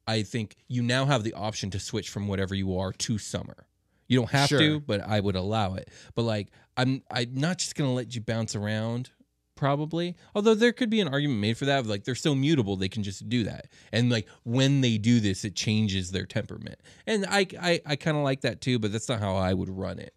I 0.06 0.22
think 0.22 0.56
you 0.68 0.82
now 0.82 1.06
have 1.06 1.24
the 1.24 1.32
option 1.34 1.70
to 1.70 1.80
switch 1.80 2.08
from 2.10 2.28
whatever 2.28 2.54
you 2.54 2.76
are 2.78 2.92
to 2.92 3.18
summer. 3.18 3.66
You 4.06 4.18
don't 4.18 4.30
have 4.30 4.48
Sure. 4.50 4.58
to, 4.58 4.80
but 4.80 5.00
I 5.00 5.20
would 5.20 5.34
allow 5.36 5.74
it. 5.74 5.88
But 6.14 6.22
like, 6.22 6.48
I'm 6.76 7.02
I'm 7.10 7.34
not 7.34 7.58
just 7.58 7.74
gonna 7.74 7.92
let 7.94 8.14
you 8.14 8.20
bounce 8.20 8.54
around. 8.54 9.10
Probably, 9.56 10.16
although 10.34 10.54
there 10.56 10.72
could 10.72 10.90
be 10.90 11.00
an 11.00 11.06
argument 11.06 11.40
made 11.40 11.56
for 11.56 11.64
that. 11.66 11.78
of, 11.78 11.86
Like 11.86 12.02
they're 12.02 12.16
so 12.16 12.34
mutable, 12.34 12.74
they 12.76 12.88
can 12.88 13.04
just 13.04 13.28
do 13.28 13.44
that. 13.44 13.68
And 13.92 14.10
like 14.10 14.26
when 14.42 14.80
they 14.80 14.98
do 14.98 15.20
this, 15.20 15.44
it 15.44 15.54
changes 15.54 16.10
their 16.10 16.26
temperament. 16.26 16.80
And 17.06 17.24
I 17.28 17.46
I, 17.60 17.80
I 17.86 17.96
kind 17.96 18.16
of 18.16 18.24
like 18.24 18.40
that 18.40 18.60
too, 18.60 18.80
but 18.80 18.90
that's 18.92 19.08
not 19.08 19.20
how 19.20 19.36
I 19.36 19.54
would 19.54 19.70
run 19.70 20.00
it. 20.00 20.12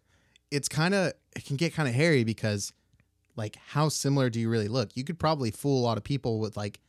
it's 0.50 0.68
kind 0.68 0.92
of 0.92 1.12
it 1.36 1.44
can 1.44 1.56
get 1.56 1.72
kind 1.72 1.88
of 1.88 1.94
hairy 1.94 2.24
because 2.24 2.72
like 3.36 3.56
how 3.68 3.88
similar 3.88 4.28
do 4.28 4.40
you 4.40 4.50
really 4.50 4.66
look 4.66 4.88
you 4.96 5.04
could 5.04 5.18
probably 5.20 5.52
fool 5.52 5.78
a 5.80 5.84
lot 5.84 5.96
of 5.96 6.02
people 6.02 6.40
with 6.40 6.56
like 6.56 6.80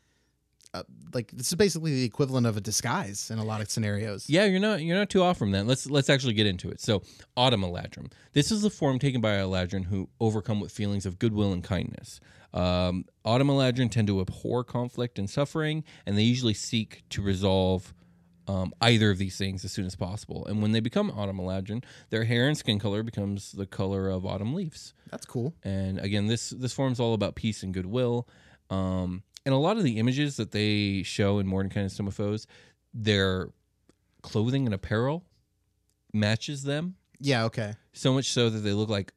uh, 0.74 0.84
like 1.14 1.32
this 1.32 1.48
is 1.48 1.56
basically 1.56 1.94
the 1.94 2.04
equivalent 2.04 2.46
of 2.46 2.56
a 2.56 2.62
disguise 2.62 3.32
in 3.32 3.40
a 3.40 3.44
lot 3.44 3.60
of 3.62 3.70
scenarios 3.70 4.30
Yeah, 4.30 4.46
you're 4.46 4.60
not 4.60 4.82
you're 4.84 4.98
not 4.98 5.10
too 5.10 5.24
off 5.24 5.38
from 5.38 5.52
that. 5.52 5.66
Let's 5.66 5.90
let's 5.90 6.10
actually 6.10 6.34
get 6.34 6.46
into 6.46 6.70
it. 6.70 6.80
So, 6.80 7.02
Autumn 7.36 7.62
Eladrin. 7.62 8.12
This 8.34 8.52
is 8.52 8.62
the 8.62 8.70
form 8.70 9.00
taken 9.00 9.22
by 9.22 9.32
Eladrin 9.38 9.86
who 9.86 10.10
overcome 10.20 10.60
with 10.60 10.72
feelings 10.72 11.06
of 11.06 11.18
goodwill 11.18 11.54
and 11.54 11.64
kindness. 11.64 12.20
Um, 12.54 13.06
Autumn 13.26 13.48
Eladrin 13.48 13.92
tend 13.92 14.08
to 14.08 14.22
abhor 14.22 14.64
conflict 14.64 15.20
and 15.20 15.30
suffering, 15.30 15.84
and 16.06 16.18
they 16.18 16.24
usually 16.24 16.54
seek 16.54 17.04
to 17.10 17.22
resolve 17.22 17.94
um, 18.48 18.74
either 18.82 19.12
of 19.12 19.20
these 19.20 19.38
things 19.38 19.64
as 19.64 19.72
soon 19.72 19.86
as 19.86 19.96
possible. 19.96 20.46
And 20.48 20.62
when 20.62 20.72
they 20.72 20.80
become 20.80 21.12
Autumn 21.12 21.38
Eladrin, 21.38 21.84
their 22.10 22.24
hair 22.24 22.48
and 22.48 22.58
skin 22.58 22.80
color 22.80 23.04
becomes 23.04 23.52
the 23.52 23.68
color 23.68 24.10
of 24.10 24.26
autumn 24.26 24.56
leaves. 24.56 24.94
that's 25.12 25.26
cool 25.26 25.54
And 25.64 26.00
again, 26.00 26.28
this 26.28 26.50
this 26.50 26.74
form's 26.74 27.00
all 27.00 27.14
about 27.14 27.36
peace 27.36 27.64
and 27.64 27.74
goodwill. 27.74 28.28
Um, 28.72 29.24
and 29.50 29.56
a 29.56 29.58
lot 29.58 29.78
of 29.78 29.84
the 29.84 29.98
images 29.98 30.38
that 30.38 30.52
they 30.52 31.02
show 31.02 31.40
in 31.40 31.48
Mordenkainen's 31.48 31.98
Tome 31.98 32.06
of 32.08 32.14
Foes, 32.14 32.46
their 32.94 33.50
clothing 34.22 34.68
and 34.68 34.76
apparel 34.76 35.26
matches 36.14 36.62
them 36.64 36.96
yeah 37.20 37.46
okay 37.46 37.74
so 37.94 38.14
much 38.14 38.30
so 38.32 38.50
that 38.50 38.60
they 38.60 38.74
look 38.74 38.90
like 38.90 39.12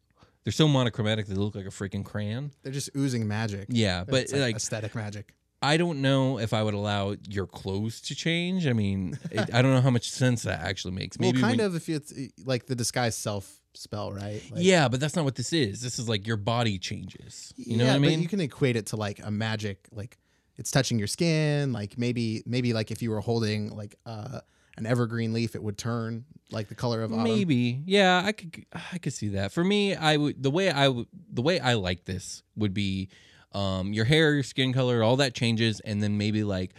they're 0.44 0.52
so 0.52 0.66
monochromatic 0.68 1.26
they 1.26 1.34
look 1.34 1.54
like 1.54 1.66
a 1.66 1.70
freaking 1.70 2.04
crayon. 2.04 2.50
they're 2.62 2.72
just 2.72 2.90
oozing 2.96 3.26
magic 3.28 3.66
Yeah, 3.68 4.04
but 4.04 4.22
It's 4.22 4.32
like 4.32 4.56
aesthetic 4.56 4.94
magic 4.94 5.34
I 5.60 5.76
don't 5.76 6.00
know 6.02 6.38
if 6.40 6.52
I 6.52 6.62
would 6.62 6.74
allow 6.74 7.14
your 7.28 7.46
clothes 7.46 8.00
to 8.02 8.16
change. 8.16 8.66
I 8.66 8.72
mean, 8.72 9.16
it, 9.30 9.54
I 9.54 9.62
don't 9.62 9.72
know 9.72 9.80
how 9.80 9.90
much 9.90 10.10
sense 10.10 10.42
that 10.42 10.60
actually 10.60 10.94
makes. 10.94 11.20
Maybe 11.20 11.38
well 11.40 11.48
kind 11.48 11.58
when- 11.60 11.66
of 11.68 11.76
if 11.76 11.88
it's 11.88 12.10
uh, 12.12 12.26
like 12.44 12.66
the 12.66 12.74
disguise 12.74 13.14
self 13.16 13.60
spell 13.74 14.12
right 14.12 14.42
like, 14.50 14.64
yeah, 14.64 14.88
but 14.88 14.98
that's 14.98 15.14
not 15.14 15.24
what 15.24 15.36
this 15.36 15.52
is. 15.52 15.80
This 15.80 16.00
is 16.00 16.08
like 16.08 16.26
your 16.26 16.36
body 16.36 16.78
changes. 16.78 17.54
You 17.56 17.76
know 17.76 17.84
yeah, 17.84 17.90
what 17.90 17.96
I 17.96 17.98
but 18.00 18.08
mean? 18.08 18.22
you 18.22 18.28
can 18.28 18.40
equate 18.40 18.74
it 18.74 18.86
to 18.86 18.96
like 18.96 19.20
a 19.24 19.30
magic 19.30 19.86
like 19.92 20.18
it's 20.56 20.70
touching 20.70 20.98
your 20.98 21.08
skin 21.08 21.72
like 21.72 21.96
maybe 21.98 22.42
maybe 22.46 22.72
like 22.72 22.90
if 22.90 23.02
you 23.02 23.10
were 23.10 23.20
holding 23.20 23.70
like 23.70 23.96
uh 24.06 24.40
an 24.76 24.86
evergreen 24.86 25.32
leaf 25.32 25.54
it 25.54 25.62
would 25.62 25.76
turn 25.78 26.24
like 26.50 26.68
the 26.68 26.74
color 26.74 27.02
of 27.02 27.10
autumn 27.12 27.24
Maybe, 27.24 27.82
yeah, 27.86 28.22
I 28.24 28.32
could, 28.32 28.66
I 28.92 28.98
could 28.98 29.14
see 29.14 29.28
that. 29.28 29.52
For 29.52 29.64
me, 29.64 29.94
I 29.96 30.18
would 30.18 30.42
the 30.42 30.50
way 30.50 30.70
I 30.70 30.88
would 30.88 31.06
the 31.32 31.40
way 31.40 31.58
I 31.58 31.74
like 31.74 32.04
this 32.04 32.42
would 32.56 32.74
be, 32.74 33.08
um, 33.52 33.94
your 33.94 34.04
hair, 34.04 34.34
your 34.34 34.42
skin 34.42 34.72
color, 34.74 35.02
all 35.02 35.16
that 35.16 35.34
changes, 35.34 35.80
and 35.80 36.02
then 36.02 36.18
maybe 36.18 36.44
like 36.44 36.72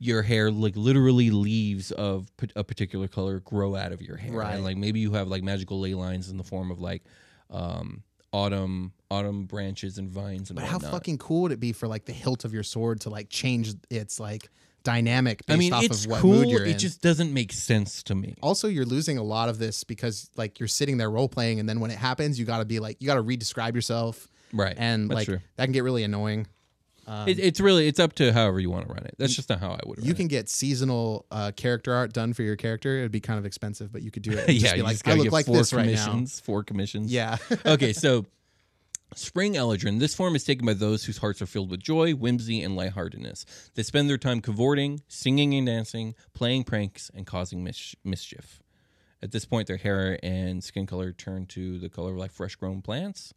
your 0.00 0.22
hair, 0.22 0.50
like 0.50 0.74
literally 0.76 1.30
leaves 1.30 1.92
of 1.92 2.28
a 2.56 2.64
particular 2.64 3.06
color 3.06 3.38
grow 3.38 3.76
out 3.76 3.92
of 3.92 4.02
your 4.02 4.16
hair, 4.16 4.32
Right. 4.32 4.54
and 4.54 4.64
like 4.64 4.76
maybe 4.76 4.98
you 4.98 5.12
have 5.12 5.28
like 5.28 5.44
magical 5.44 5.78
ley 5.78 5.94
lines 5.94 6.28
in 6.28 6.36
the 6.36 6.42
form 6.44 6.72
of 6.72 6.80
like, 6.80 7.04
um, 7.50 8.02
autumn 8.32 8.92
autumn 9.10 9.44
branches 9.44 9.98
and 9.98 10.10
vines 10.10 10.50
and 10.50 10.58
But 10.58 10.66
how 10.66 10.78
fucking 10.78 11.18
cool 11.18 11.42
would 11.42 11.52
it 11.52 11.60
be 11.60 11.72
for 11.72 11.88
like 11.88 12.04
the 12.04 12.12
hilt 12.12 12.44
of 12.44 12.52
your 12.54 12.62
sword 12.62 13.00
to 13.02 13.10
like 13.10 13.28
change 13.28 13.74
its 13.90 14.20
like 14.20 14.48
dynamic 14.82 15.44
based 15.46 15.56
I 15.56 15.58
mean, 15.58 15.72
off 15.72 15.82
it's 15.84 16.04
of 16.04 16.10
what 16.10 16.20
cool. 16.20 16.32
mood 16.32 16.48
you're 16.48 16.64
in? 16.64 16.70
It 16.70 16.78
just 16.78 17.02
doesn't 17.02 17.34
make 17.34 17.52
sense 17.52 18.02
to 18.04 18.14
me. 18.14 18.36
also 18.42 18.66
you're 18.68 18.86
losing 18.86 19.18
a 19.18 19.22
lot 19.22 19.48
of 19.48 19.58
this 19.58 19.84
because 19.84 20.30
like 20.36 20.58
you're 20.58 20.68
sitting 20.68 20.96
there 20.96 21.10
role 21.10 21.28
playing 21.28 21.60
and 21.60 21.68
then 21.68 21.80
when 21.80 21.90
it 21.90 21.98
happens 21.98 22.38
you 22.38 22.46
got 22.46 22.58
to 22.58 22.64
be 22.64 22.78
like 22.80 22.96
you 23.00 23.06
got 23.06 23.16
to 23.16 23.20
re-describe 23.20 23.74
yourself 23.74 24.28
Right, 24.52 24.74
and 24.76 25.08
that's 25.08 25.14
like 25.16 25.26
true. 25.26 25.38
that 25.56 25.64
can 25.64 25.72
get 25.72 25.84
really 25.84 26.02
annoying. 26.02 26.46
It, 27.26 27.40
it's 27.40 27.58
really 27.60 27.88
it's 27.88 27.98
up 27.98 28.12
to 28.14 28.32
however 28.32 28.60
you 28.60 28.70
want 28.70 28.86
to 28.86 28.92
run 28.92 29.04
it. 29.04 29.16
That's 29.18 29.34
just 29.34 29.48
not 29.48 29.58
how 29.58 29.70
I 29.72 29.80
would. 29.84 29.98
Run 29.98 30.06
You 30.06 30.12
it. 30.12 30.16
can 30.16 30.28
get 30.28 30.48
seasonal 30.48 31.26
uh, 31.32 31.50
character 31.56 31.92
art 31.92 32.12
done 32.12 32.32
for 32.34 32.42
your 32.44 32.54
character. 32.56 32.98
It'd 32.98 33.10
be 33.10 33.18
kind 33.20 33.38
of 33.38 33.44
expensive, 33.46 33.92
but 33.92 34.02
you 34.02 34.10
could 34.12 34.22
do 34.22 34.30
it. 34.32 34.48
yeah, 34.48 34.60
just 34.60 34.72
be 34.74 34.78
you 34.78 34.84
like, 34.84 34.92
just 34.94 35.08
I 35.08 35.14
look 35.14 35.32
like 35.32 35.46
four 35.46 35.56
this 35.56 35.72
right 35.72 35.86
now. 35.92 36.24
Four 36.44 36.62
commissions. 36.62 37.12
Yeah. 37.12 37.36
okay, 37.66 37.92
so 37.92 38.26
Spring 39.14 39.54
Eladrin. 39.54 39.98
This 39.98 40.14
form 40.14 40.36
is 40.36 40.44
taken 40.44 40.66
by 40.66 40.74
those 40.74 41.04
whose 41.04 41.18
hearts 41.18 41.42
are 41.42 41.46
filled 41.46 41.70
with 41.70 41.82
joy, 41.82 42.12
whimsy, 42.12 42.62
and 42.62 42.76
lightheartedness. 42.76 43.44
They 43.74 43.82
spend 43.82 44.08
their 44.08 44.18
time 44.18 44.40
cavorting, 44.40 45.02
singing 45.08 45.54
and 45.54 45.66
dancing, 45.66 46.14
playing 46.34 46.64
pranks, 46.64 47.10
and 47.14 47.26
causing 47.26 47.64
mis- 47.64 47.96
mischief. 48.04 48.62
At 49.22 49.32
this 49.32 49.44
point, 49.44 49.66
their 49.66 49.76
hair 49.76 50.18
and 50.22 50.64
skin 50.64 50.86
color 50.86 51.12
turn 51.12 51.46
to 51.46 51.78
the 51.78 51.88
color 51.88 52.12
of 52.12 52.18
like 52.18 52.30
fresh 52.32 52.54
grown 52.54 52.80
plants. 52.82 53.34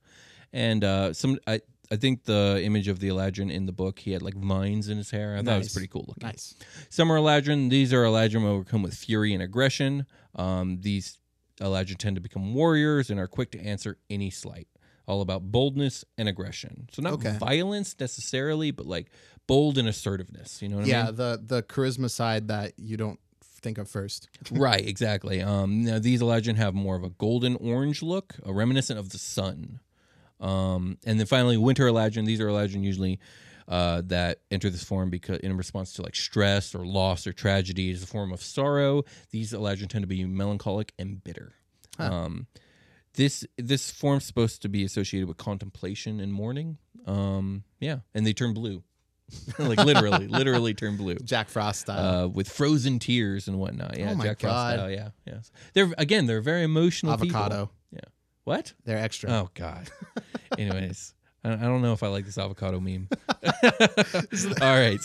And 0.54 0.84
uh, 0.84 1.14
some, 1.14 1.40
I, 1.48 1.62
I 1.92 1.96
think 1.98 2.24
the 2.24 2.62
image 2.64 2.88
of 2.88 3.00
the 3.00 3.10
Eladrin 3.10 3.52
in 3.52 3.66
the 3.66 3.72
book, 3.72 4.00
he 4.00 4.12
had 4.12 4.22
like 4.22 4.36
vines 4.36 4.88
in 4.88 4.98
his 4.98 5.12
hair. 5.12 5.36
I 5.36 5.42
thought 5.42 5.56
it 5.56 5.60
was 5.60 5.74
pretty 5.74 5.88
cool 5.88 6.06
looking. 6.08 6.28
nice. 6.28 6.56
Summer 6.90 7.18
Eladrin. 7.18 7.70
These 7.70 7.92
are 7.92 8.04
Eladrin 8.04 8.46
overcome 8.46 8.84
with 8.84 8.94
fury 8.94 9.34
and 9.34 9.42
aggression. 9.44 10.06
Um, 10.36 10.80
these 10.82 11.18
Eladrin 11.60 11.98
tend 11.98 12.16
to 12.16 12.22
become 12.22 12.54
warriors 12.54 13.10
and 13.10 13.20
are 13.20 13.28
quick 13.28 13.52
to 13.52 13.60
answer 13.60 13.98
any 14.10 14.30
slight. 14.30 14.68
All 15.06 15.22
about 15.22 15.44
boldness 15.52 16.06
and 16.18 16.30
aggression. 16.30 16.88
So 16.92 17.02
not 17.02 17.14
Okay. 17.14 17.36
violence 17.38 17.96
necessarily, 18.00 18.72
but 18.72 18.86
like 18.86 19.12
bold 19.48 19.78
and 19.78 19.88
assertiveness. 19.88 20.62
You 20.62 20.70
know 20.70 20.76
what 20.78 20.82
I 20.84 20.86
mean? 20.86 20.90
Yeah, 20.92 21.12
the 21.12 21.42
the 21.46 21.64
charisma 21.64 22.10
side 22.10 22.48
that 22.48 22.74
you 22.78 22.96
don't 22.98 23.20
think 23.42 23.78
of 23.78 23.90
first. 23.90 24.30
right, 24.52 24.86
exactly. 24.86 25.42
Um, 25.42 25.84
now 25.84 26.00
these 26.00 26.22
Eladrin 26.22 26.56
have 26.56 26.74
more 26.74 26.96
of 26.96 27.04
a 27.04 27.10
golden 27.10 27.56
orange 27.58 28.02
look, 28.02 28.36
a 28.44 28.54
reminiscent 28.54 28.98
of 29.00 29.10
the 29.10 29.18
sun. 29.18 29.80
Um, 30.40 30.98
and 31.06 31.20
then 31.20 31.28
finally, 31.28 31.58
winter 31.58 31.86
Eladrin. 31.86 32.26
These 32.26 32.42
are 32.42 32.48
Eladrin 32.48 32.84
usually 32.84 33.20
uh, 33.68 34.02
that 34.08 34.40
enter 34.52 34.70
this 34.70 34.84
form 34.84 35.10
because 35.10 35.38
in 35.40 35.56
response 35.56 35.94
to 35.94 36.02
like 36.02 36.16
stress 36.16 36.76
or 36.76 36.86
loss 36.86 37.26
or 37.28 37.32
tragedy 37.34 37.90
is 37.92 38.04
a 38.04 38.08
form 38.08 38.32
of 38.34 38.42
sorrow. 38.42 39.04
These 39.32 39.54
Eladrin 39.54 39.88
tend 39.88 40.04
to 40.04 40.08
be 40.08 40.24
melancholic 40.26 40.94
and 41.00 41.24
bitter. 41.24 41.54
Um, 42.00 42.48
this 43.16 43.46
this 43.58 43.92
form's 43.92 44.26
supposed 44.26 44.62
to 44.64 44.70
be 44.70 44.84
associated 44.84 45.28
with 45.28 45.38
contemplation 45.38 46.20
and 46.20 46.32
mourning. 46.34 46.78
Um, 47.06 47.64
yeah, 47.80 47.98
and 48.14 48.26
they 48.26 48.34
turn 48.34 48.54
blue, 48.54 48.84
like 49.60 49.78
literally, 49.78 50.28
literally 50.30 50.74
turn 50.74 50.98
blue 50.98 51.16
Jack 51.24 51.50
Frost 51.50 51.82
style. 51.82 52.26
uh, 52.26 52.28
with 52.28 52.50
frozen 52.50 53.00
tears 53.00 53.48
and 53.48 53.60
whatnot. 53.60 53.98
Yeah, 53.98 54.12
Oh 54.12 54.16
my 54.16 54.24
Jack 54.26 54.40
Frost 54.40 54.54
God. 54.54 54.74
style. 54.76 54.92
Yeah, 54.92 55.10
yes. 55.28 55.52
They're 55.74 55.92
again, 55.98 56.26
they're 56.28 56.42
very 56.42 56.64
emotional. 56.64 57.18
people. 57.18 57.36
Avocado. 57.38 57.72
Yeah. 57.92 58.00
What? 58.46 58.74
They're 58.86 58.98
extra. 58.98 59.32
Oh 59.32 59.50
God. 59.54 59.90
Anyways, 60.58 61.14
I 61.44 61.54
I 61.54 61.58
don't 61.58 61.82
know 61.82 61.94
if 61.94 62.04
I 62.04 62.08
like 62.08 62.26
this 62.26 62.38
avocado 62.38 62.80
meme. 62.80 63.08
All 64.62 64.80
right. 64.80 65.00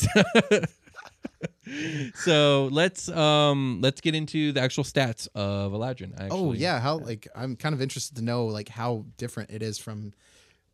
so 2.14 2.68
let's 2.72 3.08
um 3.08 3.80
let's 3.80 4.00
get 4.00 4.14
into 4.14 4.52
the 4.52 4.60
actual 4.60 4.84
stats 4.84 5.28
of 5.34 5.72
Eladrin. 5.72 6.12
Actually. 6.14 6.28
Oh 6.30 6.52
yeah, 6.52 6.80
how 6.80 6.98
like 6.98 7.28
I'm 7.34 7.56
kind 7.56 7.74
of 7.74 7.82
interested 7.82 8.16
to 8.16 8.22
know 8.22 8.46
like 8.46 8.68
how 8.68 9.04
different 9.16 9.50
it 9.50 9.62
is 9.62 9.78
from. 9.78 10.12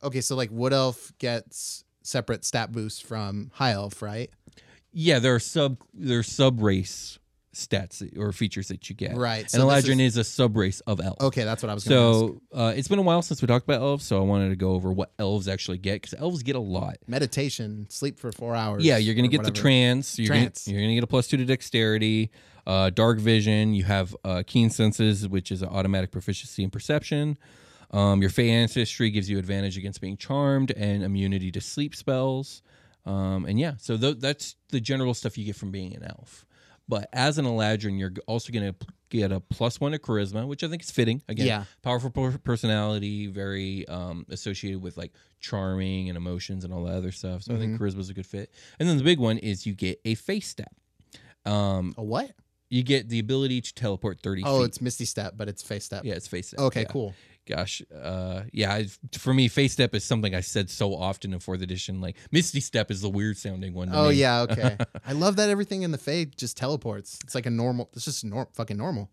Okay, 0.03 0.21
so 0.21 0.37
like 0.37 0.51
Wood 0.51 0.73
Elf 0.73 1.13
gets 1.19 1.85
separate 2.03 2.45
stat 2.45 2.73
boosts 2.73 3.01
from 3.01 3.51
High 3.55 3.73
Elf, 3.73 4.03
right? 4.03 4.31
Yeah, 4.93 5.19
they're 5.19 5.41
sub 5.41 5.79
they're 5.93 6.23
sub 6.23 6.61
race 6.61 7.19
stats 7.55 8.17
or 8.19 8.33
features 8.33 8.69
that 8.69 8.89
you 8.89 8.95
get. 8.95 9.17
Right, 9.17 9.43
And 9.43 9.51
so 9.51 9.69
this 9.71 9.85
Eladrin 9.87 10.01
is- 10.01 10.13
is, 10.15 10.17
a 10.19 10.25
sub 10.25 10.57
race 10.57 10.81
of 10.81 11.01
elf. 11.01 11.17
Okay, 11.21 11.45
that's 11.45 11.63
what 11.63 11.71
I 11.71 11.75
was. 11.75 11.85
So 11.85 12.41
uh, 12.53 12.73
it's 12.77 12.89
been 12.89 12.99
a 12.99 13.03
while 13.03 13.23
since 13.23 13.41
we 13.43 13.47
talked 13.49 13.65
about 13.65 13.81
elves, 13.81 14.05
so 14.05 14.19
I 14.19 14.25
wanted 14.25 14.51
to 14.51 14.57
go 14.57 14.73
over 14.73 14.93
what 14.93 15.13
elves 15.19 15.49
actually 15.49 15.79
get 15.79 16.03
because 16.03 16.15
elves 16.19 16.43
get 16.43 16.57
a 16.57 16.61
lot. 16.61 16.97
meditation, 17.07 17.87
sleep 17.91 18.19
for 18.19 18.31
four 18.33 18.55
hours. 18.55 18.85
Yeah, 18.85 18.99
you're 18.99 19.15
gonna 19.15 19.29
or 19.29 19.31
get 19.31 19.39
the 19.39 19.49
whatever. 19.51 19.63
trance. 19.63 20.19
You're 20.19 20.29
Trance. 20.29 20.67
Gonna, 20.67 20.77
you're 20.79 20.85
gonna 20.87 20.95
get 20.95 21.05
a 21.05 21.07
plus 21.09 21.27
two 21.29 21.37
to 21.39 21.45
dexterity, 21.45 22.31
uh, 22.67 22.91
dark 22.91 23.19
vision. 23.19 23.75
You 23.75 23.85
have 23.85 24.15
uh, 24.25 24.43
keen 24.47 24.71
senses, 24.71 25.27
which 25.29 25.51
is 25.51 25.63
an 25.63 25.69
automatic 25.69 26.11
proficiency 26.13 26.63
in 26.65 26.71
perception. 26.71 27.39
Um, 27.91 28.21
your 28.21 28.31
Fey 28.31 28.51
ancestry 28.51 29.11
gives 29.11 29.31
you 29.31 29.39
advantage 29.39 29.79
against 29.79 30.01
being 30.01 30.17
charmed 30.17 30.73
and 30.73 31.03
immunity 31.05 31.53
to 31.53 31.61
sleep 31.61 31.95
spells. 31.95 32.63
Um, 33.07 33.45
and 33.45 33.61
yeah, 33.61 33.75
so 33.79 33.97
th- 33.97 34.19
that's 34.19 34.57
the 34.71 34.81
general 34.81 35.15
stuff 35.15 35.37
you 35.39 35.45
get 35.45 35.57
from 35.57 35.71
being 35.71 35.95
an 35.95 36.03
elf. 36.03 36.45
But 36.89 37.09
as 37.13 37.39
an 37.39 37.47
Eladrin, 37.47 37.99
you're 37.99 38.13
also 38.27 38.53
going 38.53 38.75
to 38.75 38.87
get 39.09 39.33
a 39.33 39.41
plus 39.41 39.81
one 39.81 39.93
to 39.93 39.99
charisma, 39.99 40.47
which 40.47 40.63
I 40.63 40.69
think 40.69 40.83
is 40.83 40.91
fitting. 40.91 41.23
Again, 41.29 41.47
Yeah. 41.47 41.65
powerful 41.83 42.11
personality, 42.11 43.27
very 43.27 43.87
um, 43.89 44.27
associated 44.29 44.83
with 44.83 44.97
like 44.97 45.13
charming 45.41 46.09
and 46.09 46.17
emotions 46.17 46.65
and 46.65 46.75
all 46.75 46.85
that 46.85 46.95
other 46.95 47.13
stuff. 47.13 47.43
So 47.43 47.55
I 47.55 47.59
think 47.59 47.75
Mm-hmm. 47.75 47.85
charisma 47.85 48.01
is 48.01 48.11
a 48.11 48.15
good 48.15 48.27
fit. 48.27 48.51
And 48.79 48.89
then 48.89 48.99
the 48.99 49.05
big 49.05 49.19
one 49.19 49.39
is 49.39 49.67
you 49.67 49.75
get 49.75 50.01
a 50.05 50.15
Fey 50.15 50.41
Step. 50.41 50.75
Um, 51.47 51.95
A 51.97 52.03
what? 52.03 52.33
you 52.71 52.83
get 52.83 53.09
the 53.09 53.19
ability 53.19 53.61
to 53.61 53.75
teleport 53.75 54.21
30 54.21 54.43
Oh, 54.45 54.59
feet. 54.61 54.67
it's 54.67 54.81
Misty 54.81 55.05
Step, 55.05 55.35
but 55.37 55.49
it's 55.49 55.63
Fey 55.63 55.79
Step. 55.79 56.05
yeah, 56.05 56.15
it's 56.15 56.27
Fey 56.29 56.43
Step. 56.43 56.61
Okay, 56.61 56.81
yeah. 56.83 56.87
cool. 56.89 57.15
Gosh, 57.47 57.83
uh, 57.95 58.43
yeah. 58.53 58.83
For 59.19 59.35
me, 59.35 59.49
Fey 59.49 59.69
Step 59.69 59.95
is 59.95 60.03
something 60.05 60.35
I 60.35 60.41
said 60.41 60.71
so 60.71 60.95
often 60.95 61.35
in 61.35 61.41
fourth 61.41 61.61
edition. 61.61 62.01
Like 62.01 62.17
Misty 62.31 62.61
step 62.61 62.91
is 62.91 63.03
the 63.03 63.11
weird 63.11 63.37
sounding 63.37 63.75
one. 63.75 63.91
Oh 63.93 64.09
me. 64.09 64.15
yeah, 64.15 64.41
okay. 64.43 64.79
I 65.07 65.13
love 65.13 65.37
that 65.37 65.51
everything 65.51 65.83
in 65.83 65.91
the 65.91 65.99
Fade 65.99 66.37
just 66.39 66.57
teleports. 66.57 67.19
It's 67.25 67.35
like 67.35 67.47
a 67.47 67.51
normal. 67.51 67.91
It's 67.95 68.07
just 68.07 68.25
nor- 68.25 68.49
fucking 68.55 68.77
normal. 68.79 69.11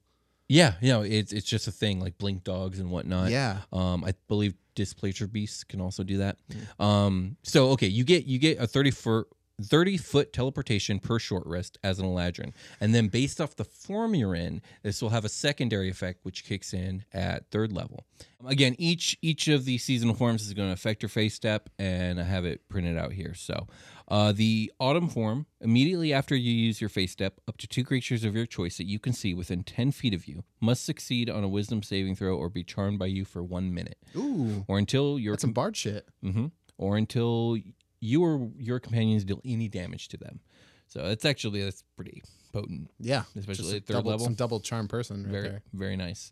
yeah. 0.47 0.75
You 0.82 0.93
know, 0.93 1.01
it's 1.01 1.34
it's 1.34 1.45
just 1.45 1.67
a 1.67 1.71
thing 1.71 1.99
like 1.99 2.17
blink 2.17 2.43
dogs 2.43 2.79
and 2.79 2.89
whatnot. 2.89 3.32
Yeah. 3.32 3.59
Um, 3.73 4.03
I 4.05 4.13
believe 4.29 4.53
displacer 4.75 5.27
beasts 5.27 5.65
can 5.65 5.82
also 5.82 6.03
do 6.03 6.19
that. 6.19 6.38
Mm. 6.79 6.84
Um, 6.86 7.38
so 7.43 7.69
okay, 7.71 7.88
you 7.88 8.05
get 8.05 8.25
you 8.25 8.39
get 8.39 8.59
a 8.59 8.67
thirty 8.67 8.91
foot. 8.91 9.27
30 9.66 9.97
foot 9.97 10.34
teleportation 10.34 10.99
per 10.99 11.20
short 11.20 11.43
rest 11.45 11.78
as 11.84 11.99
an 11.99 12.05
Eladrin. 12.05 12.53
And 12.80 12.93
then 12.95 13.07
based 13.07 13.39
off 13.41 13.55
the 13.55 13.66
form 13.66 14.16
you're 14.16 14.36
in, 14.36 14.62
this 14.84 15.01
will 15.01 15.09
have 15.09 15.26
a 15.26 15.30
secondary 15.30 15.89
effect 15.89 16.20
which 16.24 16.45
kicks 16.45 16.74
in 16.74 17.05
at 17.14 17.49
third 17.51 17.72
level. 17.72 18.05
Again, 18.45 18.76
each 18.80 19.18
each 19.22 19.47
of 19.47 19.66
these 19.66 19.84
seasonal 19.84 20.16
forms 20.16 20.45
is 20.47 20.53
going 20.53 20.70
to 20.70 20.74
affect 20.74 21.03
your 21.03 21.09
Fey 21.09 21.30
Step, 21.30 21.70
and 21.78 22.20
I 22.20 22.24
have 22.24 22.43
it 22.45 22.68
printed 22.70 22.97
out 22.97 23.12
here. 23.14 23.36
So 23.36 23.68
uh, 24.07 24.32
the 24.32 24.72
autumn 24.80 25.07
form, 25.09 25.45
immediately 25.59 26.12
after 26.12 26.36
you 26.36 26.51
use 26.51 26.82
your 26.82 26.89
Fey 26.89 27.05
Step, 27.05 27.39
up 27.47 27.57
to 27.57 27.68
two 27.68 27.84
creatures 27.84 28.24
of 28.24 28.36
your 28.36 28.47
choice 28.47 28.78
that 28.78 28.86
you 28.88 28.97
can 28.97 29.14
see 29.14 29.34
within 29.36 29.64
10 29.64 29.91
feet 29.91 30.14
of 30.16 30.28
you 30.28 30.43
must 30.59 30.84
succeed 30.84 31.30
on 31.30 31.43
a 31.43 31.47
wisdom 31.47 31.84
saving 31.84 32.16
throw 32.16 32.36
or 32.36 32.49
be 32.49 32.64
charmed 32.64 32.97
by 32.97 33.05
you 33.05 33.26
for 33.26 33.43
one 33.43 33.72
minute. 33.74 33.97
Ooh, 34.16 34.66
Or 34.68 34.80
until 34.80 35.20
your 35.20 35.34
that's 35.34 35.41
some 35.43 35.53
bard 35.53 35.78
shit. 35.78 36.07
hmm 36.24 36.47
Or 36.80 36.97
until 36.97 37.57
you 38.02 38.24
or 38.24 38.49
your 38.58 38.80
companions 38.80 39.24
deal 39.24 39.39
any 39.45 39.70
damage 39.70 40.10
to 40.10 40.18
them. 40.18 40.41
So 40.88 41.02
that's 41.08 41.24
actually 41.24 41.64
that's 41.64 41.84
pretty 41.95 42.22
potent. 42.52 42.89
Yeah, 42.99 43.24
Especially 43.38 43.78
at 43.78 43.86
third 43.86 43.93
double, 43.93 44.12
level. 44.12 44.26
Some 44.26 44.34
double 44.34 44.60
charm 44.60 44.89
person 44.89 45.24
right 45.24 45.32
Very 45.32 45.47
there. 45.47 45.62
very 45.74 45.95
nice. 45.95 46.32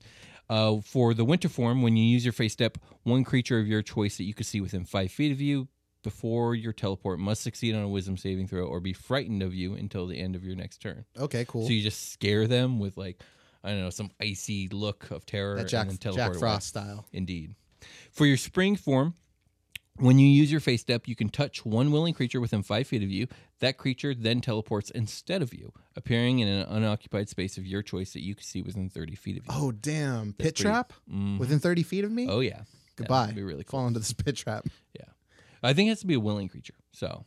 Uh, 0.49 0.82
for 0.82 1.13
the 1.13 1.24
winter 1.24 1.47
form, 1.47 1.82
when 1.82 1.95
you 1.95 2.03
use 2.03 2.26
your 2.26 2.34
Fey 2.34 2.49
Step, 2.49 2.78
one 3.03 3.24
creature 3.24 3.59
of 3.59 3.67
your 3.67 3.82
choice 3.84 4.17
that 4.17 4.24
you 4.24 4.34
can 4.34 4.43
see 4.43 4.59
within 4.59 4.84
five 4.84 5.11
feet 5.11 5.32
of 5.32 5.39
you 5.39 5.67
before 6.03 6.55
your 6.55 6.74
teleport 6.74 7.20
must 7.20 7.41
succeed 7.43 7.76
on 7.76 7.84
a 7.84 7.88
wisdom 7.88 8.17
saving 8.17 8.47
throw 8.47 8.65
or 8.65 8.80
be 8.80 8.93
frightened 8.93 9.43
of 9.43 9.53
you 9.53 9.76
until 9.76 10.07
the 10.07 10.20
end 10.20 10.36
of 10.36 10.43
your 10.43 10.55
next 10.55 10.80
turn. 10.80 11.05
Okay, 11.17 11.45
cool. 11.47 11.65
So 11.65 11.72
you 11.72 11.82
just 11.84 12.11
scare 12.11 12.47
them 12.47 12.80
with 12.80 12.97
like 12.97 13.22
I 13.63 13.70
don't 13.70 13.82
know 13.82 13.89
some 13.91 14.09
icy 14.20 14.67
look 14.70 15.11
of 15.11 15.26
terror 15.26 15.55
that 15.55 15.61
and 15.61 15.70
Jack 15.70 15.88
then 15.88 15.97
Jack 15.97 16.01
teleport 16.01 16.30
away. 16.32 16.39
Frost 16.39 16.67
style. 16.67 17.05
Indeed. 17.13 17.53
For 18.11 18.26
your 18.26 18.38
spring 18.38 18.76
form, 18.76 19.13
when 19.99 20.17
you 20.19 20.27
use 20.27 20.51
your 20.51 20.59
Fey 20.61 20.77
Step, 20.77 21.07
you 21.07 21.15
can 21.15 21.29
touch 21.29 21.65
one 21.65 21.91
willing 21.91 22.13
creature 22.13 22.39
within 22.41 22.63
five 22.63 22.87
feet 22.87 23.03
of 23.03 23.09
you. 23.11 23.27
That 23.59 23.77
creature 23.77 24.15
then 24.15 24.41
teleports 24.41 24.89
instead 24.91 25.41
of 25.41 25.53
you, 25.53 25.73
appearing 25.95 26.39
in 26.39 26.47
an 26.47 26.65
unoccupied 26.69 27.29
space 27.29 27.57
of 27.57 27.65
your 27.67 27.81
choice 27.81 28.13
that 28.13 28.23
you 28.23 28.35
can 28.35 28.43
see 28.43 28.61
within 28.61 28.89
30 28.89 29.15
feet 29.15 29.37
of 29.37 29.45
you. 29.45 29.51
Oh 29.53 29.71
damn! 29.71 30.33
Pit 30.33 30.55
pretty- 30.55 30.63
trap 30.63 30.93
Mhm. 31.11 31.37
within 31.39 31.59
thirty 31.59 31.83
feet 31.83 32.03
of 32.05 32.11
me. 32.11 32.27
Oh, 32.29 32.39
yeah. 32.39 32.63
Goodbye. 32.95 33.21
That'd 33.27 33.35
be 33.35 33.43
really 33.43 33.63
cool. 33.63 33.79
Fall 33.79 33.87
into 33.87 33.99
this 33.99 34.13
pit 34.13 34.35
trap. 34.35 34.65
Yeah. 34.97 35.05
I 35.63 35.73
think 35.73 35.87
it 35.87 35.89
has 35.91 35.99
to 36.01 36.07
be 36.07 36.13
a 36.15 36.19
willing 36.19 36.47
creature. 36.49 36.73
So 36.91 37.25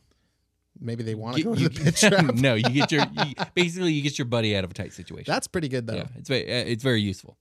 Maybe 0.79 1.03
they 1.03 1.15
want 1.15 1.37
to 1.37 1.43
go 1.43 1.55
to 1.55 1.61
you- 1.61 1.69
the 1.69 1.81
pit 1.83 1.95
trap. 1.95 2.35
no, 2.35 2.55
you 2.55 2.63
get 2.69 2.91
your 2.91 3.01
you, 3.25 3.33
basically 3.53 3.93
you 3.93 4.01
get 4.01 4.17
your 4.17 4.25
buddy 4.25 4.55
out 4.57 4.63
of 4.63 4.71
a 4.71 4.73
tight 4.73 4.93
situation. 4.93 5.31
That's 5.31 5.47
pretty 5.47 5.67
good 5.69 5.87
though. 5.87 5.95
yeah, 5.95 6.07
it's 6.17 6.27
very 6.29 6.43
uh, 6.51 6.65
it's 6.65 6.83
very 6.83 7.01
useful. 7.01 7.37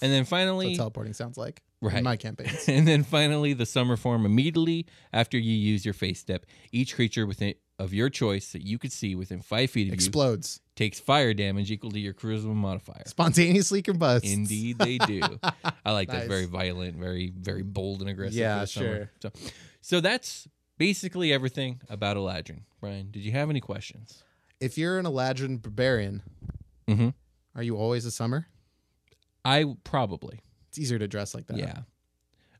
And 0.00 0.10
then 0.10 0.20
That's 0.20 0.30
finally, 0.30 0.68
what 0.68 0.76
teleporting 0.76 1.12
sounds 1.12 1.36
like 1.38 1.62
Right. 1.80 1.96
in 1.98 2.04
my 2.04 2.16
campaigns. 2.26 2.68
and 2.68 2.86
then 2.88 3.02
finally, 3.04 3.52
the 3.52 3.66
summer 3.66 3.96
form. 3.96 4.24
Immediately 4.24 4.86
after 5.12 5.36
you 5.38 5.52
use 5.52 5.84
your 5.84 5.94
Fey 5.94 6.12
Step, 6.14 6.46
each 6.72 6.94
creature 6.94 7.26
within 7.26 7.54
of 7.78 7.92
your 7.92 8.08
choice 8.08 8.52
that 8.52 8.62
you 8.62 8.78
could 8.78 8.92
see 8.92 9.14
within 9.16 9.42
five 9.42 9.68
feet 9.70 9.88
of 9.88 9.94
Explodes. 9.94 10.60
you 10.62 10.70
takes 10.76 11.00
fire 11.00 11.34
damage 11.34 11.70
equal 11.70 11.90
to 11.90 11.98
your 11.98 12.14
charisma 12.14 12.54
modifier. 12.54 13.02
Spontaneously 13.06 13.82
combusts. 13.82 14.30
Indeed, 14.30 14.78
they 14.78 14.98
do. 14.98 15.20
I 15.84 15.90
like 15.92 16.08
that. 16.08 16.28
Very 16.28 16.46
violent, 16.46 16.96
very 16.96 17.32
very 17.36 17.62
bold 17.62 18.00
and 18.00 18.08
aggressive. 18.10 18.34
Yeah, 18.36 18.56
for 18.56 18.60
the 18.60 18.66
summer. 18.68 18.86
sure. 18.96 19.10
So, 19.20 19.50
so 19.80 20.00
that's 20.00 20.46
basically 20.86 21.32
everything 21.32 21.80
about 21.88 22.16
Eladrin. 22.16 22.62
Brian, 22.80 23.12
did 23.12 23.22
you 23.22 23.30
have 23.30 23.48
any 23.50 23.60
questions? 23.60 24.24
If 24.60 24.76
you're 24.76 24.98
an 24.98 25.06
Eladrin 25.06 25.62
barbarian, 25.62 26.22
Mm-hmm. 26.88 27.10
are 27.54 27.62
you 27.62 27.76
always 27.76 28.04
a 28.04 28.10
summer? 28.10 28.48
I 29.44 29.76
probably. 29.84 30.40
It's 30.68 30.80
easier 30.80 30.98
to 30.98 31.06
dress 31.06 31.36
like 31.36 31.46
that. 31.46 31.56
Yeah. 31.58 31.78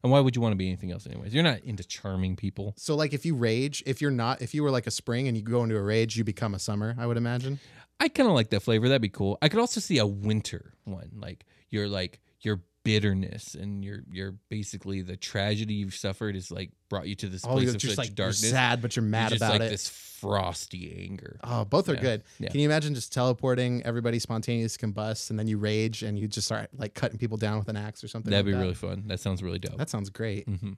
And 0.05 0.12
why 0.12 0.20
would 0.20 0.37
you 0.37 0.43
want 0.43 0.53
to 0.53 0.57
be 0.57 0.68
anything 0.68 0.93
else, 0.93 1.05
anyways? 1.05 1.35
You're 1.35 1.43
not 1.43 1.61
into 1.64 1.83
charming 1.83 2.37
people. 2.37 2.75
So 2.77 2.95
like 2.95 3.12
if 3.12 3.27
you 3.27 3.35
rage, 3.35 3.83
if 3.87 4.01
you're 4.01 4.12
not, 4.12 4.41
if 4.41 4.55
you 4.55 4.62
were 4.62 4.70
like 4.70 4.87
a 4.87 4.93
spring 4.93 5.27
and 5.27 5.37
you 5.37 5.43
go 5.43 5.64
into 5.64 5.77
a 5.77 5.83
rage, 5.83 6.16
you 6.16 6.23
become 6.23 6.55
a 6.55 6.61
summer. 6.61 6.95
I 6.97 7.07
would 7.09 7.16
imagine. 7.16 7.59
I 7.99 8.09
kind 8.09 8.29
of 8.29 8.37
like 8.37 8.51
that 8.51 8.61
flavor. 8.61 8.87
That'd 8.89 9.03
be 9.03 9.09
cool. 9.09 9.37
I 9.43 9.49
could 9.49 9.59
also 9.59 9.81
see 9.81 9.99
a 9.99 10.07
winter 10.07 10.75
one, 10.85 11.11
like 11.16 11.45
you're 11.70 11.89
like 11.89 12.20
your 12.43 12.61
bitterness 12.85 13.55
and 13.55 13.85
you're 13.85 14.01
you're 14.11 14.35
basically 14.49 15.03
the 15.03 15.16
tragedy 15.16 15.74
you've 15.74 15.95
suffered 15.95 16.35
is 16.35 16.51
like 16.51 16.70
brought 16.89 17.07
you 17.07 17.14
to 17.14 17.28
this 17.28 17.45
Oh, 17.45 17.53
place 17.53 17.64
you're 17.64 17.70
of 17.74 17.78
just 17.78 17.93
such 17.95 17.99
like 17.99 18.09
you're 18.09 18.26
darkness. 18.26 18.51
sad, 18.51 18.83
but 18.83 18.97
you're 18.97 19.05
You're 19.05 19.11
mad 19.11 19.28
just 19.30 19.41
about 19.41 19.53
like 19.53 19.62
it. 19.62 19.70
this 19.70 19.89
frosty 19.89 21.05
anger. 21.09 21.39
Oh, 21.45 21.64
both 21.64 21.89
are 21.89 21.95
Yeah, 21.95 22.01
good. 22.01 22.22
yeah. 22.39 22.49
Can 22.51 22.61
you 22.61 22.66
imagine 22.66 22.95
just 22.95 23.12
teleporting, 23.12 23.83
everybody 23.85 24.18
spontaneous 24.18 24.76
combust, 24.76 25.30
and 25.30 25.39
then 25.39 25.47
you 25.49 25.59
rage 25.59 26.03
and 26.03 26.18
you 26.18 26.26
just 26.28 26.47
start 26.47 26.70
like 26.76 26.95
cutting 26.95 27.18
people 27.18 27.37
down 27.37 27.59
with 27.59 27.68
an 27.68 27.76
axe 27.76 28.03
or 28.05 28.09
something? 28.09 28.30
That'd 28.30 28.47
like 28.47 28.53
be 28.53 28.57
that? 28.57 28.62
really 28.62 28.74
fun. 28.74 29.05
That 29.07 29.20
sounds 29.20 29.43
really 29.43 29.59
dope. 29.59 29.78
That 29.78 29.89
sounds 29.91 30.11
great. 30.11 30.47
hmm 30.49 30.72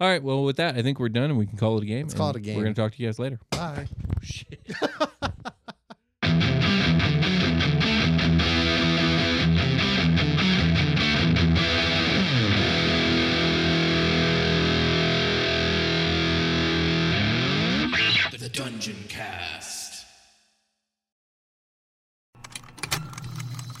All 0.00 0.08
right. 0.08 0.22
Well, 0.22 0.44
with 0.44 0.56
that, 0.56 0.76
I 0.76 0.82
think 0.82 1.00
we're 1.00 1.08
done 1.08 1.30
and 1.30 1.38
we 1.38 1.46
can 1.46 1.56
call 1.58 1.78
it 1.78 1.82
a 1.82 1.86
game. 1.86 2.02
Let's 2.06 2.14
call 2.14 2.30
it 2.30 2.36
a 2.36 2.40
game. 2.40 2.56
We're 2.56 2.64
gonna 2.64 2.74
talk 2.74 2.92
to 2.94 3.02
you 3.02 3.08
guys 3.08 3.18
later. 3.18 3.38
Bye. 3.50 3.86
The 4.20 5.32